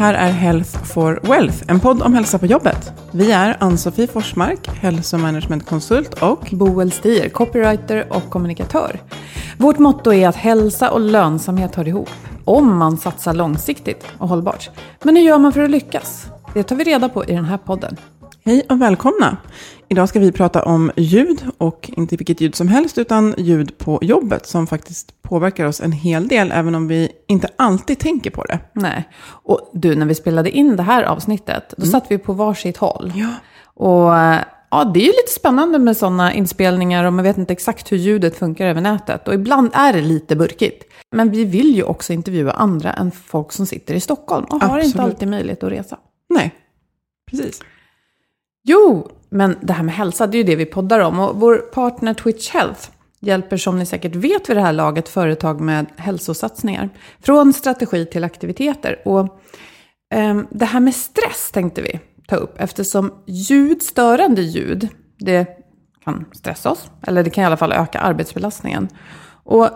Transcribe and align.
Här 0.00 0.14
är 0.14 0.30
Health 0.30 0.84
for 0.84 1.20
Wealth, 1.22 1.64
en 1.68 1.80
podd 1.80 2.02
om 2.02 2.14
hälsa 2.14 2.38
på 2.38 2.46
jobbet. 2.46 2.92
Vi 3.10 3.32
är 3.32 3.56
Ann-Sofie 3.60 4.06
Forsmark, 4.06 4.68
hälsomanagementkonsult 4.68 6.22
och 6.22 6.48
Boel 6.52 6.92
Stier, 6.92 7.28
copywriter 7.28 8.06
och 8.10 8.30
kommunikatör. 8.30 9.00
Vårt 9.58 9.78
motto 9.78 10.12
är 10.12 10.28
att 10.28 10.36
hälsa 10.36 10.90
och 10.90 11.00
lönsamhet 11.00 11.74
hör 11.74 11.88
ihop, 11.88 12.10
om 12.44 12.76
man 12.78 12.96
satsar 12.96 13.34
långsiktigt 13.34 14.06
och 14.18 14.28
hållbart. 14.28 14.70
Men 15.02 15.16
hur 15.16 15.22
gör 15.22 15.38
man 15.38 15.52
för 15.52 15.60
att 15.60 15.70
lyckas? 15.70 16.26
Det 16.54 16.62
tar 16.62 16.76
vi 16.76 16.84
reda 16.84 17.08
på 17.08 17.24
i 17.24 17.32
den 17.32 17.44
här 17.44 17.58
podden. 17.58 17.96
Hej 18.44 18.66
och 18.68 18.82
välkomna! 18.82 19.36
Idag 19.92 20.08
ska 20.08 20.20
vi 20.20 20.32
prata 20.32 20.62
om 20.62 20.90
ljud 20.96 21.46
och 21.58 21.90
inte 21.96 22.16
vilket 22.16 22.40
ljud 22.40 22.54
som 22.54 22.68
helst 22.68 22.98
utan 22.98 23.34
ljud 23.38 23.78
på 23.78 23.98
jobbet 24.02 24.46
som 24.46 24.66
faktiskt 24.66 25.22
påverkar 25.22 25.66
oss 25.66 25.80
en 25.80 25.92
hel 25.92 26.28
del 26.28 26.52
även 26.52 26.74
om 26.74 26.88
vi 26.88 27.12
inte 27.28 27.48
alltid 27.56 27.98
tänker 27.98 28.30
på 28.30 28.44
det. 28.44 28.58
Nej. 28.72 29.08
Och 29.22 29.70
du, 29.72 29.94
när 29.94 30.06
vi 30.06 30.14
spelade 30.14 30.50
in 30.50 30.76
det 30.76 30.82
här 30.82 31.02
avsnittet, 31.02 31.74
då 31.76 31.86
satt 31.86 32.06
vi 32.08 32.18
på 32.18 32.32
varsitt 32.32 32.76
håll. 32.76 33.12
Ja. 33.16 33.28
Och 33.74 34.12
ja, 34.70 34.90
det 34.94 35.00
är 35.00 35.04
ju 35.04 35.12
lite 35.12 35.32
spännande 35.36 35.78
med 35.78 35.96
sådana 35.96 36.34
inspelningar 36.34 37.04
och 37.04 37.12
man 37.12 37.24
vet 37.24 37.38
inte 37.38 37.52
exakt 37.52 37.92
hur 37.92 37.96
ljudet 37.96 38.38
funkar 38.38 38.66
över 38.66 38.80
nätet. 38.80 39.28
Och 39.28 39.34
ibland 39.34 39.70
är 39.74 39.92
det 39.92 40.00
lite 40.00 40.36
burkigt. 40.36 40.84
Men 41.10 41.30
vi 41.30 41.44
vill 41.44 41.76
ju 41.76 41.82
också 41.82 42.12
intervjua 42.12 42.52
andra 42.52 42.92
än 42.92 43.10
folk 43.10 43.52
som 43.52 43.66
sitter 43.66 43.94
i 43.94 44.00
Stockholm 44.00 44.44
och 44.44 44.62
har 44.62 44.78
inte 44.78 44.88
Absolut. 44.88 45.04
alltid 45.04 45.28
möjlighet 45.28 45.62
att 45.62 45.72
resa. 45.72 45.98
Nej, 46.28 46.54
precis. 47.30 47.60
Jo, 48.64 49.10
men 49.30 49.56
det 49.60 49.72
här 49.72 49.82
med 49.82 49.94
hälsa, 49.94 50.26
det 50.26 50.36
är 50.36 50.38
ju 50.38 50.44
det 50.44 50.56
vi 50.56 50.66
poddar 50.66 51.00
om. 51.00 51.20
Och 51.20 51.40
vår 51.40 51.56
partner 51.56 52.14
Twitch 52.14 52.50
Health 52.50 52.88
hjälper 53.20 53.56
som 53.56 53.78
ni 53.78 53.86
säkert 53.86 54.14
vet 54.14 54.50
vid 54.50 54.56
det 54.56 54.60
här 54.60 54.72
laget 54.72 55.08
företag 55.08 55.60
med 55.60 55.86
hälsosatsningar. 55.96 56.90
Från 57.20 57.52
strategi 57.52 58.06
till 58.06 58.24
aktiviteter. 58.24 59.02
Och 59.04 59.40
eh, 60.14 60.40
det 60.50 60.64
här 60.64 60.80
med 60.80 60.94
stress 60.94 61.50
tänkte 61.52 61.82
vi 61.82 62.00
ta 62.26 62.36
upp 62.36 62.60
eftersom 62.60 63.12
ljud, 63.26 63.82
störande 63.82 64.42
ljud, 64.42 64.88
det 65.18 65.46
kan 66.04 66.24
stressa 66.32 66.70
oss. 66.70 66.90
Eller 67.02 67.24
det 67.24 67.30
kan 67.30 67.44
i 67.44 67.46
alla 67.46 67.56
fall 67.56 67.72
öka 67.72 68.00
arbetsbelastningen. 68.00 68.88
Och 69.44 69.68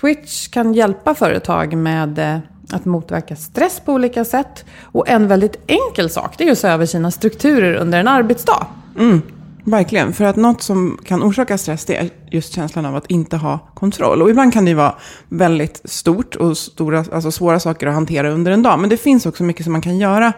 Twitch 0.00 0.48
kan 0.48 0.74
hjälpa 0.74 1.14
företag 1.14 1.76
med 1.76 2.18
eh, 2.18 2.38
att 2.72 2.84
motverka 2.84 3.36
stress 3.36 3.80
på 3.80 3.92
olika 3.92 4.24
sätt. 4.24 4.64
Och 4.82 5.08
en 5.08 5.28
väldigt 5.28 5.56
enkel 5.66 6.10
sak, 6.10 6.34
det 6.38 6.48
är 6.48 6.52
att 6.52 6.58
se 6.58 6.68
över 6.68 6.86
sina 6.86 7.10
strukturer 7.10 7.74
under 7.74 8.00
en 8.00 8.08
arbetsdag. 8.08 8.66
Mm. 8.98 9.22
Verkligen, 9.66 10.12
för 10.12 10.24
att 10.24 10.36
något 10.36 10.62
som 10.62 10.98
kan 11.04 11.22
orsaka 11.22 11.58
stress 11.58 11.84
det 11.84 11.96
är 11.96 12.10
just 12.30 12.52
känslan 12.52 12.86
av 12.86 12.96
att 12.96 13.10
inte 13.10 13.36
ha 13.36 13.58
kontroll. 13.74 14.22
Och 14.22 14.30
ibland 14.30 14.52
kan 14.52 14.64
det 14.64 14.68
ju 14.68 14.74
vara 14.74 14.94
väldigt 15.28 15.80
stort 15.84 16.36
och 16.36 16.58
stora, 16.58 17.04
alltså 17.12 17.30
svåra 17.30 17.60
saker 17.60 17.86
att 17.86 17.94
hantera 17.94 18.30
under 18.30 18.52
en 18.52 18.62
dag. 18.62 18.78
Men 18.78 18.90
det 18.90 18.96
finns 18.96 19.26
också 19.26 19.44
mycket 19.44 19.64
som 19.64 19.72
man 19.72 19.80
kan 19.80 19.98
göra 19.98 20.32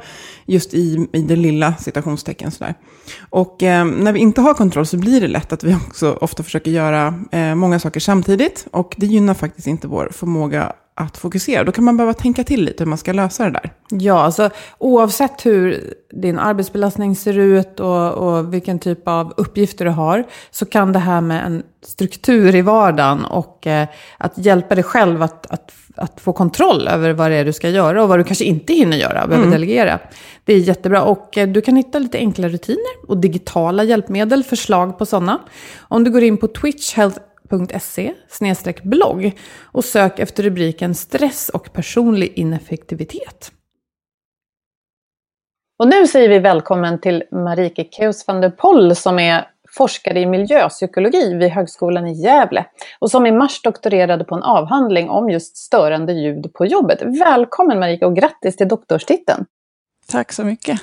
just 0.46 0.74
i, 0.74 1.08
i 1.12 1.22
det 1.22 1.36
lilla 1.36 1.74
citationstecken. 1.74 2.50
Sådär. 2.50 2.74
Och 3.30 3.62
eh, 3.62 3.84
när 3.84 4.12
vi 4.12 4.20
inte 4.20 4.40
har 4.40 4.54
kontroll 4.54 4.86
så 4.86 4.96
blir 4.96 5.20
det 5.20 5.28
lätt 5.28 5.52
att 5.52 5.64
vi 5.64 5.74
också 5.74 6.18
ofta 6.20 6.42
försöker 6.42 6.70
göra 6.70 7.14
eh, 7.32 7.54
många 7.54 7.78
saker 7.78 8.00
samtidigt. 8.00 8.66
Och 8.70 8.94
det 8.96 9.06
gynnar 9.06 9.34
faktiskt 9.34 9.66
inte 9.66 9.88
vår 9.88 10.08
förmåga 10.12 10.72
att 10.98 11.16
fokusera. 11.16 11.64
Då 11.64 11.72
kan 11.72 11.84
man 11.84 11.96
behöva 11.96 12.14
tänka 12.14 12.44
till 12.44 12.64
lite 12.64 12.84
hur 12.84 12.88
man 12.88 12.98
ska 12.98 13.12
lösa 13.12 13.44
det 13.44 13.50
där. 13.50 13.70
Ja, 13.90 14.22
alltså 14.22 14.50
oavsett 14.78 15.46
hur 15.46 15.94
din 16.10 16.38
arbetsbelastning 16.38 17.16
ser 17.16 17.38
ut 17.38 17.80
och, 17.80 18.12
och 18.12 18.54
vilken 18.54 18.78
typ 18.78 19.08
av 19.08 19.34
uppgifter 19.36 19.84
du 19.84 19.90
har, 19.90 20.24
så 20.50 20.66
kan 20.66 20.92
det 20.92 20.98
här 20.98 21.20
med 21.20 21.46
en 21.46 21.62
struktur 21.82 22.54
i 22.54 22.62
vardagen 22.62 23.24
och 23.24 23.66
eh, 23.66 23.88
att 24.18 24.32
hjälpa 24.38 24.74
dig 24.74 24.84
själv 24.84 25.22
att, 25.22 25.46
att, 25.46 25.72
att 25.96 26.20
få 26.20 26.32
kontroll 26.32 26.88
över 26.88 27.12
vad 27.12 27.30
det 27.30 27.36
är 27.36 27.44
du 27.44 27.52
ska 27.52 27.68
göra 27.68 28.02
och 28.02 28.08
vad 28.08 28.18
du 28.18 28.24
kanske 28.24 28.44
inte 28.44 28.72
hinner 28.72 28.96
göra 28.96 29.26
behöver 29.26 29.50
delegera. 29.50 29.98
Det 30.44 30.52
är 30.52 30.58
jättebra 30.58 31.02
och 31.02 31.38
eh, 31.38 31.48
du 31.48 31.60
kan 31.60 31.76
hitta 31.76 31.98
lite 31.98 32.18
enkla 32.18 32.48
rutiner 32.48 33.08
och 33.08 33.16
digitala 33.16 33.84
hjälpmedel, 33.84 34.44
förslag 34.44 34.98
på 34.98 35.06
sådana. 35.06 35.40
Om 35.78 36.04
du 36.04 36.10
går 36.10 36.22
in 36.22 36.36
på 36.36 36.48
twitchhealth.se 37.48 38.72
blogg 38.82 39.38
och 39.72 39.84
sök 39.84 40.18
efter 40.18 40.42
rubriken 40.42 40.94
stress 40.94 41.48
och 41.48 41.72
personlig 41.72 42.32
ineffektivitet. 42.36 43.52
Och 45.78 45.88
nu 45.88 46.06
säger 46.06 46.28
vi 46.28 46.38
välkommen 46.38 47.00
till 47.00 47.24
Marike 47.30 47.84
Keus 47.90 48.26
van 48.26 48.40
der 48.40 48.50
Poll 48.50 48.96
som 48.96 49.18
är 49.18 49.48
forskare 49.76 50.20
i 50.20 50.26
miljöpsykologi 50.26 51.34
vid 51.34 51.50
Högskolan 51.50 52.06
i 52.06 52.12
Gävle 52.12 52.66
och 52.98 53.10
som 53.10 53.26
i 53.26 53.32
mars 53.32 53.62
doktorerade 53.62 54.24
på 54.24 54.34
en 54.34 54.42
avhandling 54.42 55.10
om 55.10 55.30
just 55.30 55.56
störande 55.56 56.12
ljud 56.12 56.52
på 56.54 56.66
jobbet. 56.66 57.02
Välkommen 57.02 57.78
Marike 57.78 58.06
och 58.06 58.16
grattis 58.16 58.56
till 58.56 58.68
doktorstiteln! 58.68 59.44
Tack 60.08 60.32
så 60.32 60.44
mycket. 60.44 60.80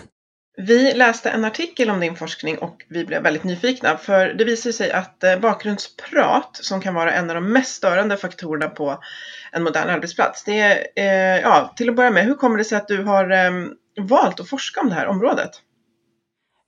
Vi 0.57 0.93
läste 0.93 1.29
en 1.29 1.45
artikel 1.45 1.89
om 1.89 1.99
din 1.99 2.15
forskning 2.15 2.57
och 2.57 2.85
vi 2.89 3.05
blev 3.05 3.23
väldigt 3.23 3.43
nyfikna 3.43 3.97
för 3.97 4.33
det 4.33 4.43
visar 4.43 4.71
sig 4.71 4.91
att 4.91 5.23
eh, 5.23 5.39
bakgrundsprat 5.39 6.59
som 6.61 6.81
kan 6.81 6.93
vara 6.93 7.13
en 7.13 7.29
av 7.29 7.35
de 7.35 7.53
mest 7.53 7.75
störande 7.75 8.17
faktorerna 8.17 8.69
på 8.69 9.03
en 9.51 9.63
modern 9.63 9.89
arbetsplats. 9.89 10.43
Det 10.43 10.59
är, 10.59 10.87
eh, 10.95 11.41
ja, 11.41 11.73
till 11.75 11.89
att 11.89 11.95
börja 11.95 12.11
med, 12.11 12.25
hur 12.25 12.35
kommer 12.35 12.57
det 12.57 12.63
sig 12.63 12.77
att 12.77 12.87
du 12.87 13.03
har 13.03 13.31
eh, 13.31 13.51
valt 14.01 14.39
att 14.39 14.49
forska 14.49 14.81
om 14.81 14.89
det 14.89 14.95
här 14.95 15.07
området? 15.07 15.51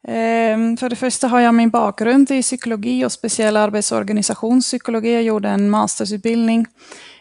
Ehm, 0.08 0.78
för 0.78 0.90
det 0.90 0.96
första 0.96 1.28
har 1.28 1.40
jag 1.40 1.54
min 1.54 1.70
bakgrund 1.70 2.32
i 2.32 2.42
psykologi 2.42 3.06
och 3.06 3.12
speciell 3.12 3.58
arbetsorganisationspsykologi. 3.58 5.14
Jag 5.14 5.24
gjorde 5.24 5.50
en 5.50 5.70
mastersutbildning 5.70 6.66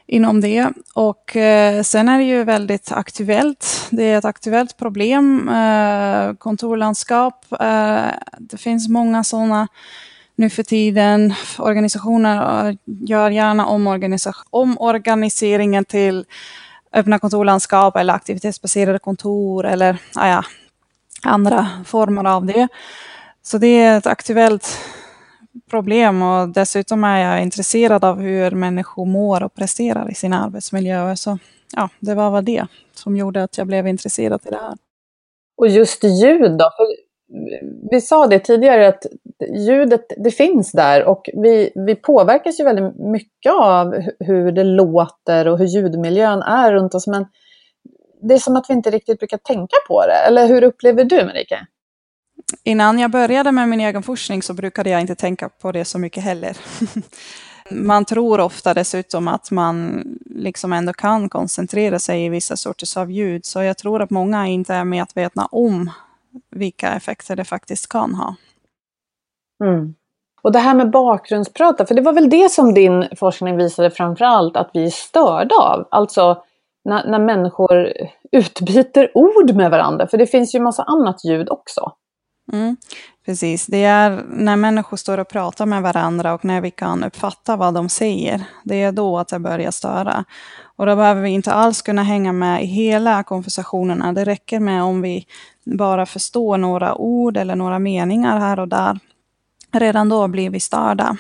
inom 0.06 0.41
det. 0.41 0.73
Och 0.95 1.37
eh, 1.37 1.83
sen 1.83 2.09
är 2.09 2.19
det 2.19 2.25
ju 2.25 2.45
väldigt 2.45 2.93
aktuellt. 2.93 3.89
Det 3.91 4.03
är 4.03 4.19
ett 4.19 4.25
aktuellt 4.25 4.77
problem. 4.77 5.49
Eh, 5.49 6.35
kontorlandskap, 6.35 7.47
eh, 7.61 8.06
det 8.39 8.56
finns 8.59 8.89
många 8.89 9.25
sådana 9.25 9.69
nu 10.37 10.51
för 10.51 10.62
tiden. 10.62 11.35
Organisationer 11.59 12.69
eh, 12.69 12.75
gör 12.85 13.31
gärna 13.31 13.67
omorganiseringen 14.51 15.85
till 15.85 16.25
öppna 16.93 17.19
kontorlandskap 17.19 17.97
eller 17.97 18.15
aktivitetsbaserade 18.15 18.99
kontor 18.99 19.67
eller 19.67 19.97
ah 20.15 20.29
ja, 20.29 20.45
andra 21.23 21.69
former 21.87 22.25
av 22.25 22.47
det. 22.47 22.69
Så 23.43 23.59
det 23.59 23.67
är 23.67 23.99
ett 23.99 24.07
aktuellt 24.07 24.79
problem 25.71 26.23
och 26.23 26.49
dessutom 26.49 27.05
är 27.05 27.19
jag 27.19 27.43
intresserad 27.43 28.05
av 28.05 28.21
hur 28.21 28.51
människor 28.51 29.06
mår 29.06 29.43
och 29.43 29.55
presterar 29.55 30.11
i 30.11 30.15
sina 30.15 30.45
arbetsmiljöer. 30.45 31.15
Så 31.15 31.39
ja, 31.77 31.89
det 32.01 32.15
var 32.15 32.31
väl 32.31 32.45
det 32.45 32.67
som 32.95 33.17
gjorde 33.17 33.43
att 33.43 33.59
jag 33.59 33.67
blev 33.67 33.87
intresserad 33.87 34.41
i 34.45 34.51
det 34.51 34.56
här. 34.56 34.75
Och 35.56 35.69
just 35.69 36.05
ljud 36.05 36.59
då? 36.59 36.71
För 36.77 36.87
vi 37.91 38.01
sa 38.01 38.27
det 38.27 38.39
tidigare 38.39 38.89
att 38.89 39.06
ljudet, 39.56 40.05
det 40.17 40.31
finns 40.31 40.73
där 40.73 41.05
och 41.05 41.31
vi, 41.35 41.73
vi 41.75 41.95
påverkas 41.95 42.61
ju 42.61 42.65
väldigt 42.65 42.99
mycket 42.99 43.53
av 43.53 43.95
hur 44.19 44.53
det 44.53 44.65
låter 44.65 45.49
och 45.49 45.59
hur 45.59 45.67
ljudmiljön 45.67 46.43
är 46.43 46.73
runt 46.73 46.95
oss. 46.95 47.07
Men 47.07 47.27
det 48.29 48.35
är 48.35 48.39
som 48.39 48.57
att 48.57 48.67
vi 48.69 48.75
inte 48.75 48.91
riktigt 48.91 49.19
brukar 49.19 49.39
tänka 49.39 49.77
på 49.89 50.07
det. 50.07 50.27
Eller 50.29 50.47
hur 50.47 50.65
upplever 50.65 51.05
du 51.05 51.25
Marika? 51.25 51.67
Innan 52.64 52.99
jag 52.99 53.11
började 53.11 53.52
med 53.52 53.69
min 53.69 53.81
egen 53.81 54.02
forskning 54.02 54.43
så 54.43 54.55
brukade 54.55 54.91
jag 54.91 55.00
inte 55.00 55.14
tänka 55.14 55.49
på 55.49 55.73
det 55.73 55.85
så 55.85 55.99
mycket 55.99 56.25
heller. 56.25 56.56
man 57.70 58.05
tror 58.05 58.41
ofta 58.41 58.75
dessutom 58.75 59.29
att 59.29 59.50
man 59.50 60.05
liksom 60.26 60.73
ändå 60.73 60.93
kan 60.93 61.29
koncentrera 61.29 61.99
sig 61.99 62.25
i 62.25 62.29
vissa 62.29 62.56
sorters 62.56 62.96
av 62.96 63.11
ljud, 63.11 63.44
så 63.44 63.62
jag 63.62 63.79
tror 63.79 64.02
att 64.02 64.11
många 64.11 64.46
inte 64.46 64.75
är 64.75 64.85
medvetna 64.85 65.46
om 65.46 65.91
vilka 66.50 66.93
effekter 66.93 67.37
det 67.37 67.44
faktiskt 67.44 67.88
kan 67.88 68.14
ha. 68.14 68.35
Mm. 69.64 69.94
Och 70.43 70.52
det 70.52 70.58
här 70.58 70.75
med 70.75 70.90
bakgrundsprata, 70.90 71.87
för 71.87 71.94
det 71.94 72.02
var 72.02 72.12
väl 72.12 72.31
det 72.31 72.50
som 72.50 72.75
din 72.75 73.08
forskning 73.17 73.56
visade 73.56 73.90
framför 73.90 74.25
allt 74.25 74.56
att 74.56 74.70
vi 74.75 74.85
är 74.85 74.90
störda 74.90 75.55
av. 75.55 75.88
Alltså 75.90 76.43
när, 76.85 77.06
när 77.06 77.19
människor 77.19 77.93
utbyter 78.32 79.11
ord 79.14 79.55
med 79.55 79.70
varandra, 79.70 80.06
för 80.06 80.19
det 80.19 80.26
finns 80.26 80.55
ju 80.55 80.61
massa 80.61 80.82
annat 80.82 81.25
ljud 81.25 81.49
också. 81.50 81.93
Mm, 82.52 82.76
precis, 83.26 83.67
det 83.67 83.85
är 83.85 84.25
när 84.29 84.56
människor 84.56 84.96
står 84.96 85.19
och 85.19 85.29
pratar 85.29 85.67
med 85.67 85.82
varandra 85.82 86.35
och 86.35 86.44
när 86.44 86.61
vi 86.61 86.70
kan 86.70 87.05
uppfatta 87.05 87.56
vad 87.56 87.75
de 87.75 87.88
säger. 87.88 88.44
Det 88.64 88.82
är 88.82 88.93
då 88.93 89.19
att 89.19 89.29
det 89.29 89.38
börjar 89.38 89.70
störa. 89.70 90.25
Och 90.76 90.87
då 90.87 90.96
behöver 90.96 91.23
vi 91.23 91.31
inte 91.31 91.52
alls 91.52 91.82
kunna 91.82 92.02
hänga 92.02 92.32
med 92.32 92.62
i 92.62 92.67
hela 92.67 93.23
konversationerna. 93.23 94.12
Det 94.12 94.25
räcker 94.25 94.61
med 94.61 94.82
om 94.82 95.02
vi 95.02 95.26
bara 95.64 96.06
förstår 96.06 96.58
några 96.58 96.94
ord 96.94 97.37
eller 97.37 97.56
några 97.56 97.79
meningar 97.79 98.41
här 98.41 98.61
och 98.61 98.69
där. 98.69 98.99
Redan 99.73 100.08
då 100.08 100.29
blir 100.29 100.50
vi 100.50 100.61
störda. 100.61 101.17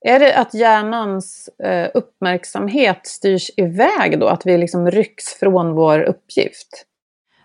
Är 0.00 0.18
det 0.18 0.36
att 0.36 0.54
hjärnans 0.54 1.48
eh, 1.48 1.90
uppmärksamhet 1.94 3.06
styrs 3.06 3.50
iväg 3.56 4.20
då? 4.20 4.26
Att 4.26 4.46
vi 4.46 4.58
liksom 4.58 4.90
rycks 4.90 5.24
från 5.34 5.72
vår 5.72 6.00
uppgift? 6.00 6.87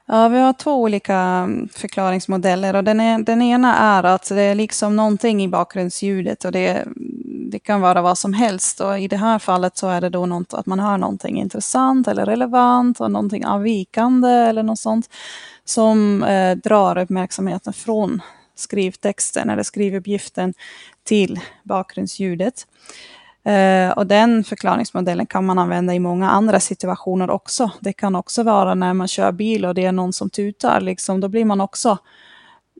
Ja, 0.05 0.27
vi 0.27 0.39
har 0.39 0.53
två 0.53 0.81
olika 0.81 1.15
mm, 1.15 1.69
förklaringsmodeller 1.73 2.75
och 2.75 2.83
den, 2.83 2.99
är, 2.99 3.19
den 3.19 3.41
ena 3.41 3.77
är 3.77 4.03
att 4.03 4.29
det 4.29 4.41
är 4.41 4.55
liksom 4.55 4.95
någonting 4.95 5.43
i 5.43 5.47
bakgrundsljudet 5.47 6.45
och 6.45 6.51
det, 6.51 6.67
mm, 6.67 6.95
det 7.51 7.59
kan 7.59 7.81
vara 7.81 8.01
vad 8.01 8.17
som 8.17 8.33
helst 8.33 8.79
och 8.81 8.99
i 8.99 9.07
det 9.07 9.17
här 9.17 9.39
fallet 9.39 9.77
så 9.77 9.87
är 9.87 10.01
det 10.01 10.09
då 10.09 10.25
något, 10.25 10.53
att 10.53 10.65
man 10.65 10.79
hör 10.79 10.97
någonting 10.97 11.39
intressant 11.39 12.07
eller 12.07 12.25
relevant 12.25 12.99
och 12.99 13.11
någonting 13.11 13.45
avvikande 13.45 14.29
eller 14.29 14.63
något 14.63 14.79
sånt 14.79 15.09
som 15.65 16.23
eh, 16.23 16.57
drar 16.57 16.97
uppmärksamheten 16.97 17.73
från 17.73 18.21
skrivtexten 18.55 19.49
eller 19.49 19.63
skrivuppgiften 19.63 20.53
till 21.03 21.39
bakgrundsljudet. 21.63 22.67
Eh, 23.45 23.91
och 23.91 24.07
den 24.07 24.43
förklaringsmodellen 24.43 25.25
kan 25.25 25.45
man 25.45 25.59
använda 25.59 25.93
i 25.93 25.99
många 25.99 26.29
andra 26.29 26.59
situationer 26.59 27.29
också. 27.29 27.71
Det 27.79 27.93
kan 27.93 28.15
också 28.15 28.43
vara 28.43 28.75
när 28.75 28.93
man 28.93 29.07
kör 29.07 29.31
bil 29.31 29.65
och 29.65 29.75
det 29.75 29.85
är 29.85 29.91
någon 29.91 30.13
som 30.13 30.29
tutar, 30.29 30.81
liksom, 30.81 31.21
då 31.21 31.27
blir 31.27 31.45
man 31.45 31.61
också 31.61 31.97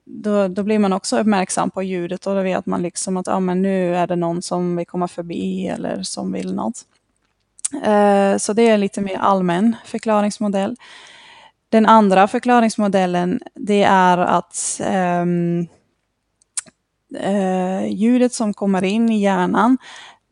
då, 0.05 0.47
då 0.47 0.63
blir 0.63 0.79
man 0.79 0.93
också 0.93 1.19
uppmärksam 1.19 1.71
på 1.71 1.83
ljudet 1.83 2.27
och 2.27 2.35
då 2.35 2.41
vet 2.41 2.65
man 2.65 2.81
liksom 2.81 3.17
att 3.17 3.27
ah, 3.27 3.39
men 3.39 3.61
nu 3.61 3.95
är 3.95 4.07
det 4.07 4.15
någon 4.15 4.41
som 4.41 4.75
vill 4.75 4.87
komma 4.87 5.07
förbi 5.07 5.67
eller 5.67 6.03
som 6.03 6.31
vill 6.31 6.53
något. 6.53 6.85
Uh, 7.73 8.37
så 8.37 8.53
det 8.53 8.69
är 8.69 8.77
lite 8.77 9.01
mer 9.01 9.17
allmän 9.17 9.75
förklaringsmodell. 9.85 10.75
Den 11.69 11.85
andra 11.85 12.27
förklaringsmodellen 12.27 13.39
det 13.53 13.83
är 13.83 14.17
att 14.17 14.81
um, 15.21 15.67
uh, 17.25 17.87
ljudet 17.87 18.33
som 18.33 18.53
kommer 18.53 18.83
in 18.83 19.09
i 19.09 19.21
hjärnan 19.21 19.77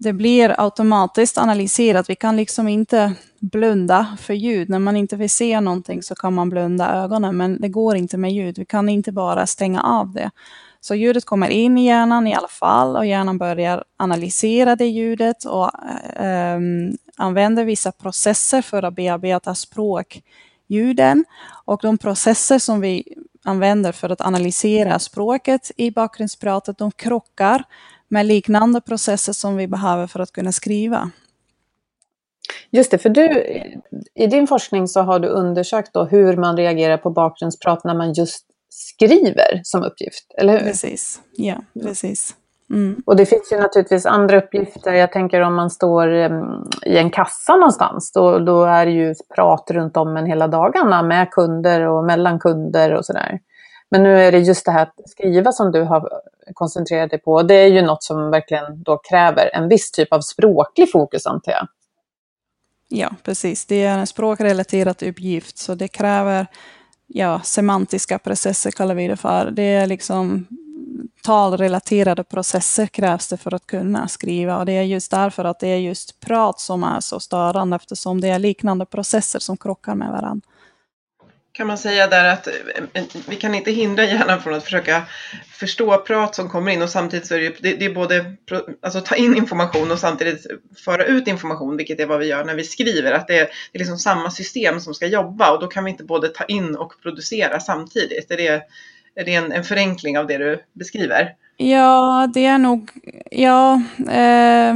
det 0.03 0.13
blir 0.13 0.56
automatiskt 0.57 1.38
analyserat. 1.38 2.09
Vi 2.09 2.15
kan 2.15 2.36
liksom 2.36 2.68
inte 2.68 3.13
blunda 3.39 4.18
för 4.19 4.33
ljud. 4.33 4.69
När 4.69 4.80
man 4.80 4.95
inte 4.95 5.15
vill 5.15 5.30
se 5.30 5.62
någonting 5.62 6.03
så 6.03 6.15
kan 6.15 6.33
man 6.33 6.50
blunda 6.50 6.94
ögonen, 6.94 7.38
men 7.38 7.62
det 7.62 7.69
går 7.69 7.95
inte 7.95 8.18
med 8.18 8.31
ljud. 8.31 8.57
Vi 8.57 8.65
kan 8.65 8.89
inte 8.89 9.12
bara 9.12 9.48
stänga 9.48 9.81
av 9.81 10.13
det. 10.13 10.31
Så 10.80 10.95
ljudet 10.95 11.25
kommer 11.25 11.50
in 11.50 11.77
i 11.77 11.86
hjärnan 11.86 12.27
i 12.27 12.36
alla 12.36 12.48
fall 12.48 12.95
och 12.95 13.06
hjärnan 13.06 13.38
börjar 13.38 13.83
analysera 13.98 14.75
det 14.75 14.88
ljudet 14.88 15.45
och 15.45 15.69
äh, 16.19 16.59
använder 17.18 17.65
vissa 17.65 17.92
processer 17.92 18.62
för 18.62 18.83
att 18.83 18.95
bearbeta 18.95 19.56
språkljuden. 19.56 21.25
Och 21.65 21.80
de 21.81 21.97
processer 21.97 22.59
som 22.59 22.81
vi 22.81 23.04
använder 23.44 23.92
för 23.92 24.09
att 24.09 24.21
analysera 24.21 25.00
språket 25.00 25.71
i 25.77 25.92
bakgrundspratet, 25.92 26.77
de 26.77 26.92
krockar 26.92 27.63
med 28.12 28.25
liknande 28.25 28.81
processer 28.81 29.34
som 29.34 29.56
vi 29.56 29.68
behöver 29.68 30.08
för 30.08 30.19
att 30.19 30.31
kunna 30.31 30.52
skriva. 30.52 31.12
Just 32.69 32.92
det, 32.92 32.98
för 32.98 33.10
du, 33.10 33.44
i 34.16 34.28
din 34.28 34.48
forskning 34.48 34.88
så 34.88 35.02
har 35.02 35.19
du 35.19 35.28
undersökt 35.28 35.92
hur 36.10 36.38
man 36.38 36.58
reagerar 36.58 36.98
på 36.98 37.10
bakgrundsprat 37.10 37.84
när 37.84 37.96
man 37.96 38.13
just 38.13 38.46
skriver 38.69 39.62
som 39.63 39.84
uppgift, 39.84 40.25
eller 40.38 40.54
hur? 40.54 40.66
Precis, 40.66 41.22
ja, 41.36 41.56
precis. 41.81 42.36
Mm. 42.69 43.02
Och 43.06 43.16
det 43.16 43.25
finns 43.25 43.52
ju 43.52 43.58
naturligtvis 43.58 44.06
andra 44.06 44.38
uppgifter. 44.38 44.94
Jag 44.94 45.12
tänker 45.12 45.42
om 45.42 45.56
man 45.56 45.69
står 45.69 46.07
um, 46.07 46.69
i 46.86 46.98
en 46.98 47.10
kassa 47.10 47.56
någonstans, 47.56 48.12
då, 48.12 48.40
då 48.40 48.64
är 48.64 48.85
det 48.85 48.92
ju 48.92 49.16
prat 49.35 49.71
runt 49.71 49.97
om 49.97 50.18
en 50.18 50.26
hela 50.26 50.47
dagarna 50.47 51.04
med 51.04 51.31
kunder 51.31 51.81
och 51.81 52.04
mellan 52.04 52.40
kunder 52.40 52.94
och 52.94 53.06
sådär. 53.06 53.40
Men 53.92 54.04
nu 54.04 54.21
är 54.21 54.31
det 54.31 54.40
just 54.40 54.66
det 54.66 54.71
här 54.71 54.81
att 54.81 55.10
skriva 55.10 55.52
som 55.52 55.71
du 55.71 55.81
har 55.81 56.10
koncentrerat 56.54 57.10
dig 57.10 57.19
på. 57.19 57.44
Det 57.44 57.56
är 57.56 57.68
ju 57.68 57.81
något 57.81 58.04
som 58.04 58.31
verkligen 58.31 58.83
då 58.83 58.98
kräver 58.98 59.56
en 59.56 59.69
viss 59.69 59.92
typ 59.92 60.14
av 60.14 60.21
språklig 60.21 60.92
fokus 60.92 61.26
antar 61.26 61.52
jag. 61.52 61.68
Ja, 62.88 63.10
precis. 63.24 63.66
Det 63.66 63.83
är 63.83 63.98
en 63.98 64.07
språkrelaterad 64.07 65.04
uppgift, 65.04 65.57
så 65.57 65.76
det 65.76 65.88
kräver 65.88 66.48
ja, 67.07 67.42
semantiska 67.44 68.19
processer 68.19 68.71
kallar 68.71 68.95
vi 68.95 69.07
det 69.07 69.18
för. 69.18 69.52
Det 69.52 69.64
är 69.64 69.88
liksom 69.88 70.48
talrelaterade 71.24 72.24
processer 72.24 72.88
krävs 72.88 73.28
det 73.28 73.38
för 73.38 73.54
att 73.54 73.66
kunna 73.66 74.07
skriva 74.07 74.57
och 74.57 74.66
det 74.66 74.71
är 74.71 74.83
just 74.83 75.12
därför 75.12 75.45
att 75.45 75.60
det 75.60 75.68
är 75.68 75.78
just 75.78 76.19
prat 76.19 76.60
som 76.60 76.83
är 76.83 77.00
så 77.00 77.19
störande 77.19 77.76
eftersom 77.76 78.21
det 78.21 78.28
är 78.28 78.40
liknande 78.40 78.86
processer 78.86 79.40
som 79.40 79.57
krockar 79.57 79.95
med 79.95 80.12
varandra 80.12 80.48
kan 81.54 81.68
man 81.68 81.78
säga 81.78 82.08
där 82.08 82.34
att 82.34 82.48
eh, 82.48 82.54
eh, 82.94 83.04
vi 83.28 83.36
kan 83.36 83.56
inte 83.56 83.72
hindra 83.72 84.06
hjärnan 84.06 84.42
från 84.42 84.54
att 84.54 84.64
försöka 84.64 85.04
förstå 85.52 85.98
prat 85.98 86.36
som 86.36 86.50
kommer 86.50 86.72
in 86.72 86.81
och 86.81 86.90
samtidigt 86.90 87.28
så 87.28 87.36
är 87.36 87.40
det, 87.40 87.56
det, 87.60 87.76
det 87.76 87.86
är 87.86 87.94
både 87.94 88.36
alltså 88.81 89.02
ta 89.02 89.16
in 89.16 89.38
information 89.38 89.92
och 89.92 90.00
samtidigt 90.00 90.46
föra 90.86 91.06
ut 91.06 91.28
information, 91.28 91.78
vilket 91.78 92.00
är 92.00 92.06
vad 92.06 92.20
vi 92.20 92.26
gör 92.26 92.46
när 92.46 92.56
vi 92.56 92.64
skriver. 92.64 93.12
Att 93.12 93.28
det 93.28 93.40
är, 93.40 93.46
det 93.72 93.78
är 93.78 93.80
liksom 93.80 93.98
samma 93.98 94.31
system 94.31 94.80
som 94.80 94.94
ska 94.94 95.08
jobba 95.08 95.52
och 95.52 95.60
då 95.60 95.68
kan 95.68 95.84
vi 95.84 95.92
inte 95.92 96.04
både 96.04 96.30
ta 96.30 96.44
in 96.44 96.76
och 96.76 96.94
producera 97.02 97.60
samtidigt. 97.60 98.31
Är 98.31 98.38
det, 98.38 98.64
är 99.16 99.26
det 99.26 99.34
en, 99.34 99.52
en 99.52 99.64
förenkling 99.64 100.18
av 100.18 100.28
det 100.28 100.38
du 100.38 100.64
beskriver? 100.74 101.36
Ja, 101.58 102.30
det 102.34 102.46
är 102.46 102.58
nog, 102.58 102.92
ja, 103.31 103.81
eh, 104.00 104.76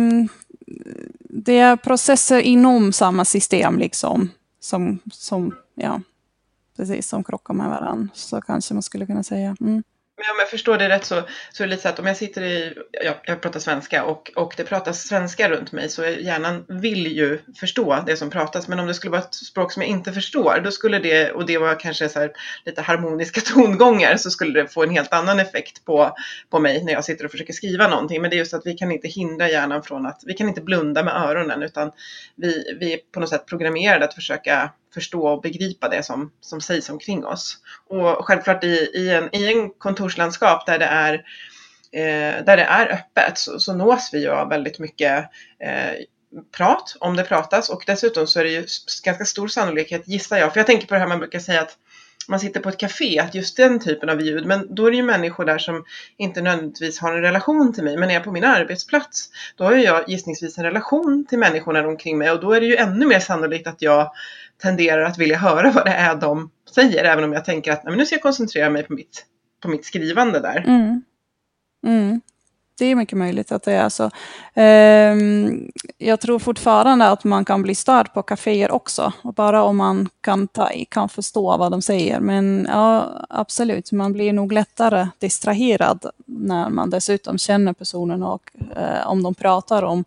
det 1.20 1.60
är 1.60 1.75
processer 1.75 2.39
inom 2.39 2.94
samma 2.94 3.25
system 3.25 3.79
liksom. 3.79 4.29
Som, 4.60 5.00
som, 5.12 5.55
ja 5.75 6.01
precis, 6.77 7.08
som 7.08 7.24
krockar 7.24 7.53
med 7.53 7.70
varandra. 7.70 8.10
Så 8.13 8.41
kanske 8.41 8.74
man 8.74 8.84
skulle 8.84 9.05
kunna 9.05 9.24
säga. 9.24 9.55
Mm. 9.62 9.84
om 10.17 10.39
jag 10.39 10.50
förstår 10.50 10.77
det 10.77 10.89
rätt 10.89 11.05
så, 11.05 11.22
så 11.51 11.63
är 11.63 11.67
det 11.67 11.72
lite 11.72 11.82
så 11.82 11.89
att 11.89 12.00
om 12.00 12.05
jag 12.05 12.17
sitter 12.17 12.41
i, 12.41 12.74
jag, 12.91 13.15
jag 13.24 13.41
pratar 13.41 13.60
svenska 13.60 14.03
och, 14.03 14.32
och 14.36 14.53
det 14.58 14.63
pratas 14.63 15.08
svenska 15.08 15.50
runt 15.50 15.72
mig 15.72 15.89
så 15.89 16.05
hjärnan 16.05 16.65
vill 16.67 17.08
ju 17.08 17.39
förstå 17.60 18.03
det 18.05 18.17
som 18.17 18.29
pratas. 18.29 18.67
Men 18.67 18.79
om 18.79 18.88
det 18.88 18.94
skulle 18.94 19.12
vara 19.12 19.22
ett 19.22 19.34
språk 19.34 19.72
som 19.72 19.82
jag 19.82 19.89
inte 19.89 20.13
förstår, 20.13 20.62
då 20.63 20.72
skulle 20.72 21.00
det, 21.00 21.32
och 21.32 21.46
det 21.46 21.58
var 21.58 21.79
kanske 21.79 22.10
så 22.10 22.20
här, 22.20 22.32
lite 22.65 22.82
harmoniska 22.82 23.41
tongångar, 23.53 24.17
så 24.17 24.29
skulle 24.29 24.62
det 24.62 24.67
få 24.67 24.84
en 24.84 24.89
helt 24.89 25.13
annan 25.13 25.39
effekt 25.39 25.86
på, 25.86 26.15
på 26.50 26.60
mig 26.60 26.84
när 26.84 26.94
jag 26.94 27.05
sitter 27.05 27.25
och 27.25 27.32
försöker 27.32 27.53
skriva 27.53 27.88
någonting. 27.88 28.22
Men 28.22 28.29
det 28.29 28.36
är 28.36 28.39
just 28.39 28.53
att 28.53 28.65
vi 28.65 28.74
kan 28.74 28.91
inte 28.91 29.08
hindra 29.08 29.50
hjärnan 29.50 29.84
från 29.84 30.05
att, 30.05 30.22
vi 30.25 30.34
kan 30.34 30.48
inte 30.48 30.62
blunda 30.62 31.03
med 31.03 31.13
öronen 31.13 31.63
utan 31.63 31.91
vi, 32.36 32.77
vi 32.79 32.94
är 32.94 33.00
på 33.13 33.20
något 33.20 33.29
sätt 33.29 33.46
programmerade 33.46 34.05
att 34.05 34.13
försöka 34.13 34.72
förstå 34.95 35.27
och 35.27 35.41
begripa 35.41 35.89
det 35.89 36.03
som, 36.03 36.31
som 36.41 36.61
sägs 36.61 36.89
omkring 36.89 37.25
oss. 37.25 37.57
Och 37.87 38.25
självklart 38.25 38.63
i, 38.63 38.91
i, 38.93 39.09
en, 39.13 39.35
i 39.35 39.53
en 39.53 39.69
kontorslandskap 39.69 40.65
där 40.65 40.79
det 40.79 40.85
är, 40.85 41.13
eh, 41.91 42.45
där 42.45 42.57
det 42.57 42.63
är 42.63 42.93
öppet 42.93 43.37
så, 43.37 43.59
så 43.59 43.73
nås 43.73 44.09
vi 44.13 44.21
ju 44.21 44.29
av 44.29 44.49
väldigt 44.49 44.79
mycket 44.79 45.29
eh, 45.59 45.93
prat 46.57 46.97
om 46.99 47.15
det 47.15 47.23
pratas 47.23 47.69
och 47.69 47.83
dessutom 47.87 48.27
så 48.27 48.39
är 48.39 48.43
det 48.43 48.51
ju 48.51 48.65
ganska 49.03 49.25
stor 49.25 49.47
sannolikhet 49.47 50.07
gissar 50.07 50.37
jag, 50.37 50.53
för 50.53 50.59
jag 50.59 50.67
tänker 50.67 50.87
på 50.87 50.93
det 50.93 50.99
här 50.99 51.07
man 51.07 51.19
brukar 51.19 51.39
säga 51.39 51.61
att 51.61 51.77
man 52.29 52.39
sitter 52.39 52.60
på 52.60 52.70
ett 52.70 52.77
café, 52.77 53.20
att 53.20 53.36
just 53.36 53.58
den 53.58 53.79
typen 53.79 54.10
av 54.10 54.22
ljud, 54.22 54.46
men 54.46 54.75
då 54.75 54.88
är 54.88 54.91
det 54.91 54.98
ju 54.98 55.03
människor 55.03 55.46
där 55.46 55.58
som 55.58 55.84
inte 56.17 56.41
nödvändigtvis 56.41 57.00
har 57.00 57.13
en 57.13 57.22
relation 57.22 57.74
till 57.74 57.84
mig. 57.84 57.98
Men 57.98 58.10
är 58.10 58.13
jag 58.13 58.24
på 58.24 58.32
min 58.32 58.44
arbetsplats, 58.44 59.29
då 59.55 59.63
har 59.63 59.74
jag 59.74 60.10
gissningsvis 60.10 60.58
en 60.58 60.63
relation 60.63 61.25
till 61.29 61.39
människorna 61.39 61.88
omkring 61.88 62.17
mig 62.17 62.32
och 62.32 62.41
då 62.41 62.53
är 62.53 62.62
det 62.62 62.67
ju 62.67 62.75
ännu 62.75 63.05
mer 63.05 63.20
sannolikt 63.20 63.67
att 63.67 63.82
jag 63.82 64.12
tenderar 64.62 65.01
att 65.01 65.17
vilja 65.17 65.38
höra 65.38 65.72
vad 65.72 65.86
det 65.86 65.91
är 65.91 66.15
de 66.15 66.51
säger, 66.75 67.03
även 67.03 67.24
om 67.24 67.34
jag 67.34 67.46
tänker 67.46 67.72
att 67.72 67.84
nej, 67.84 67.96
nu 67.96 68.05
ska 68.05 68.15
jag 68.15 68.24
koncentrera 68.24 68.70
mig 68.70 68.84
på 68.84 68.94
mitt, 68.94 69.25
på 69.62 69.67
mitt 69.67 69.86
skrivande 69.86 70.39
där. 70.39 70.63
Mm. 70.67 71.01
Mm. 71.88 72.22
Det 72.77 72.86
är 72.86 72.96
mycket 72.96 73.17
möjligt 73.17 73.51
att 73.51 73.63
det 73.63 73.74
är 73.74 73.89
så. 73.89 74.03
Um, 74.53 75.72
jag 75.98 76.20
tror 76.20 76.39
fortfarande 76.39 77.08
att 77.08 77.24
man 77.24 77.46
kan 77.46 77.62
bli 77.62 77.75
störd 77.75 78.13
på 78.13 78.24
kaféer 78.24 78.72
också, 78.72 79.13
bara 79.24 79.63
om 79.63 79.77
man 79.77 80.10
kan, 80.22 80.48
ta, 80.48 80.70
kan 80.89 81.10
förstå 81.10 81.58
vad 81.58 81.72
de 81.72 81.82
säger. 81.82 82.20
Men 82.20 82.67
ja, 82.70 83.10
absolut, 83.29 83.91
man 83.91 84.13
blir 84.13 84.34
nog 84.34 84.51
lättare 84.51 85.08
distraherad 85.20 86.05
när 86.25 86.70
man 86.70 86.89
dessutom 86.89 87.38
känner 87.38 87.74
personen 87.74 88.24
och 88.24 88.51
uh, 88.77 89.08
om 89.08 89.24
de 89.24 89.36
pratar 89.36 89.84
om 89.84 90.00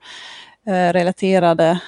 uh, 0.68 0.72
relaterade 0.72 1.80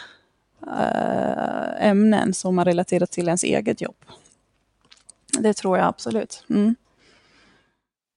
uh, 0.67 1.87
ämnen 1.87 2.35
som 2.35 2.59
är 2.59 2.65
relaterade 2.65 3.07
till 3.07 3.27
ens 3.27 3.45
eget 3.45 3.81
jobb. 3.81 3.97
Det 5.39 5.55
tror 5.55 5.79
jag 5.79 5.87
absolut. 5.87 6.45
Mm. 6.51 6.75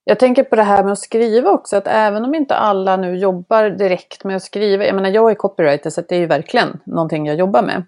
Jag 0.03 0.19
tänker 0.19 0.43
på 0.43 0.55
det 0.55 0.63
här 0.63 0.83
med 0.83 0.91
att 0.91 0.99
skriva 0.99 1.51
också, 1.51 1.77
att 1.77 1.87
även 1.87 2.25
om 2.25 2.35
inte 2.35 2.55
alla 2.55 2.97
nu 2.97 3.17
jobbar 3.17 3.69
direkt 3.69 4.23
med 4.23 4.35
att 4.35 4.43
skriva, 4.43 4.85
jag 4.85 4.95
menar 4.95 5.09
jag 5.09 5.31
är 5.31 5.35
copywriter 5.35 5.89
så 5.89 6.01
det 6.01 6.15
är 6.15 6.19
ju 6.19 6.25
verkligen 6.25 6.79
någonting 6.85 7.25
jag 7.25 7.35
jobbar 7.35 7.61
med. 7.61 7.83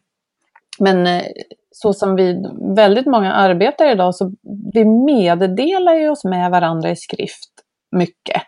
Men 0.79 1.07
eh, 1.07 1.23
så 1.71 1.93
som 1.93 2.15
vi 2.15 2.43
väldigt 2.75 3.05
många 3.05 3.33
arbetar 3.33 3.91
idag 3.91 4.15
så 4.15 4.31
vi 4.73 4.85
meddelar 4.85 5.93
ju 5.93 6.09
oss 6.09 6.23
med 6.23 6.51
varandra 6.51 6.89
i 6.89 6.95
skrift 6.95 7.51
mycket. 7.95 8.41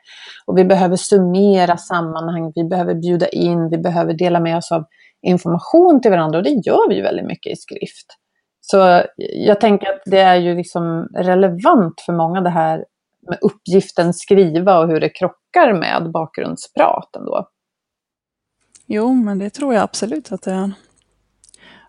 Och 0.45 0.57
vi 0.57 0.65
behöver 0.65 0.95
summera 0.95 1.77
sammanhang, 1.77 2.51
vi 2.55 2.63
behöver 2.63 2.95
bjuda 2.95 3.27
in, 3.27 3.69
vi 3.69 3.77
behöver 3.77 4.13
dela 4.13 4.39
med 4.39 4.57
oss 4.57 4.71
av 4.71 4.85
information 5.21 6.01
till 6.01 6.11
varandra 6.11 6.37
och 6.37 6.43
det 6.43 6.61
gör 6.65 6.89
vi 6.89 6.95
ju 6.95 7.01
väldigt 7.01 7.25
mycket 7.25 7.51
i 7.51 7.55
skrift. 7.55 8.07
Så 8.61 9.03
jag 9.17 9.61
tänker 9.61 9.87
att 9.87 10.01
det 10.05 10.19
är 10.19 10.35
ju 10.35 10.55
liksom 10.55 11.07
relevant 11.15 12.01
för 12.05 12.13
många 12.13 12.41
det 12.41 12.49
här 12.49 12.85
med 13.29 13.39
uppgiften 13.41 14.13
skriva 14.13 14.79
och 14.79 14.87
hur 14.87 14.99
det 14.99 15.09
krockar 15.09 15.73
med 15.73 16.11
bakgrundsprat 16.11 17.15
ändå. 17.15 17.47
Jo, 18.85 19.13
men 19.13 19.39
det 19.39 19.49
tror 19.49 19.73
jag 19.73 19.83
absolut 19.83 20.31
att 20.31 20.41
det 20.41 20.51
är. 20.51 20.71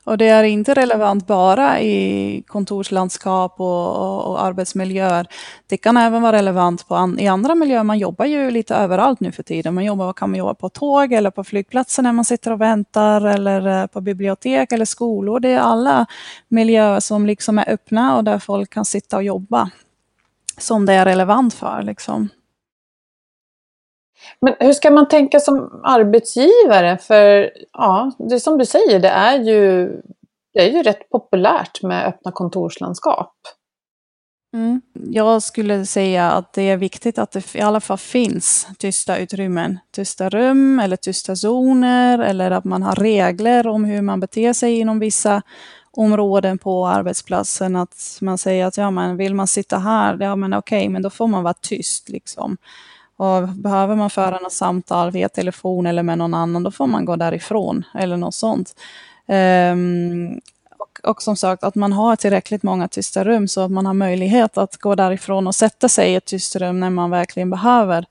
Och 0.09 0.19
det 0.19 0.29
är 0.29 0.45
inte 0.45 0.75
relevant 0.75 1.27
bara 1.27 1.81
i 1.81 2.43
kontorslandskap 2.47 3.61
och, 3.61 3.97
och, 3.97 4.31
och 4.31 4.45
arbetsmiljöer. 4.45 5.27
Det 5.67 5.77
kan 5.77 5.97
även 5.97 6.23
vara 6.23 6.37
relevant 6.37 6.89
på 6.89 6.95
an, 6.95 7.19
i 7.19 7.29
andra 7.29 7.55
miljöer. 7.55 7.83
Man 7.83 7.99
jobbar 7.99 8.25
ju 8.25 8.51
lite 8.51 8.75
överallt 8.75 9.21
nu 9.21 9.33
för 9.33 9.43
tiden. 9.43 9.75
Man 9.75 9.85
jobbar, 9.85 10.13
kan 10.13 10.31
man 10.31 10.39
jobba 10.39 10.55
på 10.55 10.69
tåg 10.69 11.13
eller 11.13 11.31
på 11.31 11.45
flygplatser 11.45 12.03
när 12.03 12.13
man 12.13 12.25
sitter 12.25 12.53
och 12.53 12.61
väntar 12.61 13.27
eller 13.27 13.83
eh, 13.83 13.87
på 13.87 14.01
bibliotek 14.01 14.73
eller 14.73 14.85
skolor. 14.85 15.41
Det 15.41 15.49
är 15.49 15.61
alla 15.61 16.07
miljöer 16.49 17.01
som 17.01 17.27
liksom 17.27 17.59
är 17.59 17.71
öppna 17.71 18.17
och 18.17 18.25
där 18.25 18.39
folk 18.39 18.71
kan 18.71 18.85
sitta 18.85 19.17
och 19.17 19.23
jobba 19.23 19.71
som 20.59 20.87
det 20.87 20.93
är 20.93 21.05
relevant 21.05 21.55
för. 21.55 21.83
Liksom. 21.83 22.29
Men 24.41 24.55
hur 24.61 24.73
ska 24.73 24.91
man 24.91 25.09
tänka 25.09 25.41
som 25.41 25.81
arbetsgivare? 25.85 26.99
För 26.99 27.51
ja, 27.73 28.13
det 28.19 28.41
som 28.41 28.59
du 28.59 28.67
säger, 28.67 29.01
det 29.01 29.09
är 29.09 29.39
ju, 29.39 29.89
det 30.55 30.61
är 30.61 30.73
ju 30.73 30.83
rätt 30.83 31.11
populärt 31.11 31.83
med 31.83 32.07
öppna 32.07 32.33
kontorslandskap. 32.33 33.35
Mm. 34.55 34.81
Jag 35.11 35.43
skulle 35.43 35.87
säga 35.87 36.31
att 36.31 36.53
det 36.53 36.63
är 36.63 36.77
viktigt 36.77 37.19
att 37.19 37.31
det 37.31 37.55
i 37.55 37.61
alla 37.61 37.81
fall 37.81 37.99
finns 37.99 38.69
tysta 38.79 39.19
utrymmen. 39.19 39.79
Tysta 39.93 40.29
rum 40.29 40.81
eller 40.81 40.97
tysta 40.97 41.37
zoner 41.37 42.19
eller 42.19 42.51
att 42.51 42.65
man 42.65 42.83
har 42.83 42.95
regler 42.95 43.67
om 43.67 43.85
hur 43.85 44.03
man 44.03 44.21
beter 44.21 44.53
sig 44.53 44.79
inom 44.79 44.99
vissa 44.99 45.43
områden 45.99 46.59
på 46.59 46.87
arbetsplatsen. 46.87 47.77
Att 47.77 48.19
man 48.21 48.39
säger 48.39 48.67
att 48.67 48.77
ja, 48.77 48.91
men 48.91 49.17
vill 49.17 49.35
man 49.35 49.47
sitta 49.47 49.79
här, 49.79 50.19
ja 50.21 50.37
men 50.37 50.55
okej, 50.55 50.79
okay, 50.79 50.89
men 50.89 51.03
då 51.03 51.11
får 51.11 51.27
man 51.27 51.43
vara 51.43 51.55
tyst. 51.55 52.09
Liksom. 52.09 52.57
Och 53.17 53.49
behöver 53.49 53.97
man 53.97 54.11
föra 54.11 54.39
något 54.39 54.53
samtal 54.53 55.11
via 55.11 55.29
telefon 55.29 55.87
eller 55.87 56.03
med 56.03 56.19
någon 56.19 56.35
annan, 56.35 56.63
då 56.63 56.71
får 56.71 56.87
man 56.87 57.05
gå 57.05 57.17
därifrån 57.17 57.85
eller 57.95 58.17
något 58.17 58.35
sånt. 58.35 58.75
Um, 59.73 60.41
och, 60.79 61.11
och, 61.11 61.23
som 61.23 61.37
sagt, 61.37 61.65
att 61.65 61.75
man 61.75 61.93
har 61.93 62.17
tillräckligt 62.17 62.63
många 62.63 62.89
tysta 62.89 63.25
rum 63.25 63.49
så 63.49 63.61
att 63.61 63.71
man 63.71 63.87
har 63.87 63.95
möjlighet 63.95 64.59
att 64.59 64.77
gå 64.77 64.95
därifrån 64.95 65.47
och 65.47 65.55
sätta 65.55 65.89
sig 65.89 66.13
i 66.13 66.15
ett 66.15 66.25
tyst 66.25 66.57
rum 66.57 66.81
när 66.81 66.91
man 66.91 67.11
verkligen 67.11 67.51
behöver 67.51 68.07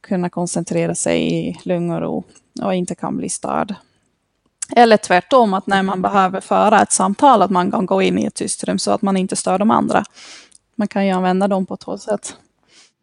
kunna 0.00 0.30
koncentrera 0.30 0.94
sig 0.94 1.34
i 1.34 1.56
lugn 1.62 1.90
och 1.90 2.00
ro 2.00 2.24
och 2.62 2.74
inte 2.74 2.94
kan 2.94 3.16
bli 3.16 3.28
störd. 3.28 3.74
Eller 4.72 4.96
tvärtom, 4.96 5.54
att 5.54 5.66
när 5.66 5.82
man 5.82 6.02
behöver 6.02 6.40
föra 6.40 6.82
ett 6.82 6.92
samtal, 6.92 7.42
att 7.42 7.50
man 7.50 7.70
kan 7.70 7.86
gå 7.86 8.02
in 8.02 8.18
i 8.18 8.24
ett 8.24 8.34
tyst 8.34 8.64
rum 8.64 8.78
så 8.78 8.90
att 8.90 9.02
man 9.02 9.16
inte 9.16 9.36
stör 9.36 9.58
de 9.58 9.70
andra. 9.70 10.04
Man 10.76 10.88
kan 10.88 11.06
ju 11.06 11.12
använda 11.12 11.48
dem 11.48 11.66
på 11.66 11.76
två 11.76 11.98
sätt. 11.98 12.36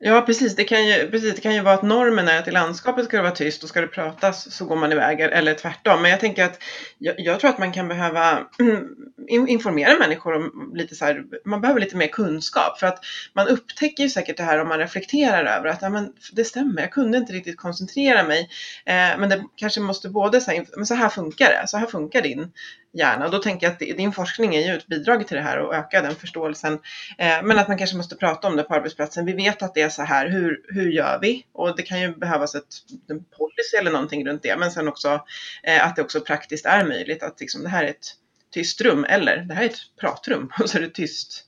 Ja, 0.05 0.21
precis. 0.21 0.55
Det 0.55 0.63
kan, 0.63 0.87
ju, 0.87 1.11
precis. 1.11 1.35
det 1.35 1.41
kan 1.41 1.55
ju 1.55 1.61
vara 1.61 1.73
att 1.73 1.81
normen 1.81 2.27
är 2.27 2.39
att 2.39 2.47
i 2.47 2.51
landskapet 2.51 3.05
ska 3.05 3.17
det 3.17 3.23
vara 3.23 3.35
tyst 3.35 3.63
och 3.63 3.69
ska 3.69 3.81
det 3.81 3.87
pratas 3.87 4.55
så 4.55 4.65
går 4.65 4.75
man 4.75 4.91
iväg 4.91 5.19
eller 5.21 5.53
tvärtom. 5.53 6.01
Men 6.01 6.11
jag 6.11 6.19
tänker 6.19 6.45
att 6.45 6.63
jag, 6.97 7.15
jag 7.17 7.39
tror 7.39 7.49
att 7.49 7.59
man 7.59 7.71
kan 7.71 7.87
behöva 7.87 8.47
mm, 8.59 9.47
informera 9.47 9.99
människor 9.99 10.35
om 10.35 10.71
lite 10.75 10.95
så 10.95 11.05
här, 11.05 11.23
man 11.45 11.61
behöver 11.61 11.79
lite 11.79 11.95
mer 11.95 12.07
kunskap 12.07 12.79
för 12.79 12.87
att 12.87 12.99
man 13.33 13.47
upptäcker 13.47 14.03
ju 14.03 14.09
säkert 14.09 14.37
det 14.37 14.43
här 14.43 14.61
om 14.61 14.67
man 14.67 14.79
reflekterar 14.79 15.57
över 15.57 15.69
att 15.69 15.81
ja, 15.81 15.89
men 15.89 16.13
det 16.33 16.43
stämmer, 16.43 16.81
jag 16.81 16.91
kunde 16.91 17.17
inte 17.17 17.33
riktigt 17.33 17.57
koncentrera 17.57 18.23
mig. 18.23 18.49
Eh, 18.85 19.19
men 19.19 19.29
det 19.29 19.43
kanske 19.55 19.79
måste 19.79 20.09
både 20.09 20.41
säga, 20.41 20.65
men 20.75 20.85
så 20.85 20.95
här 20.95 21.09
funkar 21.09 21.49
det, 21.49 21.67
så 21.67 21.77
här 21.77 21.87
funkar 21.87 22.21
din 22.21 22.51
hjärna. 22.93 23.25
Och 23.25 23.31
då 23.31 23.39
tänker 23.39 23.67
jag 23.67 23.73
att 23.73 23.97
din 23.97 24.11
forskning 24.11 24.55
är 24.55 24.61
ju 24.61 24.77
ett 24.77 24.87
bidrag 24.87 25.27
till 25.27 25.37
det 25.37 25.43
här 25.43 25.59
och 25.59 25.75
öka 25.75 26.01
den 26.01 26.15
förståelsen. 26.15 26.73
Eh, 27.17 27.43
men 27.43 27.59
att 27.59 27.67
man 27.67 27.77
kanske 27.77 27.97
måste 27.97 28.15
prata 28.15 28.47
om 28.47 28.55
det 28.55 28.63
på 28.63 28.73
arbetsplatsen. 28.73 29.25
Vi 29.25 29.33
vet 29.33 29.63
att 29.63 29.73
det 29.73 29.81
är 29.81 29.89
så 29.89 30.03
här, 30.03 30.29
hur, 30.29 30.61
hur 30.67 30.91
gör 30.91 31.19
vi? 31.21 31.45
Och 31.53 31.75
det 31.75 31.83
kan 31.83 32.01
ju 32.01 32.15
behövas 32.15 32.55
ett, 32.55 32.67
en 33.09 33.23
policy 33.23 33.77
eller 33.79 33.91
någonting 33.91 34.27
runt 34.27 34.43
det. 34.43 34.57
Men 34.57 34.71
sen 34.71 34.87
också 34.87 35.25
eh, 35.63 35.87
att 35.87 35.95
det 35.95 36.01
också 36.01 36.21
praktiskt 36.21 36.65
är 36.65 36.85
möjligt 36.85 37.23
att 37.23 37.39
liksom, 37.39 37.63
det 37.63 37.69
här 37.69 37.83
är 37.83 37.89
ett 37.89 38.15
tyst 38.53 38.81
rum 38.81 39.05
eller 39.09 39.37
det 39.37 39.53
här 39.53 39.63
är 39.63 39.69
ett 39.69 39.79
pratrum 39.99 40.51
och 40.59 40.69
så 40.69 40.77
är 40.77 40.81
det 40.81 40.89
tyst, 40.89 41.43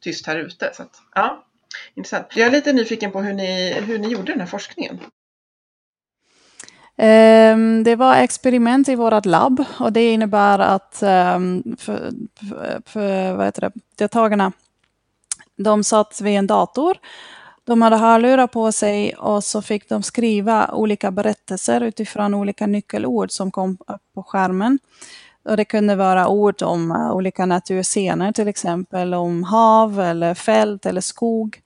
tyst 0.00 0.26
här 0.26 0.36
ute. 0.36 0.70
Så 0.74 0.82
att, 0.82 1.02
ja, 1.14 1.46
intressant. 1.94 2.26
Jag 2.34 2.46
är 2.46 2.50
lite 2.50 2.72
nyfiken 2.72 3.10
på 3.12 3.20
hur 3.20 3.32
ni, 3.32 3.72
hur 3.72 3.98
ni 3.98 4.08
gjorde 4.08 4.32
den 4.32 4.40
här 4.40 4.46
forskningen. 4.46 5.00
Um, 7.00 7.84
det 7.84 7.96
var 7.96 8.14
experiment 8.14 8.88
i 8.88 8.94
vårt 8.94 9.26
labb 9.26 9.64
och 9.78 9.92
det 9.92 10.12
innebär 10.12 10.58
att 10.58 11.02
um, 11.02 11.76
för, 11.78 12.12
för, 12.86 13.32
vad 13.32 13.46
heter 13.46 13.60
det, 13.60 13.72
deltagarna 13.96 14.52
de 15.56 15.84
satt 15.84 16.20
vid 16.20 16.38
en 16.38 16.46
dator. 16.46 16.96
De 17.64 17.82
hade 17.82 17.96
hörlurar 17.96 18.46
på 18.46 18.72
sig 18.72 19.14
och 19.14 19.44
så 19.44 19.62
fick 19.62 19.88
de 19.88 20.02
skriva 20.02 20.70
olika 20.72 21.10
berättelser 21.10 21.80
utifrån 21.80 22.34
olika 22.34 22.66
nyckelord 22.66 23.30
som 23.30 23.50
kom 23.50 23.78
upp 23.86 24.02
på 24.14 24.22
skärmen. 24.22 24.78
Och 25.42 25.56
det 25.56 25.64
kunde 25.64 25.96
vara 25.96 26.28
ord 26.28 26.62
om 26.62 26.90
eh, 26.90 27.12
olika 27.12 27.46
naturscener, 27.46 28.32
till 28.32 28.48
exempel 28.48 29.14
om 29.14 29.44
hav 29.44 30.00
eller 30.00 30.34
fält 30.34 30.86
eller 30.86 31.00
skog. 31.00 31.60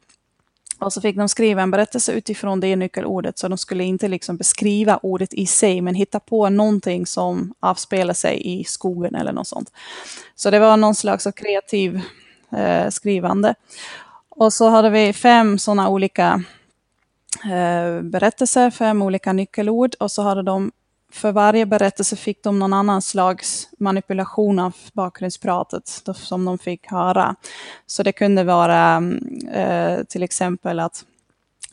Och 0.78 0.92
så 0.92 1.00
fick 1.00 1.16
de 1.16 1.28
skriva 1.28 1.62
en 1.62 1.70
berättelse 1.70 2.12
utifrån 2.12 2.60
det 2.60 2.76
nyckelordet, 2.76 3.38
så 3.38 3.48
de 3.48 3.58
skulle 3.58 3.84
inte 3.84 4.08
liksom 4.08 4.36
beskriva 4.36 5.00
ordet 5.02 5.34
i 5.34 5.46
sig, 5.46 5.80
men 5.80 5.94
hitta 5.94 6.20
på 6.20 6.48
någonting 6.48 7.06
som 7.06 7.54
avspelar 7.60 8.14
sig 8.14 8.60
i 8.60 8.64
skogen 8.64 9.14
eller 9.14 9.32
något 9.32 9.48
sånt. 9.48 9.72
Så 10.34 10.50
det 10.50 10.58
var 10.58 10.76
någon 10.76 10.94
slags 10.94 11.28
kreativ 11.36 12.00
eh, 12.56 12.88
skrivande. 12.88 13.54
Och 14.28 14.52
så 14.52 14.68
hade 14.68 14.90
vi 14.90 15.12
fem 15.12 15.58
sådana 15.58 15.88
olika 15.88 16.42
eh, 17.44 18.02
berättelser, 18.02 18.70
fem 18.70 19.02
olika 19.02 19.32
nyckelord 19.32 19.94
och 20.00 20.10
så 20.10 20.22
hade 20.22 20.42
de 20.42 20.72
för 21.14 21.32
varje 21.32 21.66
berättelse 21.66 22.16
fick 22.16 22.42
de 22.42 22.58
någon 22.58 22.72
annan 22.72 23.02
slags 23.02 23.68
manipulation 23.78 24.58
av 24.58 24.74
bakgrundspratet 24.92 25.88
som 26.14 26.44
de 26.44 26.58
fick 26.58 26.90
höra. 26.90 27.34
Så 27.86 28.02
det 28.02 28.12
kunde 28.12 28.44
vara 28.44 28.80
mm, 28.80 29.38
eh, 29.52 30.04
till 30.04 30.22
exempel 30.22 30.80
att 30.80 31.04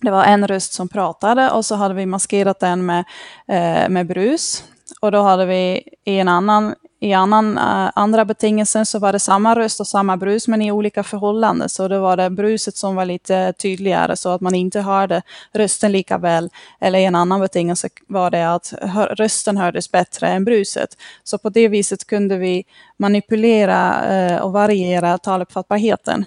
det 0.02 0.12
var 0.12 0.24
en 0.24 0.48
röst 0.48 0.74
som 0.74 0.88
pratade 0.88 1.52
och 1.52 1.66
så 1.66 1.76
hade 1.76 1.94
vi 1.94 2.06
maskerat 2.06 2.60
den 2.60 2.86
med, 2.86 3.06
eh, 3.48 3.90
med 3.90 4.08
brus. 4.08 4.64
Och 5.02 5.12
då 5.12 5.22
hade 5.22 5.46
vi 5.46 5.84
i 6.06 6.20
en 6.20 6.28
annan 6.28 6.76
i 7.04 7.14
annan, 7.14 7.58
uh, 7.58 7.90
andra 7.96 8.26
betingelser 8.26 8.84
så 8.84 9.00
var 9.00 9.14
det 9.14 9.20
samma 9.20 9.56
röst 9.56 9.80
och 9.80 9.88
samma 9.88 10.18
brus, 10.18 10.48
men 10.48 10.62
i 10.62 10.72
olika 10.72 11.04
förhållanden. 11.04 11.70
Så 11.70 11.88
då 11.88 12.02
var 12.02 12.18
det 12.18 12.30
bruset 12.30 12.78
som 12.78 12.96
var 12.96 13.06
lite 13.06 13.54
tydligare, 13.54 14.16
så 14.16 14.30
att 14.30 14.42
man 14.42 14.56
inte 14.56 14.82
hörde 14.82 15.22
rösten 15.54 15.92
lika 15.92 16.18
väl. 16.18 16.50
Eller 16.80 17.00
i 17.00 17.06
en 17.06 17.16
annan 17.16 17.40
betingelse 17.40 17.90
var 18.08 18.32
det 18.32 18.54
att 18.54 18.74
hör, 18.82 19.08
rösten 19.08 19.58
hördes 19.58 19.92
bättre 19.92 20.28
än 20.28 20.46
bruset. 20.46 20.98
Så 21.24 21.38
på 21.38 21.50
det 21.50 21.68
viset 21.68 22.08
kunde 22.08 22.38
vi 22.38 22.64
manipulera 22.98 24.02
uh, 24.12 24.42
och 24.42 24.52
variera 24.52 25.18
taluppfattbarheten. 25.18 26.26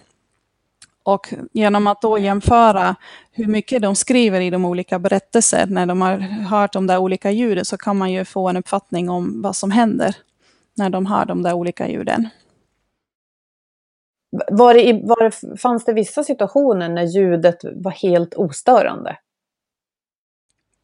Och 1.02 1.34
genom 1.52 1.86
att 1.86 2.02
då 2.02 2.18
jämföra 2.18 2.94
hur 3.32 3.46
mycket 3.46 3.82
de 3.82 3.96
skriver 3.96 4.40
i 4.40 4.50
de 4.50 4.64
olika 4.64 4.98
berättelser, 4.98 5.66
när 5.66 5.86
de 5.86 6.00
har 6.00 6.16
hört 6.48 6.72
de 6.72 6.86
där 6.86 6.98
olika 6.98 7.30
ljuden, 7.30 7.64
så 7.64 7.76
kan 7.76 7.96
man 7.96 8.12
ju 8.12 8.24
få 8.24 8.48
en 8.48 8.56
uppfattning 8.56 9.10
om 9.10 9.42
vad 9.42 9.56
som 9.56 9.70
händer 9.70 10.14
när 10.76 10.90
de 10.90 11.06
hör 11.06 11.24
de 11.24 11.42
där 11.42 11.52
olika 11.52 11.88
ljuden. 11.88 12.28
Var 14.50 14.74
det, 14.74 15.00
var 15.04 15.24
det, 15.24 15.58
fanns 15.60 15.84
det 15.84 15.92
vissa 15.92 16.24
situationer 16.24 16.88
när 16.88 17.02
ljudet 17.02 17.58
var 17.74 17.90
helt 17.90 18.34
ostörande? 18.34 19.16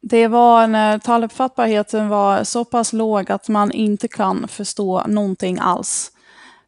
Det 0.01 0.27
var 0.27 0.67
när 0.67 0.99
taluppfattbarheten 0.99 2.09
var 2.09 2.43
så 2.43 2.65
pass 2.65 2.93
låg 2.93 3.31
att 3.31 3.49
man 3.49 3.71
inte 3.71 4.07
kan 4.07 4.47
förstå 4.47 5.03
någonting 5.07 5.57
alls. 5.61 6.11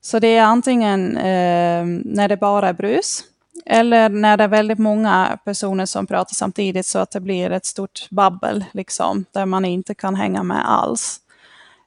Så 0.01 0.19
det 0.19 0.37
är 0.37 0.43
antingen 0.43 1.17
eh, 1.17 1.85
när 2.05 2.27
det 2.27 2.37
bara 2.37 2.69
är 2.69 2.73
brus, 2.73 3.23
eller 3.65 4.09
när 4.09 4.37
det 4.37 4.43
är 4.43 4.47
väldigt 4.47 4.79
många 4.79 5.39
personer 5.45 5.85
som 5.85 6.07
pratar 6.07 6.33
samtidigt 6.33 6.85
så 6.85 6.99
att 6.99 7.11
det 7.11 7.19
blir 7.19 7.51
ett 7.51 7.65
stort 7.65 8.09
babbel, 8.09 8.65
liksom, 8.71 9.25
där 9.31 9.45
man 9.45 9.65
inte 9.65 9.95
kan 9.95 10.15
hänga 10.15 10.43
med 10.43 10.69
alls. 10.71 11.19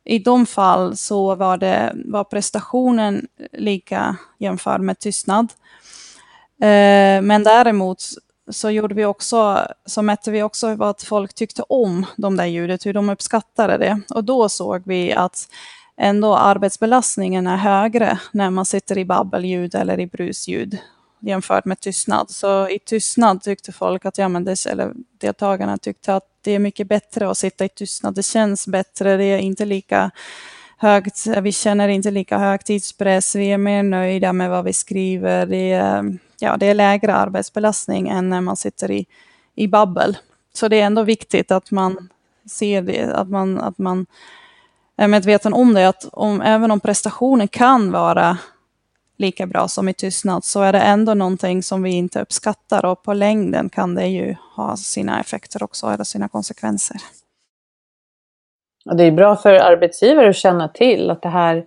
I 0.06 0.18
de 0.18 0.46
fall 0.46 0.96
så 0.96 1.34
var, 1.34 1.56
det, 1.56 1.92
var 2.04 2.24
prestationen 2.24 3.26
lika 3.52 4.16
jämfört 4.38 4.80
med 4.80 4.98
tystnad. 4.98 5.52
Eh, 6.62 7.22
men 7.22 7.42
däremot 7.44 8.02
så 8.50 8.70
gjorde 8.70 8.94
vi 8.94 9.04
också, 9.04 9.66
så 9.86 10.02
mätte 10.02 10.30
vi 10.30 10.42
också 10.42 10.74
vad 10.74 11.00
folk 11.00 11.34
tyckte 11.34 11.62
om 11.62 12.06
de 12.16 12.36
där 12.36 12.46
ljudet, 12.46 12.86
hur 12.86 12.92
de 12.92 13.10
uppskattade 13.10 13.78
det. 13.78 14.00
Och 14.14 14.24
då 14.24 14.48
såg 14.48 14.82
vi 14.86 15.12
att 15.12 15.48
ändå 15.96 16.36
arbetsbelastningen 16.36 17.46
är 17.46 17.56
högre 17.56 18.18
när 18.32 18.50
man 18.50 18.64
sitter 18.64 18.98
i 18.98 19.04
babbelljud 19.04 19.74
eller 19.74 20.00
i 20.00 20.06
brusljud 20.06 20.78
jämfört 21.20 21.64
med 21.64 21.80
tystnad. 21.80 22.30
Så 22.30 22.68
i 22.68 22.78
tystnad 22.78 23.42
tyckte 23.42 23.72
folk 23.72 24.04
att, 24.04 24.18
ja 24.18 24.28
men 24.28 24.44
det, 24.44 24.66
eller 24.66 24.92
deltagarna 25.18 25.78
tyckte 25.78 26.14
att 26.14 26.24
det 26.40 26.52
är 26.52 26.58
mycket 26.58 26.88
bättre 26.88 27.30
att 27.30 27.38
sitta 27.38 27.64
i 27.64 27.68
tystnad. 27.68 28.14
Det 28.14 28.22
känns 28.22 28.66
bättre, 28.66 29.16
det 29.16 29.24
är 29.24 29.38
inte 29.38 29.64
lika 29.64 30.10
högt, 30.78 31.26
vi 31.26 31.52
känner 31.52 31.88
inte 31.88 32.10
lika 32.10 32.38
hög 32.38 32.64
tidspress, 32.64 33.34
vi 33.34 33.52
är 33.52 33.58
mer 33.58 33.82
nöjda 33.82 34.32
med 34.32 34.50
vad 34.50 34.64
vi 34.64 34.72
skriver. 34.72 35.46
Det 35.46 35.72
är, 35.72 36.18
ja, 36.38 36.56
det 36.56 36.66
är 36.66 36.74
lägre 36.74 37.14
arbetsbelastning 37.14 38.08
än 38.08 38.30
när 38.30 38.40
man 38.40 38.56
sitter 38.56 38.90
i, 38.90 39.06
i 39.54 39.68
babbel. 39.68 40.18
Så 40.52 40.68
det 40.68 40.80
är 40.80 40.86
ändå 40.86 41.02
viktigt 41.02 41.50
att 41.50 41.70
man 41.70 42.08
ser 42.50 42.82
det, 42.82 43.12
att 43.14 43.28
man, 43.28 43.58
att 43.58 43.78
man 43.78 44.06
är 44.96 45.08
medveten 45.08 45.54
om 45.54 45.74
det, 45.74 45.88
att 45.88 46.08
om, 46.12 46.40
även 46.40 46.70
om 46.70 46.80
prestationen 46.80 47.48
kan 47.48 47.92
vara 47.92 48.38
lika 49.16 49.46
bra 49.46 49.68
som 49.68 49.88
i 49.88 49.94
tystnad 49.94 50.44
så 50.44 50.62
är 50.62 50.72
det 50.72 50.80
ändå 50.80 51.14
någonting 51.14 51.62
som 51.62 51.82
vi 51.82 51.90
inte 51.90 52.20
uppskattar 52.20 52.84
och 52.84 53.02
på 53.02 53.12
längden 53.12 53.68
kan 53.68 53.94
det 53.94 54.06
ju 54.06 54.36
ha 54.56 54.76
sina 54.76 55.20
effekter 55.20 55.62
också, 55.62 55.86
eller 55.86 56.04
sina 56.04 56.28
konsekvenser. 56.28 56.96
Ja, 58.84 58.94
det 58.94 59.04
är 59.04 59.12
bra 59.12 59.36
för 59.36 59.52
arbetsgivare 59.52 60.28
att 60.28 60.36
känna 60.36 60.68
till 60.68 61.10
att 61.10 61.22
det 61.22 61.28
här 61.28 61.64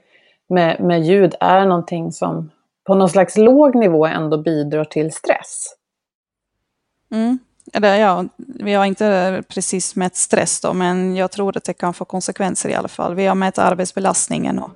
med, 0.50 0.82
med 0.82 1.04
ljud 1.04 1.36
är 1.40 1.66
någonting 1.66 2.12
som 2.12 2.52
på 2.88 2.96
någon 2.96 3.10
slags 3.10 3.38
låg 3.38 3.76
nivå 3.76 4.06
ändå 4.06 4.38
bidrar 4.38 4.86
till 4.86 5.12
stress. 5.12 5.76
Mm. 7.12 7.40
Eller, 7.74 7.96
ja, 7.96 8.26
vi 8.38 8.74
har 8.74 8.86
inte 8.86 9.44
precis 9.48 9.96
mätt 9.96 10.16
stress 10.16 10.62
då, 10.62 10.74
men 10.74 11.16
jag 11.16 11.32
tror 11.32 11.58
att 11.58 11.64
det 11.64 11.74
kan 11.74 11.94
få 11.94 12.06
konsekvenser 12.06 12.70
i 12.70 12.76
alla 12.76 12.88
fall. 12.88 13.16
Vi 13.16 13.26
har 13.26 13.36
mätt 13.36 13.58
arbetsbelastningen 13.58 14.60
och 14.60 14.72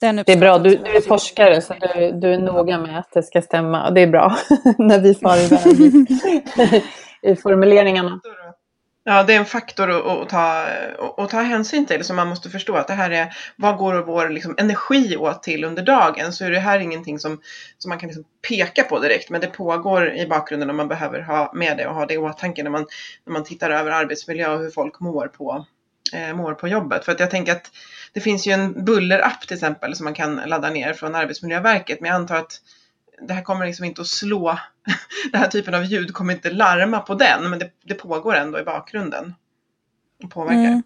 det 0.00 0.32
är 0.32 0.36
bra, 0.36 0.58
du, 0.58 0.70
du, 0.70 0.96
är 0.96 1.00
forskare 1.00 1.60
så 1.60 1.74
du, 1.74 2.12
du, 2.12 2.34
är 2.34 2.38
noga 2.38 2.78
med 2.78 2.98
att 2.98 3.12
det 3.12 3.22
ska 3.22 3.42
stämma. 3.42 3.90
Det 3.90 4.00
är 4.00 4.06
bra 4.06 4.36
när 4.78 5.00
vi 5.00 5.14
far 5.14 5.36
iväg 5.36 6.82
i, 7.22 7.36
formuleringarna. 7.36 8.20
Ja, 9.04 9.22
det 9.22 9.34
är 9.34 9.38
en 9.38 9.44
faktor 9.44 9.90
att, 9.90 10.06
att, 10.06 10.28
ta, 10.28 10.66
att 11.16 11.30
ta 11.30 11.40
hänsyn 11.40 11.86
till 11.86 12.04
som 12.04 12.16
man 12.16 12.28
måste 12.28 12.50
förstå 12.50 12.74
att 12.74 12.86
det 12.86 12.94
här 12.94 13.10
är 13.10 13.36
vad 13.56 13.76
går 13.76 13.94
vår 13.94 14.28
liksom, 14.28 14.54
energi 14.58 15.16
åt 15.16 15.42
till 15.42 15.64
under 15.64 15.82
dagen 15.82 16.32
så 16.32 16.44
är 16.44 16.50
det 16.50 16.58
här 16.58 16.78
ingenting 16.78 17.18
som, 17.18 17.40
som 17.78 17.88
man 17.88 17.98
kan 17.98 18.06
liksom 18.06 18.24
peka 18.48 18.82
på 18.82 18.98
direkt 18.98 19.30
men 19.30 19.40
det 19.40 19.46
pågår 19.46 20.12
i 20.12 20.26
bakgrunden 20.26 20.70
och 20.70 20.76
man 20.76 20.88
behöver 20.88 21.20
ha 21.20 21.52
med 21.54 21.76
det 21.76 21.86
och 21.86 21.94
ha 21.94 22.06
det 22.06 22.14
i 22.14 22.18
åtanke 22.18 22.62
när 22.62 22.70
man, 22.70 22.86
när 23.24 23.32
man 23.32 23.44
tittar 23.44 23.70
över 23.70 23.90
arbetsmiljö 23.90 24.54
och 24.54 24.60
hur 24.60 24.70
folk 24.70 25.00
mår 25.00 25.26
på, 25.26 25.66
Eh, 26.12 26.34
mår 26.34 26.54
på 26.54 26.68
jobbet. 26.68 27.04
För 27.04 27.12
att 27.12 27.20
jag 27.20 27.30
tänker 27.30 27.52
att 27.52 27.70
det 28.12 28.20
finns 28.20 28.46
ju 28.46 28.52
en 28.52 28.84
bullerapp 28.84 29.40
till 29.40 29.54
exempel 29.54 29.96
som 29.96 30.04
man 30.04 30.14
kan 30.14 30.36
ladda 30.36 30.70
ner 30.70 30.92
från 30.92 31.14
Arbetsmiljöverket. 31.14 32.00
Men 32.00 32.08
jag 32.08 32.16
antar 32.16 32.36
att 32.36 32.60
det 33.20 33.34
här 33.34 33.42
kommer 33.42 33.66
liksom 33.66 33.84
inte 33.84 34.00
att 34.00 34.06
slå, 34.06 34.58
den 35.32 35.40
här 35.40 35.48
typen 35.48 35.74
av 35.74 35.84
ljud 35.84 36.14
kommer 36.14 36.34
inte 36.34 36.50
larma 36.50 37.00
på 37.00 37.14
den, 37.14 37.50
men 37.50 37.58
det, 37.58 37.70
det 37.84 37.94
pågår 37.94 38.34
ändå 38.34 38.58
i 38.58 38.64
bakgrunden. 38.64 39.34
Och 40.24 40.30
påverkar. 40.30 40.58
Mm. 40.58 40.82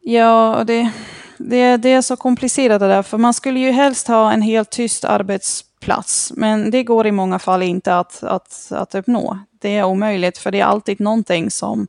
Ja, 0.00 0.56
och 0.56 0.66
det, 0.66 0.90
det, 1.38 1.76
det 1.76 1.92
är 1.92 2.02
så 2.02 2.16
komplicerat 2.16 2.80
det 2.80 2.88
där, 2.88 3.02
för 3.02 3.18
man 3.18 3.34
skulle 3.34 3.60
ju 3.60 3.70
helst 3.70 4.08
ha 4.08 4.32
en 4.32 4.42
helt 4.42 4.70
tyst 4.70 5.04
arbetsplats, 5.04 6.32
men 6.36 6.70
det 6.70 6.82
går 6.82 7.06
i 7.06 7.12
många 7.12 7.38
fall 7.38 7.62
inte 7.62 7.96
att, 7.96 8.22
att, 8.22 8.72
att 8.72 8.94
uppnå. 8.94 9.38
Det 9.60 9.76
är 9.76 9.84
omöjligt, 9.84 10.38
för 10.38 10.50
det 10.50 10.60
är 10.60 10.64
alltid 10.64 11.00
någonting 11.00 11.50
som, 11.50 11.86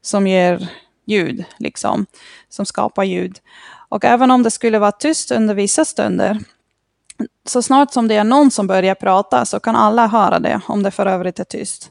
som 0.00 0.26
ger 0.26 0.68
ljud, 1.06 1.44
liksom, 1.58 2.06
som 2.48 2.66
skapar 2.66 3.04
ljud. 3.04 3.38
Och 3.88 4.04
även 4.04 4.30
om 4.30 4.42
det 4.42 4.50
skulle 4.50 4.78
vara 4.78 4.92
tyst 4.92 5.30
under 5.30 5.54
vissa 5.54 5.84
stunder, 5.84 6.38
så 7.46 7.62
snart 7.62 7.92
som 7.92 8.08
det 8.08 8.16
är 8.16 8.24
någon 8.24 8.50
som 8.50 8.66
börjar 8.66 8.94
prata 8.94 9.44
så 9.44 9.60
kan 9.60 9.76
alla 9.76 10.06
höra 10.06 10.38
det, 10.38 10.60
om 10.68 10.82
det 10.82 10.90
för 10.90 11.06
övrigt 11.06 11.40
är 11.40 11.44
tyst. 11.44 11.90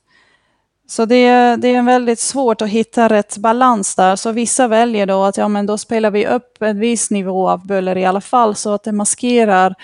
Så 0.88 1.06
det 1.06 1.16
är, 1.16 1.58
det 1.58 1.76
är 1.76 1.82
väldigt 1.82 2.20
svårt 2.20 2.62
att 2.62 2.70
hitta 2.70 3.08
rätt 3.08 3.38
balans 3.38 3.96
där. 3.96 4.16
Så 4.16 4.32
vissa 4.32 4.68
väljer 4.68 5.06
då 5.06 5.24
att 5.24 5.38
ja, 5.38 5.48
men 5.48 5.66
då 5.66 5.78
spelar 5.78 6.12
vi 6.12 6.28
upp 6.28 6.62
en 6.62 6.80
viss 6.80 7.12
nivå 7.12 7.50
av 7.50 7.68
buller 7.68 7.98
i 7.98 8.06
alla 8.06 8.22
fall, 8.22 8.56
så 8.56 8.74
att 8.74 8.84
det 8.84 8.92
maskerar 8.92 9.76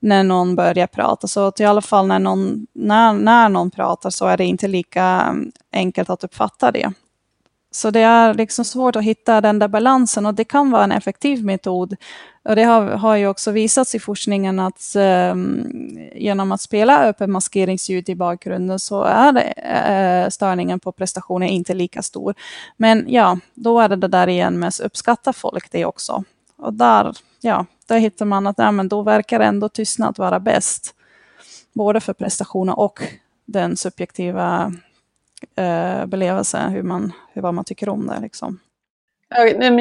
när 0.00 0.24
någon 0.24 0.56
börjar 0.56 0.86
prata. 0.86 1.26
Så 1.26 1.46
att 1.46 1.60
i 1.60 1.64
alla 1.64 1.80
fall 1.80 2.06
när 2.06 2.18
någon, 2.18 2.66
när, 2.72 3.12
när 3.12 3.48
någon 3.48 3.70
pratar 3.70 4.10
så 4.10 4.26
är 4.26 4.36
det 4.36 4.44
inte 4.44 4.68
lika 4.68 5.02
mm, 5.02 5.52
enkelt 5.72 6.10
att 6.10 6.24
uppfatta 6.24 6.70
det. 6.70 6.92
Så 7.74 7.90
det 7.90 8.00
är 8.00 8.34
liksom 8.34 8.64
svårt 8.64 8.96
att 8.96 9.02
hitta 9.02 9.40
den 9.40 9.58
där 9.58 9.68
balansen 9.68 10.26
och 10.26 10.34
det 10.34 10.44
kan 10.44 10.70
vara 10.70 10.84
en 10.84 10.92
effektiv 10.92 11.44
metod. 11.44 11.96
Och 12.44 12.56
det 12.56 12.62
har, 12.62 12.86
har 12.86 13.16
ju 13.16 13.26
också 13.26 13.50
visats 13.50 13.94
i 13.94 13.98
forskningen 13.98 14.58
att 14.58 14.96
um, 15.32 15.66
genom 16.14 16.52
att 16.52 16.60
spela 16.60 17.04
öppen 17.04 17.32
maskeringsljud 17.32 18.08
i 18.08 18.14
bakgrunden 18.14 18.78
så 18.78 19.02
är 19.02 19.32
det, 19.32 20.24
uh, 20.24 20.30
störningen 20.30 20.80
på 20.80 20.92
prestationen 20.92 21.48
inte 21.48 21.74
lika 21.74 22.02
stor. 22.02 22.34
Men 22.76 23.04
ja, 23.08 23.38
då 23.54 23.80
är 23.80 23.88
det 23.88 23.96
det 23.96 24.08
där 24.08 24.28
igen 24.28 24.58
med 24.58 24.68
att 24.68 24.80
uppskatta 24.80 25.32
folk 25.32 25.72
det 25.72 25.84
också. 25.84 26.24
Och 26.56 26.74
där, 26.74 27.16
ja, 27.40 27.66
där 27.86 27.98
hittar 27.98 28.24
man 28.24 28.46
att 28.46 28.58
ja, 28.58 28.72
men 28.72 28.88
då 28.88 29.02
verkar 29.02 29.40
ändå 29.40 29.68
tystnad 29.68 30.18
vara 30.18 30.40
bäst. 30.40 30.94
Både 31.72 32.00
för 32.00 32.12
prestationen 32.12 32.74
och 32.74 33.02
den 33.44 33.76
subjektiva 33.76 34.72
eh, 35.56 36.06
belevelse, 36.06 36.58
hur 36.58 36.82
man, 36.82 37.12
hur, 37.32 37.42
vad 37.42 37.54
man 37.54 37.64
tycker 37.64 37.88
om 37.88 38.06
det. 38.06 38.20
Liksom. 38.22 38.58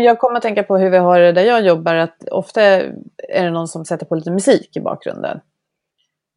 Jag 0.03 0.19
kommer 0.19 0.35
att 0.35 0.41
tänka 0.41 0.63
på 0.63 0.77
hur 0.77 0.89
vi 0.89 0.97
har 0.97 1.19
det 1.19 1.31
där 1.31 1.43
jag 1.43 1.61
jobbar, 1.61 1.95
att 1.95 2.27
ofta 2.31 2.61
är 2.61 3.43
det 3.43 3.51
någon 3.51 3.67
som 3.67 3.85
sätter 3.85 4.05
på 4.05 4.15
lite 4.15 4.31
musik 4.31 4.77
i 4.77 4.81
bakgrunden. 4.81 5.39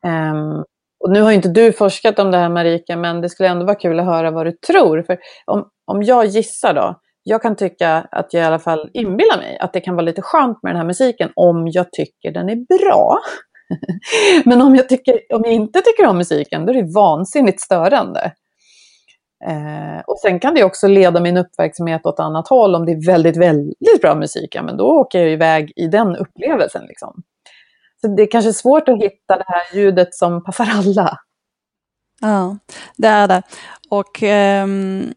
Um, 0.07 0.65
och 1.05 1.11
nu 1.11 1.21
har 1.21 1.33
inte 1.33 1.49
du 1.49 1.73
forskat 1.73 2.19
om 2.19 2.31
det 2.31 2.39
här 2.39 2.49
Marika, 2.49 2.97
men 2.97 3.21
det 3.21 3.29
skulle 3.29 3.49
ändå 3.49 3.67
vara 3.67 3.77
kul 3.77 4.01
att 4.01 4.07
höra 4.07 4.31
vad 4.31 4.47
du 4.47 4.53
tror. 4.53 5.03
För 5.03 5.19
om, 5.47 5.69
om 5.87 6.03
jag 6.03 6.27
gissar 6.27 6.75
då, 6.75 7.01
jag 7.23 7.43
kan 7.43 7.57
tycka 7.57 8.09
att 8.11 8.35
jag 8.35 8.43
i 8.43 8.47
alla 8.47 8.59
fall 8.59 8.91
inbillar 8.93 9.37
mig 9.37 9.59
att 9.59 9.73
det 9.73 9.81
kan 9.81 9.95
vara 9.95 10.05
lite 10.05 10.23
skönt 10.23 10.63
med 10.63 10.71
den 10.71 10.77
här 10.77 10.87
musiken 10.87 11.31
om 11.35 11.69
jag 11.69 11.93
tycker 11.93 12.31
den 12.31 12.49
är 12.49 12.79
bra. 12.79 13.19
Men 14.45 14.63
om 14.63 14.77
jag, 14.77 14.89
tycker, 14.89 15.21
om 15.35 15.43
jag 15.45 15.53
inte 15.53 15.81
tycker 15.81 16.07
om 16.07 16.19
musiken, 16.19 16.67
då 16.67 16.73
är 16.73 16.83
det 16.83 16.95
vansinnigt 16.95 17.61
störande. 17.61 18.33
Eh, 19.47 20.01
och 20.07 20.19
sen 20.19 20.41
kan 20.41 20.55
det 20.55 20.65
också 20.65 20.89
leda 20.89 21.21
min 21.21 21.37
uppmärksamhet 21.37 22.07
åt 22.07 22.21
annat 22.21 22.49
håll. 22.49 22.75
Om 22.75 22.87
det 22.87 22.93
är 22.93 23.07
väldigt, 23.07 23.37
väldigt 23.37 24.01
bra 24.01 24.15
musik, 24.15 24.55
ja, 24.55 24.63
men 24.63 24.77
då 24.77 24.85
åker 24.85 25.19
jag 25.19 25.31
iväg 25.31 25.73
i 25.77 25.87
den 25.87 26.17
upplevelsen. 26.17 26.85
Liksom. 26.87 27.23
Så 28.01 28.09
det 28.09 28.23
är 28.23 28.31
kanske 28.31 28.53
svårt 28.53 28.89
att 28.89 29.03
hitta 29.03 29.37
det 29.37 29.45
här 29.47 29.77
ljudet 29.77 30.15
som 30.15 30.45
passar 30.45 30.69
alla. 30.75 31.19
Ja, 32.21 32.59
det 32.97 33.09
är 33.09 33.29
det. 33.29 33.43
Och 33.89 34.23
um, 34.65 35.15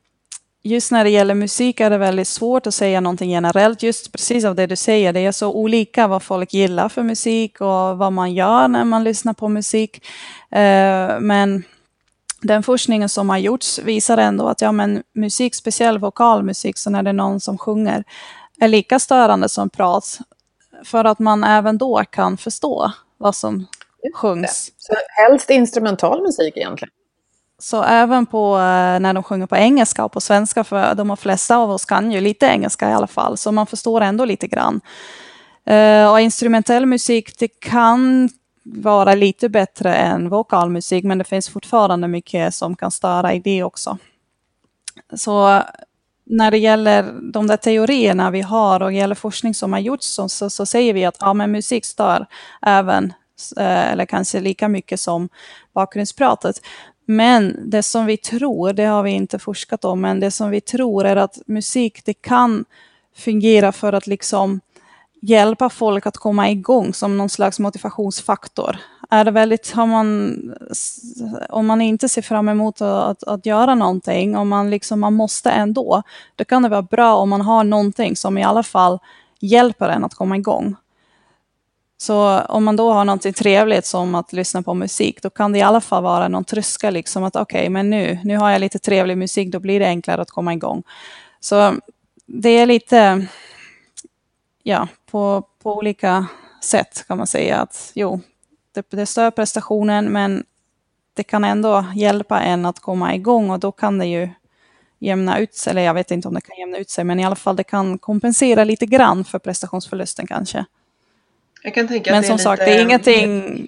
just 0.63 0.91
när 0.91 1.03
det 1.03 1.09
gäller 1.09 1.35
musik 1.35 1.79
är 1.79 1.89
det 1.89 1.97
väldigt 1.97 2.27
svårt 2.27 2.67
att 2.67 2.73
säga 2.73 3.01
någonting 3.01 3.31
generellt, 3.31 3.83
just 3.83 4.11
precis 4.11 4.45
av 4.45 4.55
det 4.55 4.67
du 4.67 4.75
säger. 4.75 5.13
Det 5.13 5.19
är 5.19 5.31
så 5.31 5.53
olika 5.53 6.07
vad 6.07 6.23
folk 6.23 6.53
gillar 6.53 6.89
för 6.89 7.03
musik 7.03 7.61
och 7.61 7.97
vad 7.97 8.13
man 8.13 8.33
gör 8.33 8.67
när 8.67 8.85
man 8.85 9.03
lyssnar 9.03 9.33
på 9.33 9.47
musik. 9.47 10.05
Uh, 10.55 11.19
men 11.19 11.63
den 12.41 12.63
forskningen 12.63 13.09
som 13.09 13.29
har 13.29 13.37
gjorts 13.37 13.79
visar 13.79 14.17
ändå 14.17 14.47
att 14.47 14.61
ja, 14.61 14.71
men 14.71 15.03
musik, 15.15 15.55
speciell 15.55 15.97
vokalmusik, 15.97 16.77
så 16.77 16.89
när 16.89 17.03
det 17.03 17.09
är 17.09 17.13
någon 17.13 17.39
som 17.39 17.57
sjunger, 17.57 18.03
är 18.59 18.67
lika 18.67 18.99
störande 18.99 19.49
som 19.49 19.69
prat. 19.69 20.19
För 20.83 21.05
att 21.05 21.19
man 21.19 21.43
även 21.43 21.77
då 21.77 22.03
kan 22.09 22.37
förstå 22.37 22.91
vad 23.17 23.35
som 23.35 23.67
sjungs. 24.15 24.71
Så 24.77 24.93
helst 25.07 25.49
instrumental 25.49 26.21
musik 26.21 26.57
egentligen? 26.57 26.91
Så 27.59 27.83
även 27.83 28.25
på 28.25 28.55
eh, 28.55 28.99
när 28.99 29.13
de 29.13 29.23
sjunger 29.23 29.47
på 29.47 29.55
engelska 29.55 30.05
och 30.05 30.11
på 30.11 30.21
svenska, 30.21 30.63
för 30.63 30.95
de 30.95 31.17
flesta 31.17 31.57
av 31.57 31.71
oss 31.71 31.85
kan 31.85 32.11
ju 32.11 32.21
lite 32.21 32.45
engelska 32.45 32.89
i 32.89 32.93
alla 32.93 33.07
fall, 33.07 33.37
så 33.37 33.51
man 33.51 33.67
förstår 33.67 34.01
ändå 34.01 34.25
lite 34.25 34.47
grann. 34.47 34.81
Uh, 35.69 36.11
och 36.11 36.19
instrumentell 36.19 36.85
musik, 36.85 37.39
det 37.39 37.47
kan 37.47 38.29
vara 38.73 39.15
lite 39.15 39.49
bättre 39.49 39.95
än 39.95 40.29
vokalmusik, 40.29 41.03
men 41.03 41.17
det 41.17 41.23
finns 41.23 41.49
fortfarande 41.49 42.07
mycket 42.07 42.55
som 42.55 42.75
kan 42.75 42.91
störa 42.91 43.33
i 43.33 43.39
det 43.39 43.63
också. 43.63 43.97
Så 45.15 45.63
när 46.29 46.51
det 46.51 46.57
gäller 46.57 47.13
de 47.33 47.47
där 47.47 47.57
teorierna 47.57 48.31
vi 48.31 48.41
har 48.41 48.81
och 48.81 48.93
gäller 48.93 49.15
forskning 49.15 49.53
som 49.53 49.73
har 49.73 49.79
gjorts 49.79 50.07
så, 50.07 50.29
så, 50.29 50.49
så 50.49 50.65
säger 50.65 50.93
vi 50.93 51.05
att 51.05 51.17
ja, 51.19 51.33
men 51.33 51.51
musik 51.51 51.85
stör 51.85 52.25
även, 52.61 53.13
eh, 53.57 53.91
eller 53.91 54.05
kanske 54.05 54.39
lika 54.39 54.67
mycket 54.67 54.99
som 54.99 55.29
bakgrundspratet. 55.73 56.61
Men 57.05 57.69
det 57.69 57.83
som 57.83 58.05
vi 58.05 58.17
tror, 58.17 58.73
det 58.73 58.85
har 58.85 59.03
vi 59.03 59.11
inte 59.11 59.39
forskat 59.39 59.85
om, 59.85 60.01
men 60.01 60.19
det 60.19 60.31
som 60.31 60.49
vi 60.49 60.61
tror 60.61 61.05
är 61.05 61.15
att 61.15 61.37
musik, 61.45 62.01
det 62.05 62.13
kan 62.13 62.65
fungera 63.15 63.71
för 63.71 63.93
att 63.93 64.07
liksom 64.07 64.59
hjälpa 65.29 65.69
folk 65.69 66.05
att 66.05 66.17
komma 66.17 66.49
igång 66.49 66.93
som 66.93 67.17
någon 67.17 67.29
slags 67.29 67.59
motivationsfaktor. 67.59 68.77
Är 69.09 69.25
det 69.25 69.31
väldigt, 69.31 69.71
har 69.71 69.85
man, 69.85 70.37
om 71.49 71.65
man 71.65 71.81
inte 71.81 72.09
ser 72.09 72.21
fram 72.21 72.49
emot 72.49 72.81
att, 72.81 73.09
att, 73.09 73.23
att 73.23 73.45
göra 73.45 73.75
någonting, 73.75 74.37
om 74.37 74.49
man, 74.49 74.69
liksom, 74.69 74.99
man 74.99 75.13
måste 75.13 75.49
ändå, 75.49 76.03
då 76.35 76.45
kan 76.45 76.63
det 76.63 76.69
vara 76.69 76.81
bra 76.81 77.15
om 77.15 77.29
man 77.29 77.41
har 77.41 77.63
någonting 77.63 78.15
som 78.15 78.37
i 78.37 78.43
alla 78.43 78.63
fall 78.63 78.99
hjälper 79.39 79.89
en 79.89 80.03
att 80.03 80.13
komma 80.13 80.37
igång. 80.37 80.75
Så 81.97 82.39
om 82.39 82.63
man 82.63 82.75
då 82.75 82.91
har 82.91 83.05
något 83.05 83.35
trevligt 83.35 83.85
som 83.85 84.15
att 84.15 84.33
lyssna 84.33 84.61
på 84.61 84.73
musik, 84.73 85.21
då 85.21 85.29
kan 85.29 85.51
det 85.51 85.59
i 85.59 85.61
alla 85.61 85.81
fall 85.81 86.03
vara 86.03 86.27
någon 86.27 86.43
tröskel, 86.43 86.93
liksom 86.93 87.23
att 87.23 87.35
okej, 87.35 87.59
okay, 87.59 87.69
men 87.69 87.89
nu, 87.89 88.19
nu 88.23 88.37
har 88.37 88.51
jag 88.51 88.61
lite 88.61 88.79
trevlig 88.79 89.17
musik, 89.17 89.51
då 89.51 89.59
blir 89.59 89.79
det 89.79 89.87
enklare 89.87 90.21
att 90.21 90.31
komma 90.31 90.53
igång. 90.53 90.83
Så 91.39 91.75
det 92.25 92.49
är 92.49 92.65
lite, 92.65 93.27
ja, 94.67 94.87
på, 95.11 95.43
på 95.63 95.77
olika 95.77 96.27
sätt 96.63 97.05
kan 97.07 97.17
man 97.17 97.27
säga 97.27 97.57
att 97.57 97.91
jo, 97.95 98.21
det, 98.73 98.85
det 98.89 99.05
stör 99.05 99.31
prestationen, 99.31 100.05
men 100.05 100.43
det 101.13 101.23
kan 101.23 101.43
ändå 101.43 101.85
hjälpa 101.95 102.41
en 102.41 102.65
att 102.65 102.79
komma 102.79 103.15
igång 103.15 103.49
och 103.49 103.59
då 103.59 103.71
kan 103.71 103.97
det 103.97 104.05
ju 104.05 104.29
jämna 104.99 105.39
ut 105.39 105.55
sig, 105.55 105.71
eller 105.71 105.81
jag 105.81 105.93
vet 105.93 106.11
inte 106.11 106.27
om 106.27 106.33
det 106.33 106.41
kan 106.41 106.57
jämna 106.57 106.77
ut 106.77 106.89
sig, 106.89 107.03
men 107.03 107.19
i 107.19 107.25
alla 107.25 107.35
fall 107.35 107.55
det 107.55 107.63
kan 107.63 107.97
kompensera 107.97 108.63
lite 108.63 108.85
grann 108.85 109.23
för 109.23 109.39
prestationsförlusten 109.39 110.27
kanske. 110.27 110.65
Jag 111.63 111.73
kan 111.73 111.87
tänka 111.87 112.11
men 112.11 112.19
att 112.19 112.25
som 112.25 112.37
det 112.37 112.41
är 112.41 112.43
sagt, 112.43 112.59
lite... 112.59 112.71
det 112.71 112.77
är 112.77 112.83
ingenting 112.83 113.67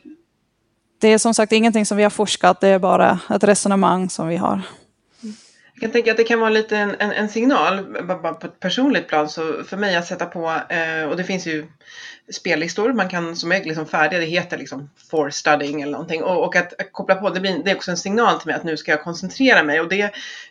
det 1.00 1.08
är 1.08 1.18
som 1.18 1.34
sagt 1.34 1.52
ingenting 1.52 1.86
som 1.86 1.98
vi 1.98 2.04
har 2.04 2.10
forskat, 2.10 2.62
det 2.62 2.68
är 2.68 2.80
bara 2.80 3.20
ett 3.30 3.44
resonemang 3.44 4.10
som 4.10 4.28
vi 4.28 4.38
har. 4.38 4.62
Jag 5.80 5.82
kan 5.82 5.92
tänka 5.92 6.12
att 6.12 6.18
det 6.18 6.24
kan 6.24 6.40
vara 6.40 6.50
lite 6.50 6.78
en, 6.78 6.96
en, 7.00 7.12
en 7.12 7.30
signal, 7.30 8.04
bara 8.08 8.34
på 8.34 8.48
ett 8.48 8.60
personligt 8.60 9.08
plan, 9.08 9.30
så 9.30 9.64
för 9.64 9.78
mig 9.78 9.96
att 9.96 10.08
sätta 10.08 10.26
på, 10.26 10.62
eh, 10.70 11.10
och 11.10 11.18
det 11.18 11.24
finns 11.24 11.48
ju 11.48 11.68
spellistor 12.32 12.94
man 12.94 13.10
kan, 13.10 13.36
som 13.36 13.52
är 13.52 13.64
liksom 13.64 13.86
färdiga, 13.86 14.20
det 14.20 14.26
heter 14.26 14.58
liksom 14.58 14.90
for 15.12 15.30
studying 15.30 15.82
eller 15.82 15.92
någonting. 15.92 16.24
Och, 16.24 16.44
och 16.44 16.56
att, 16.56 16.82
att, 16.82 16.92
koppla 16.92 17.16
på, 17.16 17.30
det, 17.30 17.40
blir, 17.40 17.64
det 17.64 17.72
är 17.72 17.76
också 17.76 17.92
en 17.92 17.98
signal 17.98 18.40
till 18.40 18.48
mig 18.48 18.56
att 18.56 18.64
nu 18.64 18.78
ska 18.78 18.92
jag 18.92 19.04
koncentrera 19.04 19.64
mig. 19.64 19.80
Och 19.80 19.90
det 19.90 20.02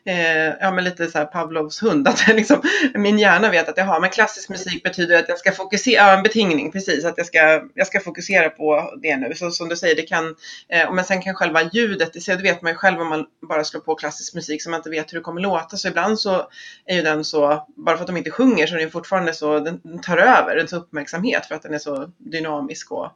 eh, 0.05 0.55
ja, 0.61 0.71
men 0.71 0.85
lite 0.85 1.11
så 1.11 1.19
här 1.19 1.25
Pavlovs 1.25 1.83
hund, 1.83 2.09
att 2.09 2.27
liksom, 2.29 2.63
min 2.95 3.19
hjärna 3.19 3.51
vet 3.51 3.69
att 3.69 3.77
jaha, 3.77 4.01
men 4.01 4.11
klassisk 4.11 4.49
musik 4.49 4.83
betyder 4.83 5.19
att 5.19 5.29
jag 5.29 5.39
ska 5.39 5.53
fokusera, 5.53 5.95
ja 5.95 6.17
en 6.17 6.23
betingning 6.23 6.73
precis, 6.73 7.05
att 7.05 7.15
jag 7.17 7.27
ska, 7.27 7.63
jag 7.75 7.87
ska 7.87 8.01
fokusera 8.01 8.51
på 8.51 8.99
det 9.03 9.17
nu. 9.17 9.35
Så 9.35 9.51
som 9.51 9.69
du 9.69 9.77
säger, 9.77 9.97
det 9.97 10.03
kan, 10.03 10.35
eh, 10.69 10.93
men 10.93 11.05
sen 11.05 11.23
kan 11.23 11.35
själva 11.35 11.63
ljudet, 11.73 12.13
det, 12.13 12.27
det 12.27 12.43
vet 12.43 12.63
man 12.63 12.73
ju 12.73 12.77
själv 12.77 13.01
om 13.01 13.09
man 13.09 13.27
bara 13.49 13.65
slår 13.65 13.81
på 13.81 13.95
klassisk 13.95 14.35
musik 14.35 14.63
som 14.63 14.71
man 14.71 14.79
inte 14.79 14.91
vet 14.91 15.13
hur 15.13 15.19
det 15.19 15.25
kommer 15.25 15.41
låta. 15.41 15.77
Så 15.77 15.89
ibland 15.89 16.21
så 16.21 16.49
är 16.87 16.97
ju 16.97 17.03
den 17.03 17.25
så, 17.25 17.67
bara 17.77 17.97
för 17.97 18.03
att 18.03 18.07
de 18.07 18.17
inte 18.17 18.31
sjunger 18.31 18.67
så 18.67 18.75
är 18.75 18.79
den 18.79 18.91
fortfarande 18.91 19.35
så, 19.35 19.59
den 19.59 20.01
tar 20.01 20.17
över, 20.17 20.57
den 20.57 20.67
tar 20.67 20.77
uppmärksamhet 20.77 21.47
för 21.47 21.55
att 21.55 21.65
den 21.69 21.75
är 21.75 21.79
så 21.79 22.11
dynamisk 22.19 22.93
och, 22.93 23.11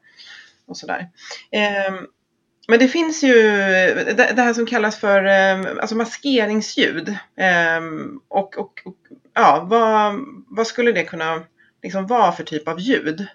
och 0.67 0.77
sådär. 0.77 1.09
Eh, 1.51 1.95
men 2.69 2.79
det 2.79 2.89
finns 2.89 3.23
ju 3.23 3.35
det, 4.17 4.33
det 4.37 4.43
här 4.43 4.55
som 4.55 4.67
kallas 4.67 4.97
för 4.97 5.25
eh, 5.25 5.81
alltså 5.81 5.97
maskeringsljud. 5.97 7.09
Eh, 7.37 7.81
och, 8.29 8.59
och, 8.59 8.81
och, 8.85 8.97
ja, 9.35 9.67
vad, 9.71 10.15
vad 10.49 10.67
skulle 10.67 10.93
det 10.93 11.05
kunna 11.05 11.43
liksom 11.83 12.07
vara 12.07 12.33
för 12.33 12.45
typ 12.45 12.69
av 12.69 12.81
ljud? 12.81 13.27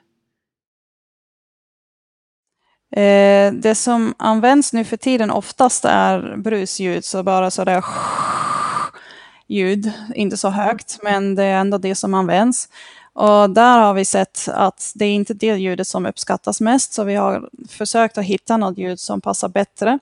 Eh, 2.96 3.54
det 3.54 3.76
som 3.76 4.14
används 4.18 4.74
nu 4.74 4.86
för 4.86 4.98
tiden 4.98 5.32
oftast 5.32 5.86
är 5.86 6.38
brusljud, 6.38 7.06
så 7.06 7.24
bara 7.24 7.52
sådär 7.52 7.84
ljud, 9.48 9.92
inte 10.16 10.38
så 10.38 10.50
högt, 10.50 11.00
men 11.04 11.36
det 11.36 11.44
är 11.44 11.60
ändå 11.60 11.78
det 11.78 11.96
som 11.96 12.14
används. 12.14 12.70
Och 13.18 13.50
där 13.50 13.80
har 13.80 13.94
vi 13.94 14.06
sett 14.06 14.48
att 14.48 14.92
det 14.96 15.06
är 15.06 15.14
inte 15.14 15.34
det 15.34 15.56
ljudet 15.56 15.88
som 15.88 16.06
uppskattas 16.06 16.62
mest, 16.62 16.94
så 16.94 17.04
vi 17.04 17.16
har 17.16 17.50
försökt 17.70 18.18
att 18.18 18.24
hitta 18.24 18.58
något 18.58 18.78
ljud 18.78 19.00
som 19.00 19.22
passar 19.22 19.50
bättre. 19.50 20.00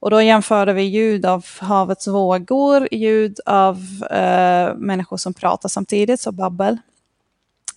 Och 0.00 0.10
då 0.10 0.22
jämförde 0.22 0.72
vi 0.72 0.82
ljud 0.82 1.26
av 1.26 1.46
havets 1.60 2.06
vågor, 2.08 2.88
ljud 2.94 3.40
av 3.46 3.76
eh, 4.10 4.74
människor 4.74 5.16
som 5.16 5.34
pratar 5.34 5.68
samtidigt, 5.68 6.20
så 6.20 6.32
babbel. 6.32 6.78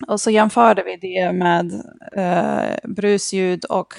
Och 0.08 0.20
så 0.20 0.30
jämförde 0.30 0.82
vi 0.82 0.96
det 0.96 1.32
med 1.32 1.82
eh, 2.12 2.90
brusljud 2.90 3.64
och 3.64 3.94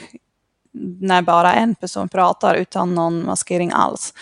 när 1.00 1.22
bara 1.22 1.54
en 1.54 1.76
person 1.76 2.10
pratar 2.10 2.56
utan 2.56 2.96
någon 2.96 3.26
maskering 3.26 3.72
alls. 3.74 4.14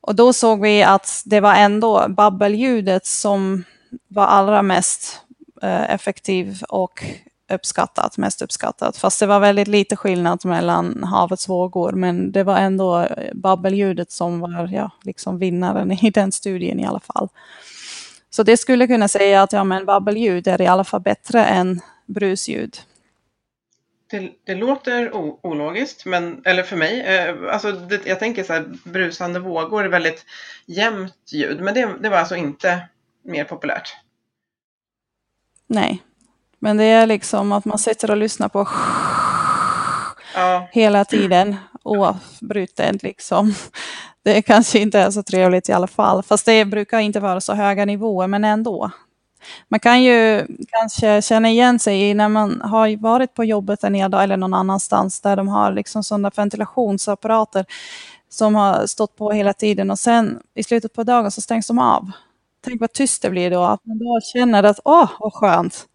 Och 0.00 0.14
då 0.14 0.32
såg 0.32 0.60
vi 0.60 0.82
att 0.82 1.22
det 1.24 1.40
var 1.40 1.54
ändå 1.54 2.06
babbelljudet 2.08 3.06
som 3.06 3.64
var 4.08 4.26
allra 4.26 4.62
mest 4.62 5.23
Eh, 5.64 5.94
effektiv 5.94 6.62
och 6.68 7.04
uppskattat, 7.52 8.18
mest 8.18 8.42
uppskattat. 8.42 8.96
Fast 8.96 9.20
det 9.20 9.26
var 9.26 9.40
väldigt 9.40 9.68
lite 9.68 9.96
skillnad 9.96 10.44
mellan 10.44 11.04
havets 11.04 11.48
vågor, 11.48 11.92
men 11.92 12.32
det 12.32 12.42
var 12.42 12.56
ändå 12.56 13.00
eh, 13.00 13.34
babbelljudet 13.34 14.10
som 14.10 14.40
var 14.40 14.68
ja, 14.72 14.90
liksom 15.02 15.38
vinnaren 15.38 15.92
i 15.92 16.10
den 16.14 16.32
studien 16.32 16.80
i 16.80 16.86
alla 16.86 17.00
fall. 17.00 17.28
Så 18.30 18.42
det 18.42 18.56
skulle 18.56 18.86
kunna 18.86 19.08
säga 19.08 19.42
att 19.42 19.52
ja, 19.52 19.64
men 19.64 19.84
babbelljud 19.84 20.48
är 20.48 20.60
i 20.60 20.66
alla 20.66 20.84
fall 20.84 21.00
bättre 21.00 21.44
än 21.44 21.80
brusljud. 22.06 22.76
Det, 24.10 24.30
det 24.46 24.54
låter 24.54 25.14
ologiskt, 25.46 26.06
men, 26.06 26.42
eller 26.44 26.62
för 26.62 26.76
mig, 26.76 27.00
eh, 27.00 27.54
alltså 27.54 27.72
det, 27.72 28.06
jag 28.06 28.18
tänker 28.18 28.44
så 28.44 28.52
här, 28.52 28.64
brusande 28.84 29.40
vågor 29.40 29.84
är 29.84 29.88
väldigt 29.88 30.24
jämnt 30.66 31.32
ljud, 31.32 31.60
men 31.60 31.74
det, 31.74 31.88
det 32.00 32.08
var 32.08 32.18
alltså 32.18 32.36
inte 32.36 32.88
mer 33.22 33.44
populärt. 33.44 34.03
Nej. 35.66 36.02
Men 36.58 36.76
det 36.76 36.84
är 36.84 37.06
liksom 37.06 37.52
att 37.52 37.64
man 37.64 37.78
sitter 37.78 38.10
och 38.10 38.16
lyssnar 38.16 38.48
på 38.48 38.68
ja. 40.34 40.68
hela 40.72 41.04
tiden 41.04 41.56
oavbrutet 41.82 43.02
liksom. 43.02 43.54
Det 44.22 44.42
kanske 44.42 44.78
inte 44.78 45.00
är 45.00 45.10
så 45.10 45.22
trevligt 45.22 45.68
i 45.68 45.72
alla 45.72 45.86
fall. 45.86 46.22
Fast 46.22 46.46
det 46.46 46.64
brukar 46.64 46.98
inte 46.98 47.20
vara 47.20 47.40
så 47.40 47.54
höga 47.54 47.84
nivåer, 47.84 48.26
men 48.26 48.44
ändå. 48.44 48.90
Man 49.68 49.80
kan 49.80 50.02
ju 50.02 50.46
kanske 50.68 51.22
känna 51.22 51.48
igen 51.48 51.78
sig 51.78 52.14
när 52.14 52.28
man 52.28 52.60
har 52.60 52.96
varit 52.96 53.34
på 53.34 53.44
jobbet 53.44 53.84
en 53.84 53.94
hel 53.94 54.10
dag 54.10 54.22
eller 54.22 54.36
någon 54.36 54.54
annanstans 54.54 55.20
där 55.20 55.36
de 55.36 55.48
har 55.48 55.72
liksom 55.72 56.04
sådana 56.04 56.30
ventilationsapparater 56.36 57.66
som 58.28 58.54
har 58.54 58.86
stått 58.86 59.16
på 59.16 59.32
hela 59.32 59.52
tiden 59.52 59.90
och 59.90 59.98
sen 59.98 60.38
i 60.54 60.62
slutet 60.62 60.92
på 60.92 61.02
dagen 61.02 61.30
så 61.30 61.40
stängs 61.40 61.66
de 61.66 61.78
av. 61.78 62.10
Tänk 62.64 62.80
vad 62.80 62.92
tyst 62.92 63.22
det 63.22 63.30
blir 63.30 63.50
då, 63.50 63.62
att 63.62 63.86
man 63.86 63.98
då 63.98 64.20
känner 64.32 64.62
att 64.62 64.80
åh, 64.84 65.10
vad 65.20 65.32
skönt. 65.32 65.86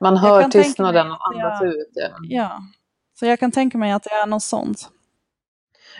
Man 0.00 0.16
hör 0.16 0.42
tystnaden 0.42 1.10
och 1.10 1.28
andas 1.28 1.62
ut. 1.62 1.90
Ja. 1.94 2.08
ja. 2.22 2.60
Så 3.18 3.26
jag 3.26 3.40
kan 3.40 3.52
tänka 3.52 3.78
mig 3.78 3.92
att 3.92 4.02
det 4.02 4.10
är 4.10 4.26
något 4.26 4.42
sånt. 4.42 4.90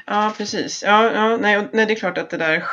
Ja, 0.06 0.32
precis. 0.36 0.82
Ja, 0.86 1.12
ja 1.12 1.36
nej, 1.36 1.68
nej, 1.72 1.86
det 1.86 1.92
är 1.92 1.96
klart 1.96 2.18
att 2.18 2.30
det 2.30 2.36
där 2.36 2.64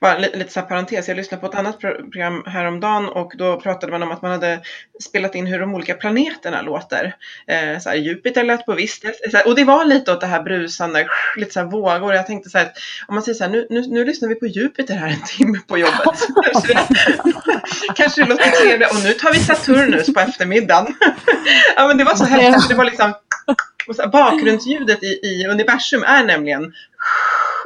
bara 0.00 0.18
lite 0.18 0.52
så 0.52 0.60
här 0.60 0.66
parentes, 0.66 1.08
jag 1.08 1.16
lyssnade 1.16 1.40
på 1.40 1.46
ett 1.46 1.54
annat 1.54 1.80
program 1.80 2.42
häromdagen 2.46 3.08
och 3.08 3.32
då 3.38 3.60
pratade 3.60 3.92
man 3.92 4.02
om 4.02 4.10
att 4.10 4.22
man 4.22 4.30
hade 4.30 4.60
spelat 5.02 5.34
in 5.34 5.46
hur 5.46 5.58
de 5.60 5.74
olika 5.74 5.94
planeterna 5.94 6.62
låter. 6.62 7.14
Eh, 7.46 7.78
så 7.78 7.88
här, 7.88 7.96
Jupiter 7.96 8.44
lät 8.44 8.66
på 8.66 8.74
visst 8.74 9.02
sätt 9.02 9.46
och 9.46 9.54
det 9.54 9.64
var 9.64 9.84
lite 9.84 10.12
åt 10.12 10.20
det 10.20 10.26
här 10.26 10.42
brusande, 10.42 11.06
lite 11.36 11.52
så 11.52 11.60
här 11.60 11.66
vågor. 11.66 12.14
Jag 12.14 12.26
tänkte 12.26 12.50
så 12.50 12.58
här, 12.58 12.72
om 13.08 13.14
man 13.14 13.22
säger 13.22 13.36
så 13.36 13.44
här, 13.44 13.50
nu, 13.50 13.66
nu, 13.70 13.80
nu 13.80 14.04
lyssnar 14.04 14.28
vi 14.28 14.34
på 14.34 14.46
Jupiter 14.46 14.94
här 14.94 15.08
en 15.08 15.22
timme 15.22 15.58
på 15.66 15.78
jobbet. 15.78 16.26
kanske, 16.52 16.74
det, 16.74 16.86
kanske 17.94 18.22
det 18.22 18.28
låter 18.28 18.50
trevligt 18.50 18.90
och 18.90 19.02
nu 19.04 19.12
tar 19.12 19.32
vi 19.32 19.38
Saturnus 19.38 20.14
på 20.14 20.20
eftermiddagen. 20.20 20.94
ja 21.76 21.86
men 21.86 21.96
det 21.96 22.04
var 22.04 22.14
så 22.14 22.24
häftigt, 22.24 22.68
det 22.68 22.74
var 22.74 22.84
liksom 22.84 23.14
bakgrundsljudet 24.12 25.02
i, 25.02 25.06
i 25.06 25.46
universum 25.46 26.02
är 26.02 26.24
nämligen 26.24 26.72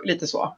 lite 0.05 0.27
så. 0.27 0.57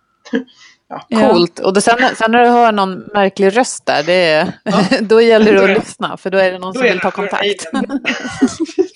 Ja. 0.89 1.07
Coolt. 1.11 1.59
Och 1.59 1.73
då 1.73 1.81
sen, 1.81 2.17
sen 2.17 2.33
när 2.33 2.43
du 2.43 2.49
hör 2.49 2.73
någon 2.73 2.99
märklig 2.99 3.57
röst 3.57 3.87
där, 3.87 4.03
det 4.03 4.13
är, 4.13 4.53
ja. 4.63 4.85
då 5.01 5.21
gäller 5.21 5.53
det 5.53 5.65
att 5.65 5.85
lyssna 5.85 6.17
för 6.17 6.31
då 6.31 6.39
är 6.39 6.53
det 6.53 6.59
någon 6.59 6.73
då 6.73 6.79
som 6.79 6.89
vill 6.89 7.01
ta 7.01 7.11
kontakt. 7.11 7.45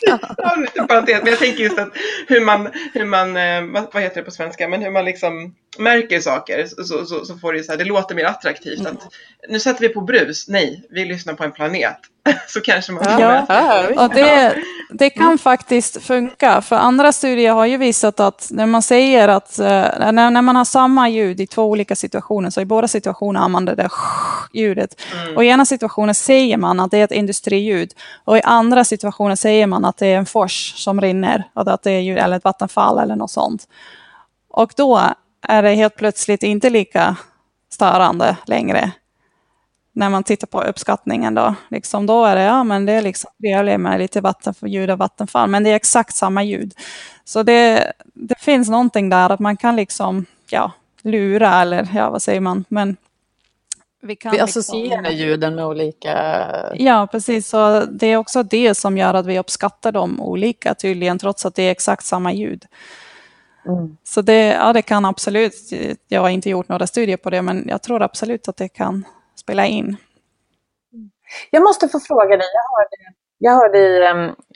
ja, 0.06 0.56
men 0.88 1.06
jag 1.06 1.38
tänker 1.38 1.62
just 1.62 1.78
att 1.78 1.88
hur 2.26 2.40
man, 2.40 2.68
hur 2.94 3.04
man 3.04 3.36
eh, 3.36 3.84
vad 3.92 4.02
heter 4.02 4.16
det 4.16 4.22
på 4.22 4.30
svenska, 4.30 4.68
men 4.68 4.82
hur 4.82 4.90
man 4.90 5.04
liksom 5.04 5.54
märker 5.78 6.20
saker 6.20 6.66
så, 6.66 7.06
så, 7.06 7.24
så 7.24 7.38
får 7.38 7.52
det 7.52 7.64
så 7.64 7.72
här, 7.72 7.78
det 7.78 7.84
låter 7.84 8.14
mer 8.14 8.24
attraktivt. 8.24 8.80
Mm. 8.80 8.92
Att, 8.92 9.08
nu 9.48 9.60
sätter 9.60 9.80
vi 9.80 9.88
på 9.88 10.00
brus, 10.00 10.48
nej, 10.48 10.86
vi 10.90 11.04
lyssnar 11.04 11.34
på 11.34 11.44
en 11.44 11.52
planet. 11.52 11.98
så 12.48 12.60
kanske 12.60 12.92
man 12.92 13.04
ja, 13.20 13.46
ja, 13.48 14.04
och 14.04 14.14
det, 14.14 14.56
det 14.90 15.10
kan 15.10 15.26
mm. 15.26 15.38
faktiskt 15.38 16.02
funka, 16.02 16.60
för 16.60 16.76
andra 16.76 17.12
studier 17.12 17.52
har 17.52 17.66
ju 17.66 17.76
visat 17.76 18.20
att 18.20 18.48
när 18.50 18.66
man 18.66 18.82
säger 18.82 19.28
att 19.28 19.58
när, 19.58 20.30
när 20.30 20.42
man 20.42 20.56
har 20.56 20.64
samma 20.64 21.08
ljud 21.08 21.40
i 21.40 21.46
två 21.46 21.64
olika 21.64 21.96
situationer, 21.96 22.50
så 22.50 22.60
i 22.60 22.64
båda 22.64 22.88
situationer 22.88 23.40
använder 23.40 23.76
det 23.76 23.88
ljudet. 24.52 25.00
Mm. 25.22 25.36
Och 25.36 25.44
i 25.44 25.48
ena 25.48 25.66
situationen 25.66 26.14
säger 26.14 26.56
man 26.56 26.80
att 26.80 26.90
det 26.90 26.98
är 26.98 27.04
ett 27.04 27.12
industriljud 27.12 27.92
och 28.24 28.38
i 28.38 28.42
andra 28.42 28.84
situationer 28.84 29.36
säger 29.36 29.66
man 29.66 29.84
att 29.84 29.96
det 29.96 30.06
är 30.06 30.18
en 30.18 30.26
fors 30.26 30.74
som 30.76 31.00
rinner, 31.00 31.44
och 31.54 31.72
att 31.72 31.82
det 31.82 31.90
är 31.90 32.00
ljud, 32.00 32.18
eller 32.18 32.36
ett 32.36 32.44
vattenfall 32.44 32.98
eller 32.98 33.16
något 33.16 33.30
sånt. 33.30 33.68
Och 34.48 34.72
då 34.76 35.00
är 35.42 35.62
det 35.62 35.74
helt 35.74 35.96
plötsligt 35.96 36.42
inte 36.42 36.70
lika 36.70 37.16
störande 37.72 38.36
längre. 38.46 38.92
När 39.98 40.10
man 40.10 40.24
tittar 40.24 40.46
på 40.46 40.62
uppskattningen 40.62 41.34
då. 41.34 41.54
Liksom 41.68 42.06
då 42.06 42.24
är 42.24 42.36
det, 42.36 42.42
ja 42.42 42.64
men 42.64 42.86
det 42.86 42.92
är 42.92 43.02
liksom 43.02 43.30
trevligt 43.40 43.80
med 43.80 43.98
lite 43.98 44.20
vatten, 44.20 44.54
ljud 44.60 44.90
och 44.90 44.98
vattenfall, 44.98 45.50
men 45.50 45.64
det 45.64 45.70
är 45.70 45.76
exakt 45.76 46.14
samma 46.14 46.42
ljud. 46.42 46.74
Så 47.24 47.42
det, 47.42 47.92
det 48.14 48.40
finns 48.40 48.68
någonting 48.68 49.08
där 49.08 49.30
att 49.30 49.40
man 49.40 49.56
kan 49.56 49.76
liksom, 49.76 50.26
ja, 50.50 50.72
lura 51.02 51.62
eller 51.62 51.88
ja, 51.94 52.10
vad 52.10 52.22
säger 52.22 52.40
man, 52.40 52.64
men 52.68 52.96
vi, 54.02 54.16
kan 54.16 54.32
vi 54.32 54.38
liksom- 54.38 54.60
associerar 54.60 55.02
liksom... 55.02 55.18
ljuden 55.18 55.54
med 55.54 55.66
olika... 55.66 56.14
Ja, 56.74 57.08
precis. 57.10 57.48
Så 57.48 57.80
det 57.80 58.06
är 58.06 58.16
också 58.16 58.42
det 58.42 58.74
som 58.74 58.98
gör 58.98 59.14
att 59.14 59.26
vi 59.26 59.38
uppskattar 59.38 59.92
dem 59.92 60.20
olika 60.20 60.74
tydligen, 60.74 61.18
trots 61.18 61.46
att 61.46 61.54
det 61.54 61.62
är 61.62 61.70
exakt 61.70 62.04
samma 62.04 62.32
ljud. 62.32 62.64
Mm. 63.66 63.96
Så 64.04 64.22
det, 64.22 64.46
ja, 64.46 64.72
det 64.72 64.82
kan 64.82 65.04
absolut, 65.04 65.72
jag 66.08 66.20
har 66.20 66.28
inte 66.28 66.50
gjort 66.50 66.68
några 66.68 66.86
studier 66.86 67.16
på 67.16 67.30
det, 67.30 67.42
men 67.42 67.64
jag 67.68 67.82
tror 67.82 68.02
absolut 68.02 68.48
att 68.48 68.56
det 68.56 68.68
kan 68.68 69.04
spela 69.48 69.66
in. 69.66 69.96
Jag 71.50 71.62
måste 71.62 71.88
få 71.88 72.00
fråga 72.00 72.36
dig, 72.36 72.46
jag 72.54 72.78
hörde, 72.78 72.96
jag 73.38 73.52
hörde 73.52 73.78
i 73.78 74.02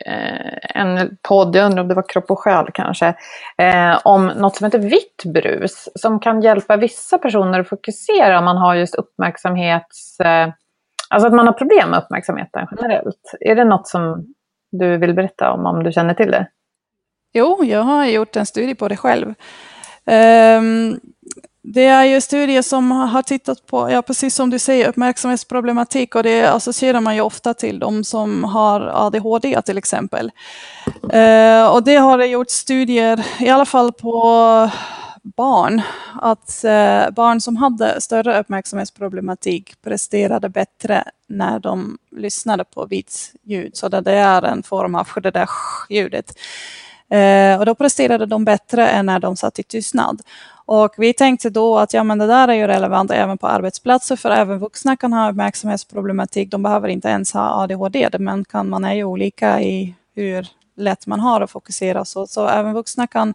eh, 0.07 0.81
en 0.81 1.17
podd, 1.23 1.57
jag 1.57 1.67
undrar 1.67 1.83
om 1.83 1.89
det 1.89 1.95
var 1.95 2.09
Kropp 2.09 2.31
och 2.31 2.39
själ 2.39 2.67
kanske, 2.75 3.15
eh, 3.59 4.01
om 4.05 4.27
något 4.27 4.57
som 4.57 4.65
heter 4.65 4.79
vitt 4.79 5.23
brus, 5.25 5.89
som 5.95 6.21
kan 6.21 6.41
hjälpa 6.41 6.77
vissa 6.77 7.19
personer 7.19 7.61
att 7.61 7.69
fokusera 7.69 8.39
om 8.39 8.45
man 8.45 8.57
har 8.57 8.75
just 8.75 8.95
uppmärksamhets... 8.95 10.21
Eh, 10.21 10.49
alltså 11.09 11.27
att 11.27 11.35
man 11.35 11.47
har 11.47 11.53
problem 11.53 11.91
med 11.91 11.99
uppmärksamheten 11.99 12.67
generellt. 12.71 13.35
Är 13.41 13.55
det 13.55 13.65
något 13.65 13.89
som 13.89 14.35
du 14.73 14.97
vill 14.97 15.15
berätta 15.15 15.53
om, 15.53 15.67
om 15.67 15.85
du 15.85 15.93
känner 15.93 16.15
till 16.15 16.31
det? 16.31 16.47
Jo, 17.33 17.65
jag 17.65 17.83
har 17.83 18.07
gjort 18.07 18.37
en 18.37 18.47
studie 18.47 18.75
på 18.75 18.89
det 18.89 18.97
själv. 18.97 19.35
Um, 20.07 21.01
det 21.63 21.87
är 21.87 22.05
ju 22.05 22.21
studier 22.21 22.63
som 22.63 22.91
har 22.91 23.23
tittat 23.23 23.67
på, 23.67 23.91
ja 23.91 24.03
precis 24.03 24.35
som 24.35 24.51
du 24.51 24.59
säger, 24.59 24.89
uppmärksamhetsproblematik 24.89 26.15
och 26.15 26.23
det 26.23 26.45
associerar 26.45 27.01
man 27.01 27.15
ju 27.15 27.21
ofta 27.21 27.55
till 27.55 27.79
de 27.79 28.05
som 28.05 28.45
har 28.45 28.81
ADHD 28.81 29.63
till 29.63 29.79
exempel. 29.79 30.31
Eh, 31.13 31.67
och 31.67 31.83
det 31.85 31.97
har 31.97 32.19
det 32.19 32.27
gjort 32.27 32.51
studier, 32.51 33.27
i 33.41 33.49
alla 33.49 33.65
fall 33.65 33.93
på 33.93 34.71
barn, 35.23 35.83
att 36.21 36.65
eh, 36.65 37.11
barn 37.11 37.41
som 37.41 37.57
hade 37.57 38.01
större 38.01 38.41
uppmärksamhetsproblematik 38.41 39.83
presterade 39.83 40.49
bättre 40.49 41.05
när 41.29 41.59
de 41.59 41.99
lyssnade 42.17 42.65
på 42.65 42.87
vitt 42.87 43.33
ljud, 43.43 43.77
så 43.77 43.89
det 43.89 44.13
är 44.13 44.43
en 44.43 44.63
form 44.63 44.95
av 44.95 45.09
det 45.23 45.31
där 45.31 45.49
ljudet. 45.91 46.35
Eh, 47.13 47.59
och 47.59 47.67
då 47.67 47.75
presterade 47.75 48.27
de 48.27 48.45
bättre 48.45 48.89
än 48.89 49.07
när 49.07 49.19
de 49.19 49.37
satt 49.37 49.59
i 49.59 49.63
tystnad. 49.63 50.23
Och 50.65 50.95
vi 50.99 51.13
tänkte 51.13 51.51
då 51.51 51.79
att 51.79 51.95
ja, 51.95 52.05
men 52.05 52.19
det 52.19 52.27
där 52.27 52.49
är 52.49 52.55
ju 52.55 52.67
relevant 52.67 53.11
även 53.11 53.39
på 53.39 53.47
arbetsplatser, 53.47 54.17
för 54.17 54.31
även 54.31 54.59
vuxna 54.59 54.97
kan 54.97 55.13
ha 55.13 55.31
uppmärksamhetsproblematik. 55.31 56.51
De 56.51 56.63
behöver 56.63 56.89
inte 56.89 57.09
ens 57.09 57.33
ha 57.33 57.63
ADHD, 57.63 58.09
men 58.19 58.45
kan, 58.45 58.69
man 58.69 58.85
är 58.85 58.95
ju 58.95 59.05
olika 59.05 59.61
i 59.61 59.95
hur 60.15 60.49
lätt 60.77 61.07
man 61.07 61.21
har 61.21 61.41
att 61.41 61.51
fokusera. 61.51 62.05
Så, 62.05 62.27
så 62.27 62.49
även 62.49 62.73
vuxna 62.73 63.07
kan 63.07 63.35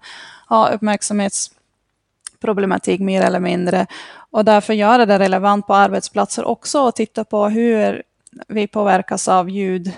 ha 0.50 0.70
uppmärksamhetsproblematik 0.70 3.02
mer 3.02 3.22
eller 3.22 3.40
mindre. 3.40 3.86
Och 4.32 4.46
därför 4.46 4.74
gör 4.74 5.06
det 5.06 5.20
relevant 5.20 5.68
på 5.68 5.76
arbetsplatser 5.76 6.46
också 6.46 6.82
och 6.82 6.96
titta 6.96 7.24
på 7.24 7.48
hur 7.48 8.04
vi 8.48 8.68
påverkas 8.68 9.28
av 9.28 9.50
ljud 9.50 9.94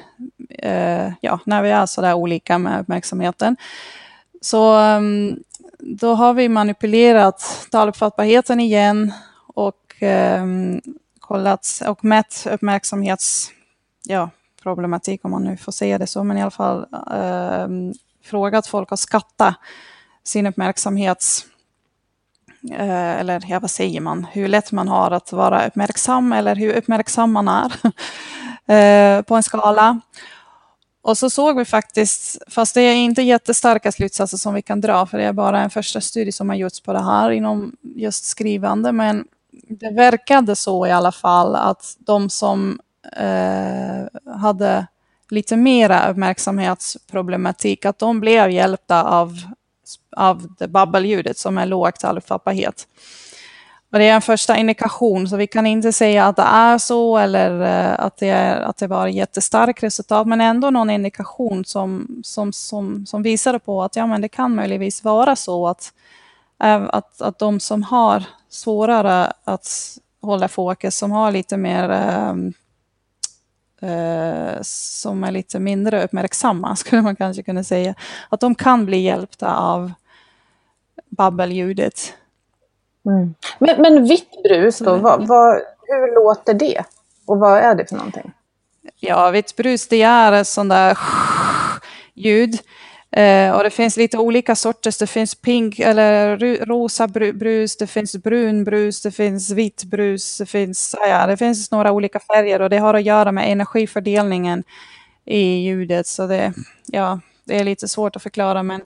eh, 0.50 1.12
ja, 1.22 1.40
när 1.46 1.64
vi 1.64 1.70
är 1.70 1.86
så 1.86 2.02
där 2.02 2.14
olika 2.14 2.58
med 2.58 2.82
uppmärksamheten. 2.82 3.58
Så 4.42 4.80
um, 4.80 5.40
då 5.80 6.14
har 6.14 6.34
vi 6.34 6.50
manipulerat 6.50 7.68
taluppfattbarheten 7.72 8.60
igen 8.60 9.14
och 9.48 9.96
um, 10.42 10.82
kollat 11.20 11.82
och 11.88 12.04
mätt 12.04 12.48
uppmärksamhets, 12.52 13.52
ja, 14.06 14.30
problematik 14.64 15.26
om 15.26 15.32
man 15.32 15.44
nu 15.44 15.58
får 15.58 15.72
säga 15.72 15.98
det 15.98 16.08
så, 16.08 16.24
men 16.24 16.38
i 16.38 16.42
alla 16.42 16.52
fall 16.52 16.86
um, 17.66 17.94
frågat 18.24 18.68
folk 18.68 18.92
att 18.92 19.00
skatta 19.00 19.56
sin 20.24 20.48
uppmärksamhets 20.48 21.46
eh, 22.72 23.20
eller 23.20 23.44
ja, 23.48 23.60
vad 23.60 23.72
säger 23.72 24.02
man, 24.02 24.28
hur 24.32 24.48
lätt 24.48 24.72
man 24.72 24.88
har 24.88 25.12
att 25.12 25.32
vara 25.32 25.68
uppmärksam 25.68 26.34
eller 26.34 26.56
hur 26.56 26.74
uppmärksam 26.74 27.32
man 27.32 27.48
är 27.48 27.74
eh, 28.70 29.22
på 29.22 29.36
en 29.36 29.44
skala. 29.44 30.02
Och 31.02 31.18
så 31.18 31.30
såg 31.30 31.58
vi 31.58 31.66
faktiskt, 31.66 32.38
fast 32.48 32.76
det 32.76 32.82
är 32.82 32.96
inte 32.96 33.22
jättestarka 33.22 33.92
slutsatser 33.92 34.38
som 34.38 34.54
vi 34.54 34.62
kan 34.62 34.82
dra, 34.82 35.06
för 35.06 35.18
det 35.18 35.24
är 35.24 35.34
bara 35.34 35.62
en 35.62 35.70
första 35.70 36.02
studie 36.02 36.32
som 36.32 36.50
har 36.50 36.56
gjorts 36.56 36.82
på 36.82 36.94
det 36.94 37.04
här 37.04 37.32
inom 37.32 37.76
just 37.82 38.26
skrivande, 38.26 38.92
men 38.92 39.26
det 39.52 39.92
verkade 39.92 40.56
så 40.56 40.88
i 40.88 40.92
alla 40.92 41.12
fall 41.12 41.56
att 41.56 41.96
de 42.00 42.30
som 42.30 42.80
eh, 43.18 44.34
hade 44.36 44.88
lite 45.30 45.58
mera 45.58 46.10
uppmärksamhetsproblematik, 46.10 47.86
att 47.86 48.00
de 48.00 48.20
blev 48.20 48.52
hjälpta 48.52 49.04
av, 49.04 49.38
av 50.18 50.56
det 50.60 50.68
babbelljudet 50.68 51.38
som 51.38 51.58
är 51.58 51.66
lågt 51.66 52.04
alfabetet. 52.04 52.88
Och 53.92 54.00
det 54.00 54.06
är 54.06 54.16
en 54.16 54.22
första 54.22 54.58
indikation, 54.58 55.28
så 55.28 55.38
vi 55.38 55.48
kan 55.48 55.66
inte 55.66 55.94
säga 55.94 56.26
att 56.26 56.36
det 56.36 56.42
är 56.42 56.78
så 56.78 57.18
eller 57.18 57.62
eh, 57.62 58.00
att 58.00 58.18
det, 58.18 58.30
är, 58.30 58.62
att 58.62 58.78
det 58.78 58.88
var 58.88 59.08
jättestarkt 59.08 59.84
resultat, 59.84 60.28
men 60.28 60.42
ändå 60.42 60.70
någon 60.70 60.90
indikation 60.90 61.66
som, 61.66 62.22
som, 62.24 62.54
som, 62.54 63.06
som 63.06 63.24
visar 63.24 63.60
på 63.60 63.84
att 63.84 63.96
ja, 63.96 64.08
men 64.08 64.22
det 64.22 64.30
kan 64.30 64.56
möjligtvis 64.56 65.04
vara 65.04 65.36
så 65.36 65.68
att, 65.68 65.94
eh, 66.64 66.84
att, 66.90 67.22
att 67.22 67.40
de 67.40 67.60
som 67.60 67.84
har 67.84 68.24
svårare 68.50 69.34
att 69.44 69.98
hålla 70.22 70.48
fokus, 70.48 70.98
som 70.98 71.12
har 71.12 71.32
lite 71.32 71.58
mer 71.58 71.90
eh, 73.82 74.58
som 74.62 75.24
är 75.24 75.32
lite 75.32 75.60
mindre 75.60 76.04
uppmärksamma, 76.04 76.76
skulle 76.76 77.02
man 77.02 77.16
kanske 77.16 77.44
kunna 77.44 77.64
säga, 77.64 77.96
att 78.30 78.40
de 78.40 78.56
kan 78.56 78.86
bli 78.86 78.98
hjälpta 78.98 79.56
av 79.56 79.92
babbelljudet. 81.10 82.14
Mm. 83.06 83.36
Men, 83.60 83.82
men 83.82 84.04
vitt 84.06 84.44
brus 84.44 84.80
då, 84.80 84.96
vad, 84.96 85.28
vad, 85.28 85.62
hur 85.88 86.16
låter 86.16 86.54
det? 86.54 86.84
Och 87.26 87.40
vad 87.40 87.58
är 87.58 87.76
det 87.76 87.86
för 87.86 87.96
någonting? 87.96 88.32
Ja, 89.00 89.30
vitt 89.30 89.56
brus 89.56 89.88
det 89.88 90.02
är 90.02 90.32
ett 90.32 90.48
sånt 90.48 90.70
där 90.70 90.98
ljud. 92.14 92.60
Eh, 93.12 93.52
och 93.52 93.64
det 93.64 93.70
finns 93.70 93.98
lite 93.98 94.18
olika 94.18 94.56
sorters. 94.56 94.98
Det 94.98 95.08
finns 95.08 95.36
pink 95.36 95.80
eller 95.80 96.38
rosa 96.66 97.08
brus, 97.08 97.78
det 97.78 97.88
finns 97.88 98.16
brun 98.16 98.64
brus, 98.64 99.02
det 99.02 99.12
finns 99.12 99.52
vitt 99.52 99.84
brus, 99.84 100.38
det 100.38 100.46
finns, 100.46 100.96
ja, 101.02 101.28
det 101.28 101.38
finns 101.38 101.72
några 101.72 101.92
olika 101.92 102.20
färger 102.20 102.62
och 102.62 102.70
det 102.70 102.78
har 102.78 102.94
att 102.94 103.04
göra 103.04 103.32
med 103.32 103.52
energifördelningen 103.52 104.64
i 105.26 105.42
ljudet. 105.42 106.08
Så 106.08 106.28
det, 106.28 106.54
ja, 106.86 107.20
det 107.46 107.60
är 107.60 107.64
lite 107.64 107.88
svårt 107.88 108.16
att 108.16 108.24
förklara, 108.24 108.64
men 108.64 108.82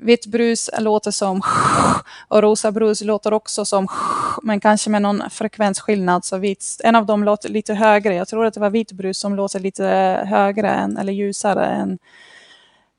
vitt 0.00 0.26
brus 0.26 0.70
låter 0.78 1.10
som 1.10 1.42
och 2.28 2.42
rosa 2.42 2.72
brus 2.72 3.00
låter 3.00 3.32
också 3.32 3.64
som 3.64 3.88
men 4.42 4.60
kanske 4.60 4.90
med 4.90 5.02
någon 5.02 5.30
frekvensskillnad. 5.30 6.24
Så 6.24 6.38
vit, 6.38 6.80
en 6.84 6.96
av 6.96 7.06
dem 7.06 7.24
låter 7.24 7.48
lite 7.48 7.74
högre. 7.74 8.14
Jag 8.14 8.28
tror 8.28 8.46
att 8.46 8.54
det 8.54 8.60
var 8.60 8.70
vitt 8.70 8.92
brus 8.92 9.18
som 9.18 9.34
låter 9.34 9.60
lite 9.60 9.84
högre 10.26 10.70
än, 10.70 10.96
eller 10.96 11.12
ljusare 11.12 11.66
än, 11.66 11.98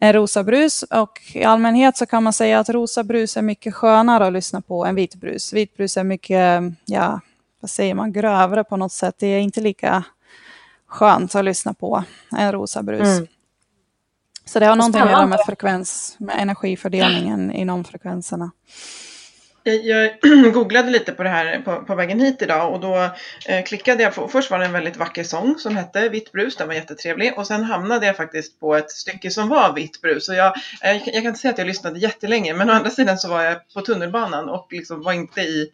än 0.01 0.13
rosa 0.13 0.43
brus. 0.43 0.83
Och 0.83 1.21
i 1.33 1.43
allmänhet 1.43 1.97
så 1.97 2.05
kan 2.05 2.23
man 2.23 2.33
säga 2.33 2.59
att 2.59 2.69
rosa 2.69 3.03
brus 3.03 3.37
är 3.37 3.41
mycket 3.41 3.73
skönare 3.73 4.27
att 4.27 4.33
lyssna 4.33 4.61
på 4.61 4.85
än 4.85 4.95
vit 4.95 5.15
brus. 5.15 5.53
Vit 5.53 5.77
brus 5.77 5.97
är 5.97 6.03
mycket, 6.03 6.61
ja, 6.85 7.19
vad 7.59 7.69
säger 7.69 7.93
man, 7.93 8.13
grövre 8.13 8.63
på 8.63 8.77
något 8.77 8.91
sätt. 8.91 9.15
Det 9.19 9.27
är 9.27 9.39
inte 9.39 9.61
lika 9.61 10.03
skönt 10.87 11.35
att 11.35 11.45
lyssna 11.45 11.73
på 11.73 12.03
än 12.37 12.51
rosa 12.51 12.83
brus. 12.83 13.17
Mm. 13.17 13.27
Så 14.47 14.59
det 14.59 14.65
har 14.65 14.75
någonting 14.75 15.01
att 15.01 15.11
göra 15.11 15.25
med 15.25 15.39
frekvens, 15.45 16.15
med 16.19 16.35
energifördelningen 16.41 17.51
inom 17.51 17.83
frekvenserna. 17.83 18.51
Jag 19.63 20.11
googlade 20.53 20.89
lite 20.89 21.11
på 21.11 21.23
det 21.23 21.29
här 21.29 21.61
på, 21.61 21.75
på 21.75 21.95
vägen 21.95 22.19
hit 22.19 22.41
idag 22.41 22.73
och 22.73 22.79
då 22.79 23.09
eh, 23.47 23.63
klickade 23.65 24.03
jag 24.03 24.15
på, 24.15 24.27
först 24.27 24.51
var 24.51 24.59
det 24.59 24.65
en 24.65 24.71
väldigt 24.71 24.97
vacker 24.97 25.23
sång 25.23 25.55
som 25.57 25.75
hette 25.75 26.09
Vitt 26.09 26.31
brus, 26.31 26.55
den 26.55 26.67
var 26.67 26.75
jättetrevlig. 26.75 27.37
Och 27.37 27.47
sen 27.47 27.63
hamnade 27.63 28.05
jag 28.05 28.17
faktiskt 28.17 28.59
på 28.59 28.75
ett 28.75 28.91
stycke 28.91 29.31
som 29.31 29.49
var 29.49 29.73
Vitt 29.73 30.01
brus. 30.01 30.29
Och 30.29 30.35
jag, 30.35 30.53
jag, 30.81 30.95
jag 30.95 31.03
kan 31.05 31.25
inte 31.25 31.39
säga 31.39 31.51
att 31.51 31.57
jag 31.57 31.67
lyssnade 31.67 31.99
jättelänge 31.99 32.53
men 32.53 32.69
å 32.69 32.73
andra 32.73 32.89
sidan 32.89 33.17
så 33.17 33.29
var 33.29 33.43
jag 33.43 33.57
på 33.73 33.81
tunnelbanan 33.81 34.49
och 34.49 34.67
liksom 34.71 35.01
var 35.01 35.13
inte 35.13 35.41
i 35.41 35.71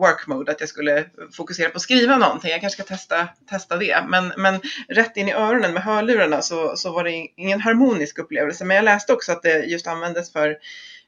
work 0.00 0.26
mode, 0.26 0.52
att 0.52 0.60
jag 0.60 0.68
skulle 0.68 1.04
fokusera 1.36 1.70
på 1.70 1.76
att 1.76 1.82
skriva 1.82 2.16
någonting. 2.16 2.50
Jag 2.50 2.60
kanske 2.60 2.82
ska 2.82 2.94
testa, 2.94 3.28
testa 3.50 3.76
det. 3.76 4.04
Men, 4.08 4.32
men 4.36 4.60
rätt 4.88 5.16
in 5.16 5.28
i 5.28 5.32
öronen 5.32 5.72
med 5.72 5.82
hörlurarna 5.82 6.42
så, 6.42 6.76
så 6.76 6.92
var 6.92 7.04
det 7.04 7.12
ingen 7.36 7.60
harmonisk 7.60 8.18
upplevelse. 8.18 8.64
Men 8.64 8.76
jag 8.76 8.84
läste 8.84 9.12
också 9.12 9.32
att 9.32 9.42
det 9.42 9.64
just 9.64 9.86
användes 9.86 10.32
för 10.32 10.56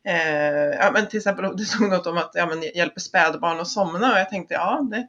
eh, 0.05 0.79
ja, 0.79 0.91
men 0.93 1.09
till 1.09 1.17
exempel 1.17 1.57
det 1.57 1.65
stod 1.65 1.91
något 1.91 2.07
om 2.07 2.19
att 2.19 2.31
ja, 2.35 2.47
men 2.47 2.63
hjälper 2.63 3.01
spädbarn 3.01 3.61
att 3.61 3.69
somna 3.69 4.13
och 4.13 4.19
jag 4.19 4.31
tänkte 4.31 4.55
ja, 4.55 4.87
det, 4.91 5.07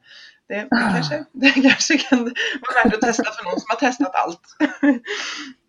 det, 0.48 0.68
kanske, 0.70 1.26
det 1.32 1.52
kanske 1.52 1.98
kan 1.98 2.20
vara 2.24 2.84
värt 2.84 2.94
att 2.94 3.02
testa 3.02 3.32
för 3.32 3.44
någon 3.44 3.60
som 3.60 3.68
har 3.70 3.76
testat 3.76 4.16
allt. 4.16 4.42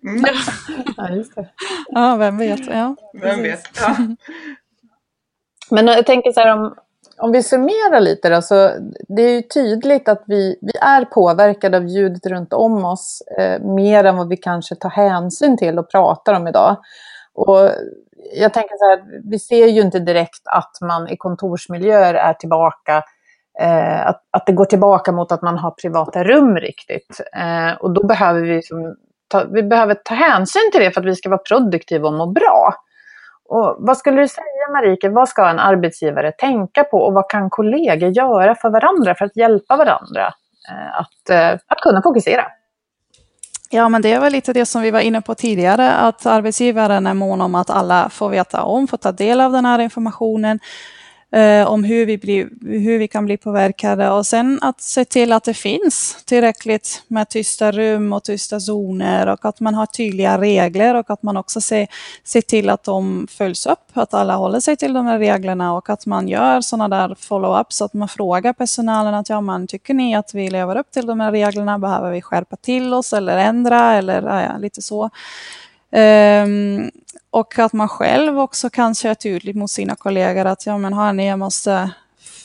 Mm. 0.04 0.24
Ja, 0.96 1.10
just 1.10 1.34
det. 1.34 1.48
Ja, 1.88 2.16
vem 2.16 2.38
vet. 2.38 2.66
Ja, 2.66 2.96
vem 3.14 3.42
vet. 3.42 3.80
Ja. 3.80 3.96
Men 5.70 5.86
jag 5.86 6.06
tänker 6.06 6.32
så 6.32 6.40
här 6.40 6.52
om, 6.52 6.74
om 7.18 7.32
vi 7.32 7.42
summerar 7.42 8.00
lite 8.00 8.28
då, 8.28 8.42
så 8.42 8.70
det 9.08 9.22
är 9.22 9.30
ju 9.30 9.42
tydligt 9.42 10.08
att 10.08 10.22
vi, 10.26 10.58
vi 10.60 10.72
är 10.80 11.04
påverkade 11.04 11.76
av 11.76 11.86
ljudet 11.86 12.26
runt 12.26 12.52
om 12.52 12.84
oss 12.84 13.22
eh, 13.38 13.60
mer 13.60 14.04
än 14.04 14.16
vad 14.16 14.28
vi 14.28 14.36
kanske 14.36 14.74
tar 14.74 14.90
hänsyn 14.90 15.56
till 15.56 15.78
och 15.78 15.90
pratar 15.90 16.34
om 16.34 16.48
idag. 16.48 16.76
Och 17.34 17.70
jag 18.34 18.52
tänker 18.52 18.76
så 18.76 18.88
här, 18.88 19.20
vi 19.30 19.38
ser 19.38 19.66
ju 19.66 19.80
inte 19.80 19.98
direkt 19.98 20.42
att 20.44 20.78
man 20.80 21.08
i 21.08 21.16
kontorsmiljöer 21.16 22.14
är 22.14 22.32
tillbaka, 22.32 23.02
eh, 23.60 24.06
att, 24.06 24.22
att 24.30 24.46
det 24.46 24.52
går 24.52 24.64
tillbaka 24.64 25.12
mot 25.12 25.32
att 25.32 25.42
man 25.42 25.58
har 25.58 25.70
privata 25.70 26.24
rum 26.24 26.56
riktigt. 26.56 27.20
Eh, 27.36 27.72
och 27.80 27.90
då 27.90 28.06
behöver 28.06 28.40
vi, 28.40 28.62
som, 28.62 28.96
ta, 29.28 29.44
vi 29.44 29.62
behöver 29.62 29.94
ta 29.94 30.14
hänsyn 30.14 30.70
till 30.72 30.80
det 30.80 30.90
för 30.90 31.00
att 31.00 31.06
vi 31.06 31.16
ska 31.16 31.28
vara 31.28 31.42
produktiva 31.48 32.08
och 32.08 32.14
må 32.14 32.26
bra. 32.26 32.74
Och 33.48 33.76
vad 33.78 33.96
skulle 33.96 34.20
du 34.20 34.28
säga 34.28 34.70
Marike, 34.72 35.08
vad 35.08 35.28
ska 35.28 35.48
en 35.48 35.58
arbetsgivare 35.58 36.32
tänka 36.32 36.84
på 36.84 36.98
och 36.98 37.12
vad 37.12 37.30
kan 37.30 37.50
kollegor 37.50 38.10
göra 38.10 38.54
för 38.54 38.70
varandra 38.70 39.14
för 39.14 39.24
att 39.24 39.36
hjälpa 39.36 39.76
varandra 39.76 40.34
eh, 40.70 40.98
att, 41.00 41.30
eh, 41.30 41.60
att 41.66 41.80
kunna 41.82 42.02
fokusera? 42.02 42.44
Ja, 43.70 43.88
men 43.88 44.02
det 44.02 44.12
är 44.12 44.20
väl 44.20 44.32
lite 44.32 44.52
det 44.52 44.66
som 44.66 44.82
vi 44.82 44.90
var 44.90 45.00
inne 45.00 45.20
på 45.20 45.34
tidigare, 45.34 45.92
att 45.92 46.26
arbetsgivaren 46.26 47.06
är 47.06 47.14
mån 47.14 47.40
om 47.40 47.54
att 47.54 47.70
alla 47.70 48.08
får 48.08 48.28
veta 48.28 48.62
om, 48.62 48.86
får 48.86 48.96
ta 48.96 49.12
del 49.12 49.40
av 49.40 49.52
den 49.52 49.64
här 49.64 49.78
informationen 49.78 50.58
eh, 51.32 51.66
om 51.66 51.84
hur 51.84 52.06
vi, 52.06 52.18
blir, 52.18 52.48
hur 52.60 52.98
vi 52.98 53.08
kan 53.08 53.24
bli 53.24 53.36
påverkade 53.36 54.10
och 54.10 54.26
sen 54.26 54.58
att 54.62 54.80
se 54.80 55.04
till 55.04 55.32
att 55.32 55.44
det 55.44 55.54
finns 55.54 56.24
tillräckligt 56.24 57.02
med 57.08 57.28
tysta 57.28 57.72
rum 57.72 58.12
och 58.12 58.24
tysta 58.24 58.60
zoner 58.60 59.26
och 59.26 59.44
att 59.44 59.60
man 59.60 59.74
har 59.74 59.86
tydliga 59.86 60.40
regler 60.40 60.94
och 60.94 61.10
att 61.10 61.22
man 61.22 61.36
också 61.36 61.60
ser, 61.60 61.86
ser 62.24 62.40
till 62.40 62.70
att 62.70 62.84
de 62.84 63.26
följs 63.30 63.66
upp, 63.66 63.78
att 63.92 64.14
alla 64.14 64.36
håller 64.36 64.60
sig 64.60 64.76
till 64.76 64.92
de 64.92 65.06
här 65.06 65.18
reglerna 65.18 65.74
och 65.74 65.90
att 65.90 66.06
man 66.06 66.28
gör 66.28 66.60
sådana 66.60 66.88
där 66.88 67.14
follow-ups, 67.14 67.84
att 67.84 67.92
man 67.92 68.08
frågar 68.08 68.52
personalen 68.52 69.14
att 69.14 69.28
ja, 69.28 69.40
man 69.40 69.66
tycker 69.66 69.94
ni 69.94 70.14
att 70.14 70.34
vi 70.34 70.50
lever 70.50 70.76
upp 70.76 70.90
till 70.90 71.06
de 71.06 71.20
här 71.20 71.32
reglerna? 71.32 71.78
Behöver 71.78 72.10
vi 72.10 72.22
skärpa 72.22 72.56
till 72.56 72.94
oss 72.94 73.12
eller 73.12 73.38
ändra 73.38 73.94
eller 73.94 74.42
ja, 74.42 74.58
lite 74.58 74.82
så. 74.82 75.10
Um, 75.92 76.90
och 77.30 77.58
att 77.58 77.72
man 77.72 77.88
själv 77.88 78.38
också 78.38 78.70
kan 78.70 78.94
köra 78.94 79.14
tydligt 79.14 79.56
mot 79.56 79.70
sina 79.70 79.94
kollegor 79.94 80.44
att 80.44 80.66
ja 80.66 80.78
men 80.78 80.92
hörni, 80.92 81.28
jag 81.28 81.38
måste 81.38 81.90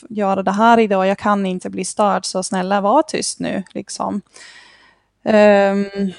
göra 0.08 0.42
det 0.42 0.52
här 0.52 0.78
idag, 0.78 1.06
jag 1.06 1.18
kan 1.18 1.46
inte 1.46 1.70
bli 1.70 1.84
störd, 1.84 2.24
så 2.24 2.42
snälla 2.42 2.80
var 2.80 3.02
tyst 3.02 3.40
nu. 3.40 3.62
Liksom. 3.74 4.20
Um, 5.22 6.12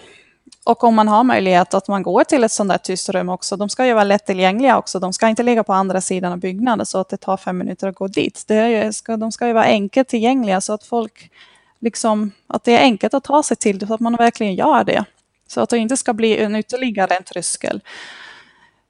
och 0.63 0.83
om 0.83 0.95
man 0.95 1.07
har 1.07 1.23
möjlighet 1.23 1.73
att 1.73 1.87
man 1.87 2.03
går 2.03 2.23
till 2.23 2.43
ett 2.43 2.51
sånt 2.51 2.69
där 2.69 2.77
tyst 2.77 3.09
rum 3.09 3.29
också, 3.29 3.57
de 3.57 3.69
ska 3.69 3.85
ju 3.85 3.93
vara 3.93 4.03
lättillgängliga 4.03 4.77
också, 4.77 4.99
de 4.99 5.13
ska 5.13 5.27
inte 5.27 5.43
ligga 5.43 5.63
på 5.63 5.73
andra 5.73 6.01
sidan 6.01 6.31
av 6.31 6.37
byggnaden 6.37 6.85
så 6.85 6.97
att 6.97 7.09
det 7.09 7.17
tar 7.17 7.37
fem 7.37 7.57
minuter 7.57 7.87
att 7.87 7.95
gå 7.95 8.07
dit. 8.07 8.43
Det 8.47 8.95
ska, 8.95 9.17
de 9.17 9.31
ska 9.31 9.47
ju 9.47 9.53
vara 9.53 9.65
enkelt 9.65 10.07
tillgängliga 10.07 10.61
så 10.61 10.73
att 10.73 10.83
folk, 10.83 11.31
liksom, 11.79 12.31
att 12.47 12.63
det 12.63 12.77
är 12.77 12.81
enkelt 12.81 13.13
att 13.13 13.23
ta 13.23 13.43
sig 13.43 13.57
till 13.57 13.79
det, 13.79 13.87
så 13.87 13.93
att 13.93 13.99
man 13.99 14.15
verkligen 14.15 14.55
gör 14.55 14.83
det. 14.83 15.05
Så 15.49 15.62
att 15.62 15.69
det 15.69 15.77
inte 15.77 15.97
ska 15.97 16.13
bli 16.13 16.38
en 16.38 16.55
ytterligare 16.55 17.15
en 17.15 17.23
tröskel. 17.23 17.81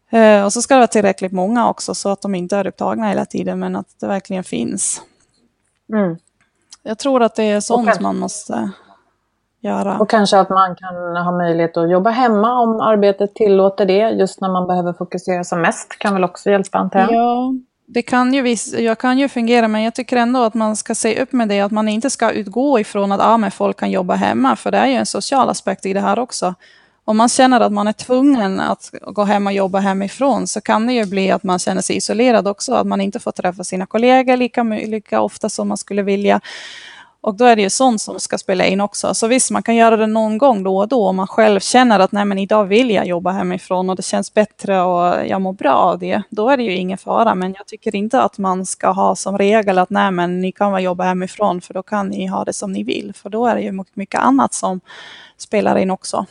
Eh, 0.09 0.45
och 0.45 0.53
så 0.53 0.61
ska 0.61 0.73
det 0.73 0.79
vara 0.79 0.87
tillräckligt 0.87 1.31
många 1.31 1.69
också 1.69 1.95
så 1.95 2.09
att 2.09 2.21
de 2.21 2.35
inte 2.35 2.57
är 2.57 2.67
upptagna 2.67 3.07
hela 3.07 3.25
tiden 3.25 3.59
men 3.59 3.75
att 3.75 3.99
det 3.99 4.07
verkligen 4.07 4.43
finns. 4.43 5.01
Mm. 5.93 6.17
Jag 6.83 6.97
tror 6.97 7.23
att 7.23 7.35
det 7.35 7.43
är 7.43 7.59
sånt 7.59 7.85
kanske, 7.87 8.03
man 8.03 8.17
måste 8.19 8.71
göra. 9.61 9.97
Och 9.99 10.09
kanske 10.09 10.39
att 10.39 10.49
man 10.49 10.75
kan 10.75 11.15
ha 11.15 11.31
möjlighet 11.31 11.77
att 11.77 11.91
jobba 11.91 12.09
hemma 12.09 12.59
om 12.59 12.81
arbetet 12.81 13.35
tillåter 13.35 13.85
det 13.85 14.09
just 14.09 14.41
när 14.41 14.49
man 14.49 14.67
behöver 14.67 14.93
fokusera 14.93 15.43
som 15.43 15.61
mest 15.61 15.99
kan 15.99 16.13
väl 16.13 16.23
också 16.23 16.49
hjälpa 16.49 16.77
antar 16.77 16.99
jag? 16.99 17.13
Ja, 17.13 17.53
det 17.91 18.01
kan 18.01 18.33
ju, 18.33 18.55
jag 18.77 18.97
kan 18.97 19.19
ju 19.19 19.29
fungera, 19.29 19.67
men 19.67 19.81
jag 19.81 19.95
tycker 19.95 20.17
ändå 20.17 20.43
att 20.43 20.53
man 20.53 20.75
ska 20.75 20.95
se 20.95 21.21
upp 21.21 21.31
med 21.31 21.49
det, 21.49 21.61
att 21.61 21.71
man 21.71 21.87
inte 21.87 22.09
ska 22.09 22.31
utgå 22.31 22.79
ifrån 22.79 23.11
att 23.11 23.21
ah, 23.21 23.37
men 23.37 23.51
folk 23.51 23.79
kan 23.79 23.91
jobba 23.91 24.15
hemma, 24.15 24.55
för 24.55 24.71
det 24.71 24.77
är 24.77 24.87
ju 24.87 24.93
en 24.93 25.05
social 25.05 25.49
aspekt 25.49 25.85
i 25.85 25.93
det 25.93 26.01
här 26.01 26.19
också. 26.19 26.55
Om 27.05 27.17
man 27.17 27.29
känner 27.29 27.59
att 27.59 27.71
man 27.71 27.87
är 27.87 27.93
tvungen 27.93 28.59
att 28.59 28.91
gå 29.01 29.23
hem 29.23 29.47
och 29.47 29.53
jobba 29.53 29.79
hemifrån 29.79 30.47
så 30.47 30.61
kan 30.61 30.87
det 30.87 30.93
ju 30.93 31.05
bli 31.05 31.31
att 31.31 31.43
man 31.43 31.59
känner 31.59 31.81
sig 31.81 31.95
isolerad 31.97 32.47
också, 32.47 32.73
att 32.73 32.87
man 32.87 33.01
inte 33.01 33.19
får 33.19 33.31
träffa 33.31 33.63
sina 33.63 33.85
kollegor 33.85 34.37
lika, 34.37 34.63
lika 34.63 35.21
ofta 35.21 35.49
som 35.49 35.67
man 35.67 35.77
skulle 35.77 36.01
vilja. 36.01 36.41
Och 37.21 37.35
då 37.35 37.45
är 37.45 37.55
det 37.55 37.61
ju 37.61 37.69
sånt 37.69 38.01
som 38.01 38.19
ska 38.19 38.37
spela 38.37 38.65
in 38.65 38.81
också. 38.81 39.13
Så 39.13 39.27
visst, 39.27 39.51
man 39.51 39.63
kan 39.63 39.75
göra 39.75 39.97
det 39.97 40.07
någon 40.07 40.37
gång 40.37 40.63
då 40.63 40.77
och 40.77 40.87
då 40.87 41.07
om 41.07 41.15
man 41.15 41.27
själv 41.27 41.59
känner 41.59 41.99
att 41.99 42.11
nej 42.11 42.25
men 42.25 42.37
idag 42.37 42.65
vill 42.65 42.89
jag 42.89 43.07
jobba 43.07 43.31
hemifrån 43.31 43.89
och 43.89 43.95
det 43.95 44.01
känns 44.01 44.33
bättre 44.33 44.81
och 44.81 45.27
jag 45.27 45.41
mår 45.41 45.53
bra 45.53 45.73
av 45.73 45.99
det. 45.99 46.21
Då 46.29 46.49
är 46.49 46.57
det 46.57 46.63
ju 46.63 46.75
ingen 46.75 46.97
fara. 46.97 47.35
Men 47.35 47.53
jag 47.53 47.67
tycker 47.67 47.95
inte 47.95 48.21
att 48.21 48.37
man 48.37 48.65
ska 48.65 48.89
ha 48.91 49.15
som 49.15 49.37
regel 49.37 49.77
att 49.77 49.89
nej 49.89 50.11
men 50.11 50.41
ni 50.41 50.51
kan 50.51 50.71
väl 50.71 50.83
jobba 50.83 51.03
hemifrån 51.03 51.61
för 51.61 51.73
då 51.73 51.83
kan 51.83 52.07
ni 52.07 52.25
ha 52.27 52.43
det 52.43 52.53
som 52.53 52.71
ni 52.71 52.83
vill. 52.83 53.13
För 53.15 53.29
då 53.29 53.45
är 53.45 53.55
det 53.55 53.61
ju 53.61 53.83
mycket 53.93 54.21
annat 54.21 54.53
som 54.53 54.81
spelar 55.37 55.77
in 55.77 55.91
också. 55.91 56.25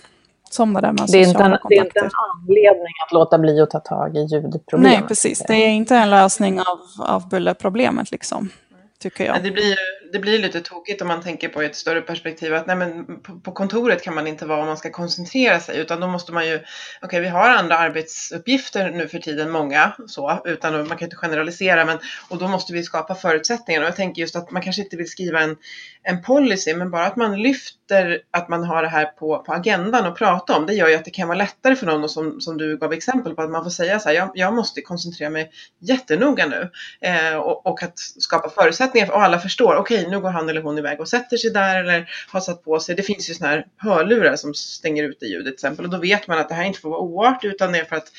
Som 0.51 0.75
det 0.75 0.81
där 0.81 0.93
med 0.93 1.09
det 1.09 1.19
är, 1.19 1.29
inte 1.29 1.43
en, 1.43 1.59
det 1.69 1.77
är 1.77 1.85
inte 1.85 2.01
en 2.01 2.11
anledning 2.41 2.93
att 3.07 3.13
låta 3.13 3.39
bli 3.39 3.61
att 3.61 3.71
ta 3.71 3.81
tag 3.81 4.17
i 4.17 4.21
ljudproblemet. 4.21 4.99
Nej, 4.99 5.09
precis. 5.09 5.45
Det 5.49 5.55
är 5.55 5.69
inte 5.69 5.97
en 5.97 6.11
lösning 6.11 6.61
av, 6.61 7.07
av 7.07 7.29
bullerproblemet 7.29 8.11
liksom 8.11 8.51
tycker 8.99 9.25
jag. 9.25 9.43
det, 9.43 9.51
blir, 9.51 9.77
det 10.13 10.19
blir 10.19 10.39
lite 10.39 10.61
tokigt 10.61 11.03
om 11.03 11.09
man 11.09 11.23
tänker 11.23 11.49
på 11.49 11.63
ett 11.63 11.77
större 11.77 12.01
perspektiv 12.01 12.55
att 12.55 12.67
nej, 12.67 12.77
men 12.77 13.21
på, 13.23 13.41
på 13.41 13.53
kontoret 13.53 14.03
kan 14.03 14.15
man 14.15 14.27
inte 14.27 14.47
vara 14.47 14.61
om 14.61 14.67
man 14.67 14.77
ska 14.77 14.91
koncentrera 14.91 15.61
sig 15.61 15.79
utan 15.79 16.01
då 16.01 16.07
måste 16.07 16.33
man 16.33 16.47
ju, 16.47 16.55
okej 16.55 16.67
okay, 17.03 17.21
vi 17.21 17.29
har 17.29 17.51
andra 17.51 17.79
arbetsuppgifter 17.79 18.91
nu 18.91 19.09
för 19.09 19.19
tiden, 19.19 19.51
många 19.51 19.93
så, 20.07 20.43
utan 20.45 20.89
man 20.89 20.99
kan 20.99 21.07
inte 21.07 21.17
generalisera 21.17 21.85
men 21.85 21.99
och 22.29 22.39
då 22.39 22.49
måste 22.49 22.73
vi 22.73 22.83
skapa 22.83 23.15
förutsättningar 23.15 23.81
och 23.81 23.87
jag 23.87 23.97
tänker 23.97 24.23
just 24.23 24.37
att 24.37 24.51
man 24.51 24.63
kanske 24.63 24.83
inte 24.83 24.97
vill 24.97 25.11
skriva 25.11 25.41
en, 25.41 25.57
en 26.03 26.23
policy 26.23 26.75
men 26.75 26.91
bara 26.91 27.07
att 27.07 27.17
man 27.17 27.43
lyfter 27.43 28.21
att 28.31 28.49
man 28.49 28.65
har 28.65 28.83
det 28.83 28.89
här 28.89 29.05
på, 29.05 29.39
på 29.39 29.53
agendan 29.53 30.07
och 30.07 30.19
prata 30.19 30.57
om 30.57 30.67
det 30.67 30.75
gör 30.75 30.89
ju 30.89 30.95
att 30.95 31.05
det 31.05 31.11
kan 31.11 31.29
vara 31.29 31.39
lättare 31.39 31.77
för 31.77 31.87
någon 31.87 32.05
och 32.05 32.11
som, 32.11 32.41
som 32.41 32.57
du 32.57 32.77
gav 32.79 32.93
exempel 32.93 33.35
på 33.35 33.43
att 33.43 33.51
man 33.51 33.65
får 33.65 33.71
säga 33.71 34.01
så 34.01 34.09
här, 34.09 34.17
jag, 34.17 34.31
jag 34.35 34.55
måste 34.55 34.81
koncentrera 34.81 35.31
mig 35.31 35.51
jättenoga 35.81 36.47
nu 36.47 36.71
eh, 37.01 37.37
och, 37.37 37.67
och 37.67 37.83
att 37.83 37.99
skapa 37.99 38.51
förutsättningar 38.51 38.88
förutsättningar 38.89 39.11
och 39.11 39.23
alla 39.23 39.39
förstår, 39.39 39.77
okej 39.77 39.99
okay, 39.99 40.11
nu 40.11 40.21
går 40.21 40.31
han 40.31 40.49
eller 40.49 40.63
hon 40.63 40.79
iväg 40.79 41.01
och 41.01 41.09
sätter 41.09 41.37
sig 41.37 41.51
där 41.51 41.81
eller 41.81 42.11
har 42.29 42.41
satt 42.41 42.65
på 42.65 42.81
sig, 42.81 42.95
det 42.95 43.03
finns 43.03 43.31
ju 43.31 43.35
sådana 43.35 43.55
här 43.55 43.67
hörlurar 43.77 44.37
som 44.37 44.55
stänger 44.55 45.05
ute 45.05 45.27
ljudet 45.27 45.45
till 45.45 45.53
exempel 45.55 45.85
och 45.85 45.91
då 45.91 45.99
vet 45.99 46.29
man 46.29 46.39
att 46.39 46.49
det 46.49 46.55
här 46.55 46.65
inte 46.65 46.81
får 46.81 46.91
vara 46.91 47.01
oart 47.01 47.45
utan 47.45 47.73
det 47.73 47.79
är 47.79 47.85
för 47.85 47.97
att 47.97 48.13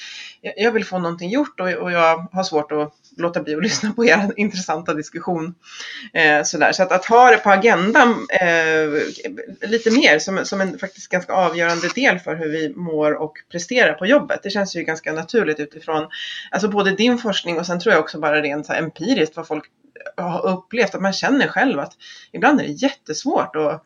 jag 0.56 0.72
vill 0.72 0.86
få 0.86 1.00
någonting 1.00 1.30
gjort 1.30 1.60
och, 1.60 1.68
och 1.68 1.92
jag 1.92 2.28
har 2.32 2.44
svårt 2.44 2.72
att 2.72 2.94
låta 3.18 3.44
bli 3.44 3.56
att 3.56 3.64
lyssna 3.70 3.92
på 3.94 4.06
er 4.06 4.32
intressanta 4.38 4.94
diskussion. 4.94 5.56
Eh, 6.14 6.44
sådär. 6.44 6.72
Så 6.72 6.84
att, 6.84 6.92
att 6.92 7.06
ha 7.06 7.32
det 7.32 7.38
på 7.38 7.50
agendan 7.50 8.28
eh, 8.42 9.70
lite 9.70 9.92
mer 9.92 10.20
som, 10.20 10.46
som 10.46 10.62
en 10.62 10.80
faktiskt 10.80 11.08
ganska 11.08 11.34
avgörande 11.34 11.88
del 11.96 12.20
för 12.20 12.36
hur 12.36 12.50
vi 12.50 12.74
mår 12.76 13.14
och 13.14 13.34
presterar 13.52 13.94
på 13.94 14.06
jobbet. 14.06 14.40
Det 14.44 14.50
känns 14.50 14.76
ju 14.76 14.84
ganska 14.84 15.14
naturligt 15.14 15.60
utifrån 15.60 16.08
alltså 16.52 16.68
både 16.68 16.92
din 16.92 17.18
forskning 17.18 17.60
och 17.60 17.66
sen 17.66 17.80
tror 17.80 17.94
jag 17.94 18.04
också 18.04 18.20
bara 18.20 18.42
rent 18.42 18.66
så 18.66 18.74
empiriskt 18.74 19.38
vad 19.38 19.48
folk 19.48 19.66
har 20.22 20.46
upplevt. 20.46 20.96
Att 20.96 21.02
man 21.02 21.14
känner 21.14 21.48
själv 21.48 21.80
att 21.80 21.98
ibland 22.32 22.62
är 22.62 22.64
det 22.64 22.72
jättesvårt 22.72 23.56
att, 23.56 23.84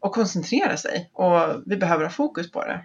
att 0.00 0.12
koncentrera 0.12 0.76
sig 0.76 1.10
och 1.12 1.62
vi 1.66 1.76
behöver 1.76 2.04
ha 2.04 2.10
fokus 2.10 2.50
på 2.50 2.64
det. 2.64 2.84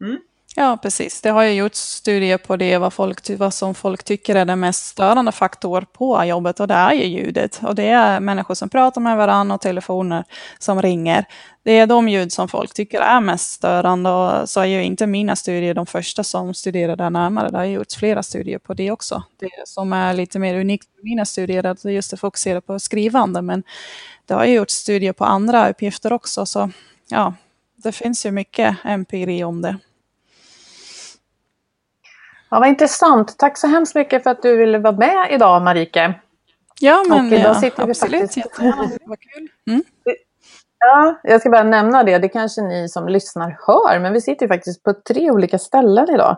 Mm. 0.00 0.18
Ja, 0.58 0.78
precis. 0.82 1.20
Det 1.20 1.30
har 1.30 1.42
ju 1.42 1.52
gjorts 1.52 1.78
studier 1.78 2.38
på 2.38 2.56
det, 2.56 2.78
vad, 2.78 2.92
folk, 2.92 3.30
vad 3.30 3.54
som 3.54 3.74
folk 3.74 4.04
tycker 4.04 4.36
är 4.36 4.44
den 4.44 4.60
mest 4.60 4.86
störande 4.86 5.32
faktor 5.32 5.86
på 5.92 6.24
jobbet 6.24 6.60
och 6.60 6.68
det 6.68 6.74
är 6.74 6.92
ju 6.92 7.04
ljudet. 7.04 7.60
Och 7.62 7.74
det 7.74 7.88
är 7.88 8.20
människor 8.20 8.54
som 8.54 8.68
pratar 8.68 9.00
med 9.00 9.16
varandra 9.16 9.54
och 9.54 9.60
telefoner 9.60 10.24
som 10.58 10.82
ringer. 10.82 11.24
Det 11.62 11.72
är 11.78 11.86
de 11.86 12.08
ljud 12.08 12.32
som 12.32 12.48
folk 12.48 12.74
tycker 12.74 13.00
är 13.00 13.20
mest 13.20 13.50
störande 13.50 14.10
och 14.10 14.48
så 14.48 14.60
är 14.60 14.64
ju 14.64 14.84
inte 14.84 15.06
mina 15.06 15.36
studier 15.36 15.74
de 15.74 15.86
första 15.86 16.24
som 16.24 16.54
studerar 16.54 16.96
det 16.96 17.10
närmare. 17.10 17.50
Det 17.50 17.58
har 17.58 17.64
gjorts 17.64 17.96
flera 17.96 18.22
studier 18.22 18.58
på 18.58 18.74
det 18.74 18.90
också. 18.90 19.22
Det 19.40 19.68
som 19.68 19.92
är 19.92 20.14
lite 20.14 20.38
mer 20.38 20.60
unikt 20.60 20.88
med 20.96 21.04
mina 21.04 21.24
studier 21.24 21.64
är 21.64 21.70
att 21.70 21.84
just 21.84 22.10
det 22.10 22.16
fokuserar 22.16 22.60
på 22.60 22.78
skrivande, 22.78 23.42
men 23.42 23.62
det 24.26 24.34
har 24.34 24.44
ju 24.44 24.54
gjorts 24.54 24.74
studier 24.74 25.12
på 25.12 25.24
andra 25.24 25.70
uppgifter 25.70 26.12
också, 26.12 26.46
så 26.46 26.70
ja, 27.08 27.34
det 27.76 27.92
finns 27.92 28.26
ju 28.26 28.30
mycket 28.30 28.76
empiri 28.84 29.44
om 29.44 29.62
det. 29.62 29.78
Ja, 32.50 32.58
vad 32.58 32.68
intressant. 32.68 33.38
Tack 33.38 33.58
så 33.58 33.66
hemskt 33.66 33.94
mycket 33.94 34.22
för 34.22 34.30
att 34.30 34.42
du 34.42 34.56
ville 34.56 34.78
vara 34.78 34.96
med 34.96 35.26
idag, 35.30 35.62
Marike. 35.62 36.14
Ja, 36.80 37.04
men 37.08 37.26
och 37.26 37.32
idag 37.32 37.40
ja, 37.40 37.54
sitter 37.54 37.84
vi 37.84 37.90
absolut. 37.90 38.20
faktiskt... 38.20 38.58
Var 39.06 39.16
kul. 39.16 39.48
Mm. 39.66 39.82
Ja, 40.78 41.20
jag 41.22 41.40
ska 41.40 41.50
bara 41.50 41.62
nämna 41.62 42.02
det. 42.02 42.18
Det 42.18 42.28
kanske 42.28 42.62
ni 42.62 42.88
som 42.88 43.08
lyssnar 43.08 43.58
hör, 43.66 43.98
men 43.98 44.12
vi 44.12 44.20
sitter 44.20 44.48
faktiskt 44.48 44.82
på 44.82 44.94
tre 45.08 45.30
olika 45.30 45.58
ställen 45.58 46.06
idag 46.14 46.36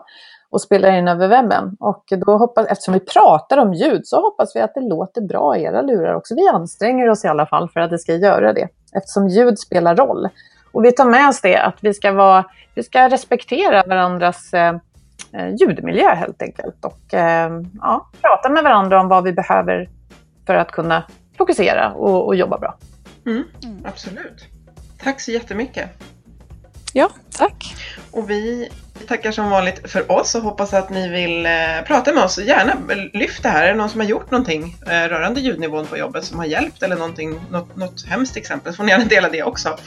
och 0.49 0.61
spelar 0.61 0.91
in 0.91 1.07
över 1.07 1.27
webben. 1.27 1.77
Och 1.79 2.03
då 2.25 2.37
hoppas, 2.37 2.67
eftersom 2.67 2.93
vi 2.93 2.99
pratar 2.99 3.57
om 3.57 3.73
ljud 3.73 4.07
så 4.07 4.21
hoppas 4.21 4.55
vi 4.55 4.59
att 4.59 4.73
det 4.73 4.81
låter 4.81 5.21
bra 5.21 5.57
i 5.57 5.63
era 5.63 5.81
lurar 5.81 6.13
också. 6.13 6.35
Vi 6.35 6.47
anstränger 6.47 7.09
oss 7.09 7.25
i 7.25 7.27
alla 7.27 7.45
fall 7.45 7.69
för 7.69 7.79
att 7.79 7.89
det 7.89 7.99
ska 7.99 8.15
göra 8.15 8.53
det, 8.53 8.67
eftersom 8.93 9.27
ljud 9.27 9.59
spelar 9.59 9.95
roll. 9.95 10.29
Och 10.71 10.85
vi 10.85 10.91
tar 10.91 11.05
med 11.05 11.29
oss 11.29 11.41
det 11.41 11.57
att 11.57 11.77
vi 11.81 11.93
ska, 11.93 12.11
vara, 12.11 12.45
vi 12.75 12.83
ska 12.83 13.09
respektera 13.09 13.83
varandras 13.83 14.53
eh, 14.53 14.75
Eh, 15.33 15.55
ljudmiljö 15.55 16.09
helt 16.09 16.41
enkelt. 16.41 16.85
Och 16.85 17.13
eh, 17.13 17.61
ja, 17.81 18.09
prata 18.21 18.49
med 18.49 18.63
varandra 18.63 19.01
om 19.01 19.07
vad 19.07 19.23
vi 19.23 19.33
behöver 19.33 19.89
för 20.45 20.55
att 20.55 20.71
kunna 20.71 21.03
fokusera 21.37 21.93
och, 21.93 22.27
och 22.27 22.35
jobba 22.35 22.57
bra. 22.57 22.77
Mm, 23.25 23.43
mm. 23.63 23.85
absolut. 23.85 24.47
Tack 25.03 25.21
så 25.21 25.31
jättemycket. 25.31 25.89
Ja, 26.93 27.09
tack. 27.31 27.75
Och 28.11 28.29
vi 28.29 28.69
tackar 29.07 29.31
som 29.31 29.49
vanligt 29.49 29.91
för 29.91 30.11
oss 30.11 30.35
och 30.35 30.41
hoppas 30.41 30.73
att 30.73 30.89
ni 30.89 31.09
vill 31.09 31.45
eh, 31.45 31.51
prata 31.87 32.13
med 32.13 32.23
oss. 32.23 32.39
Gärna 32.39 32.73
lyft 33.13 33.43
det 33.43 33.49
här. 33.49 33.63
Är 33.63 33.67
det 33.67 33.75
någon 33.75 33.89
som 33.89 33.99
har 33.99 34.07
gjort 34.07 34.31
någonting 34.31 34.77
eh, 34.85 35.09
rörande 35.09 35.41
ljudnivån 35.41 35.85
på 35.85 35.97
jobbet 35.97 36.25
som 36.25 36.39
har 36.39 36.45
hjälpt 36.45 36.83
eller 36.83 36.95
någonting, 36.95 37.39
något, 37.51 37.75
något 37.75 38.05
hemskt 38.05 38.37
exempel 38.37 38.73
så 38.73 38.77
får 38.77 38.83
ni 38.83 38.91
gärna 38.91 39.05
dela 39.05 39.29
det 39.29 39.43
också. 39.43 39.77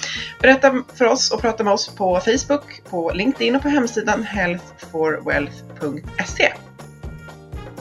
Berätta 0.41 0.83
för 0.95 1.05
oss 1.05 1.31
och 1.31 1.41
prata 1.41 1.65
med 1.65 1.73
oss 1.73 1.89
på 1.89 2.21
Facebook, 2.21 2.83
på 2.91 3.11
LinkedIn 3.11 3.57
och 3.57 3.63
på 3.63 3.69
hemsidan 3.69 4.23
healthforwealth.se. 4.23 6.53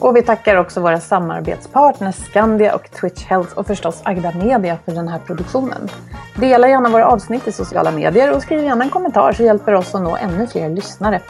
Och 0.02 0.16
vi 0.16 0.22
tackar 0.22 0.56
också 0.56 0.80
våra 0.80 1.00
samarbetspartners 1.00 2.16
Skandia 2.16 2.74
och 2.74 2.90
Twitch 2.90 3.24
Health 3.24 3.58
och 3.58 3.66
förstås 3.66 4.00
Agda 4.04 4.32
Media 4.32 4.78
för 4.84 4.92
den 4.92 5.08
här 5.08 5.18
produktionen. 5.18 5.88
Dela 6.34 6.68
gärna 6.68 6.88
våra 6.88 7.06
avsnitt 7.06 7.48
i 7.48 7.52
sociala 7.52 7.90
medier 7.90 8.32
och 8.32 8.42
skriv 8.42 8.64
gärna 8.64 8.84
en 8.84 8.90
kommentar 8.90 9.32
så 9.32 9.42
hjälper 9.42 9.74
oss 9.74 9.94
att 9.94 10.02
nå 10.02 10.16
ännu 10.16 10.46
fler 10.46 10.68
lyssnare. 10.68 11.20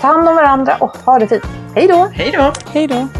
Ta 0.00 0.06
hand 0.06 0.28
om 0.28 0.36
varandra 0.36 0.76
och 0.80 0.96
ha 1.04 1.18
det 1.18 1.26
fint. 1.26 1.46
Hej 1.74 1.86
då! 1.86 2.08
Hej 2.12 2.32
då! 2.36 2.52
Hej 2.72 2.86
då! 2.86 3.19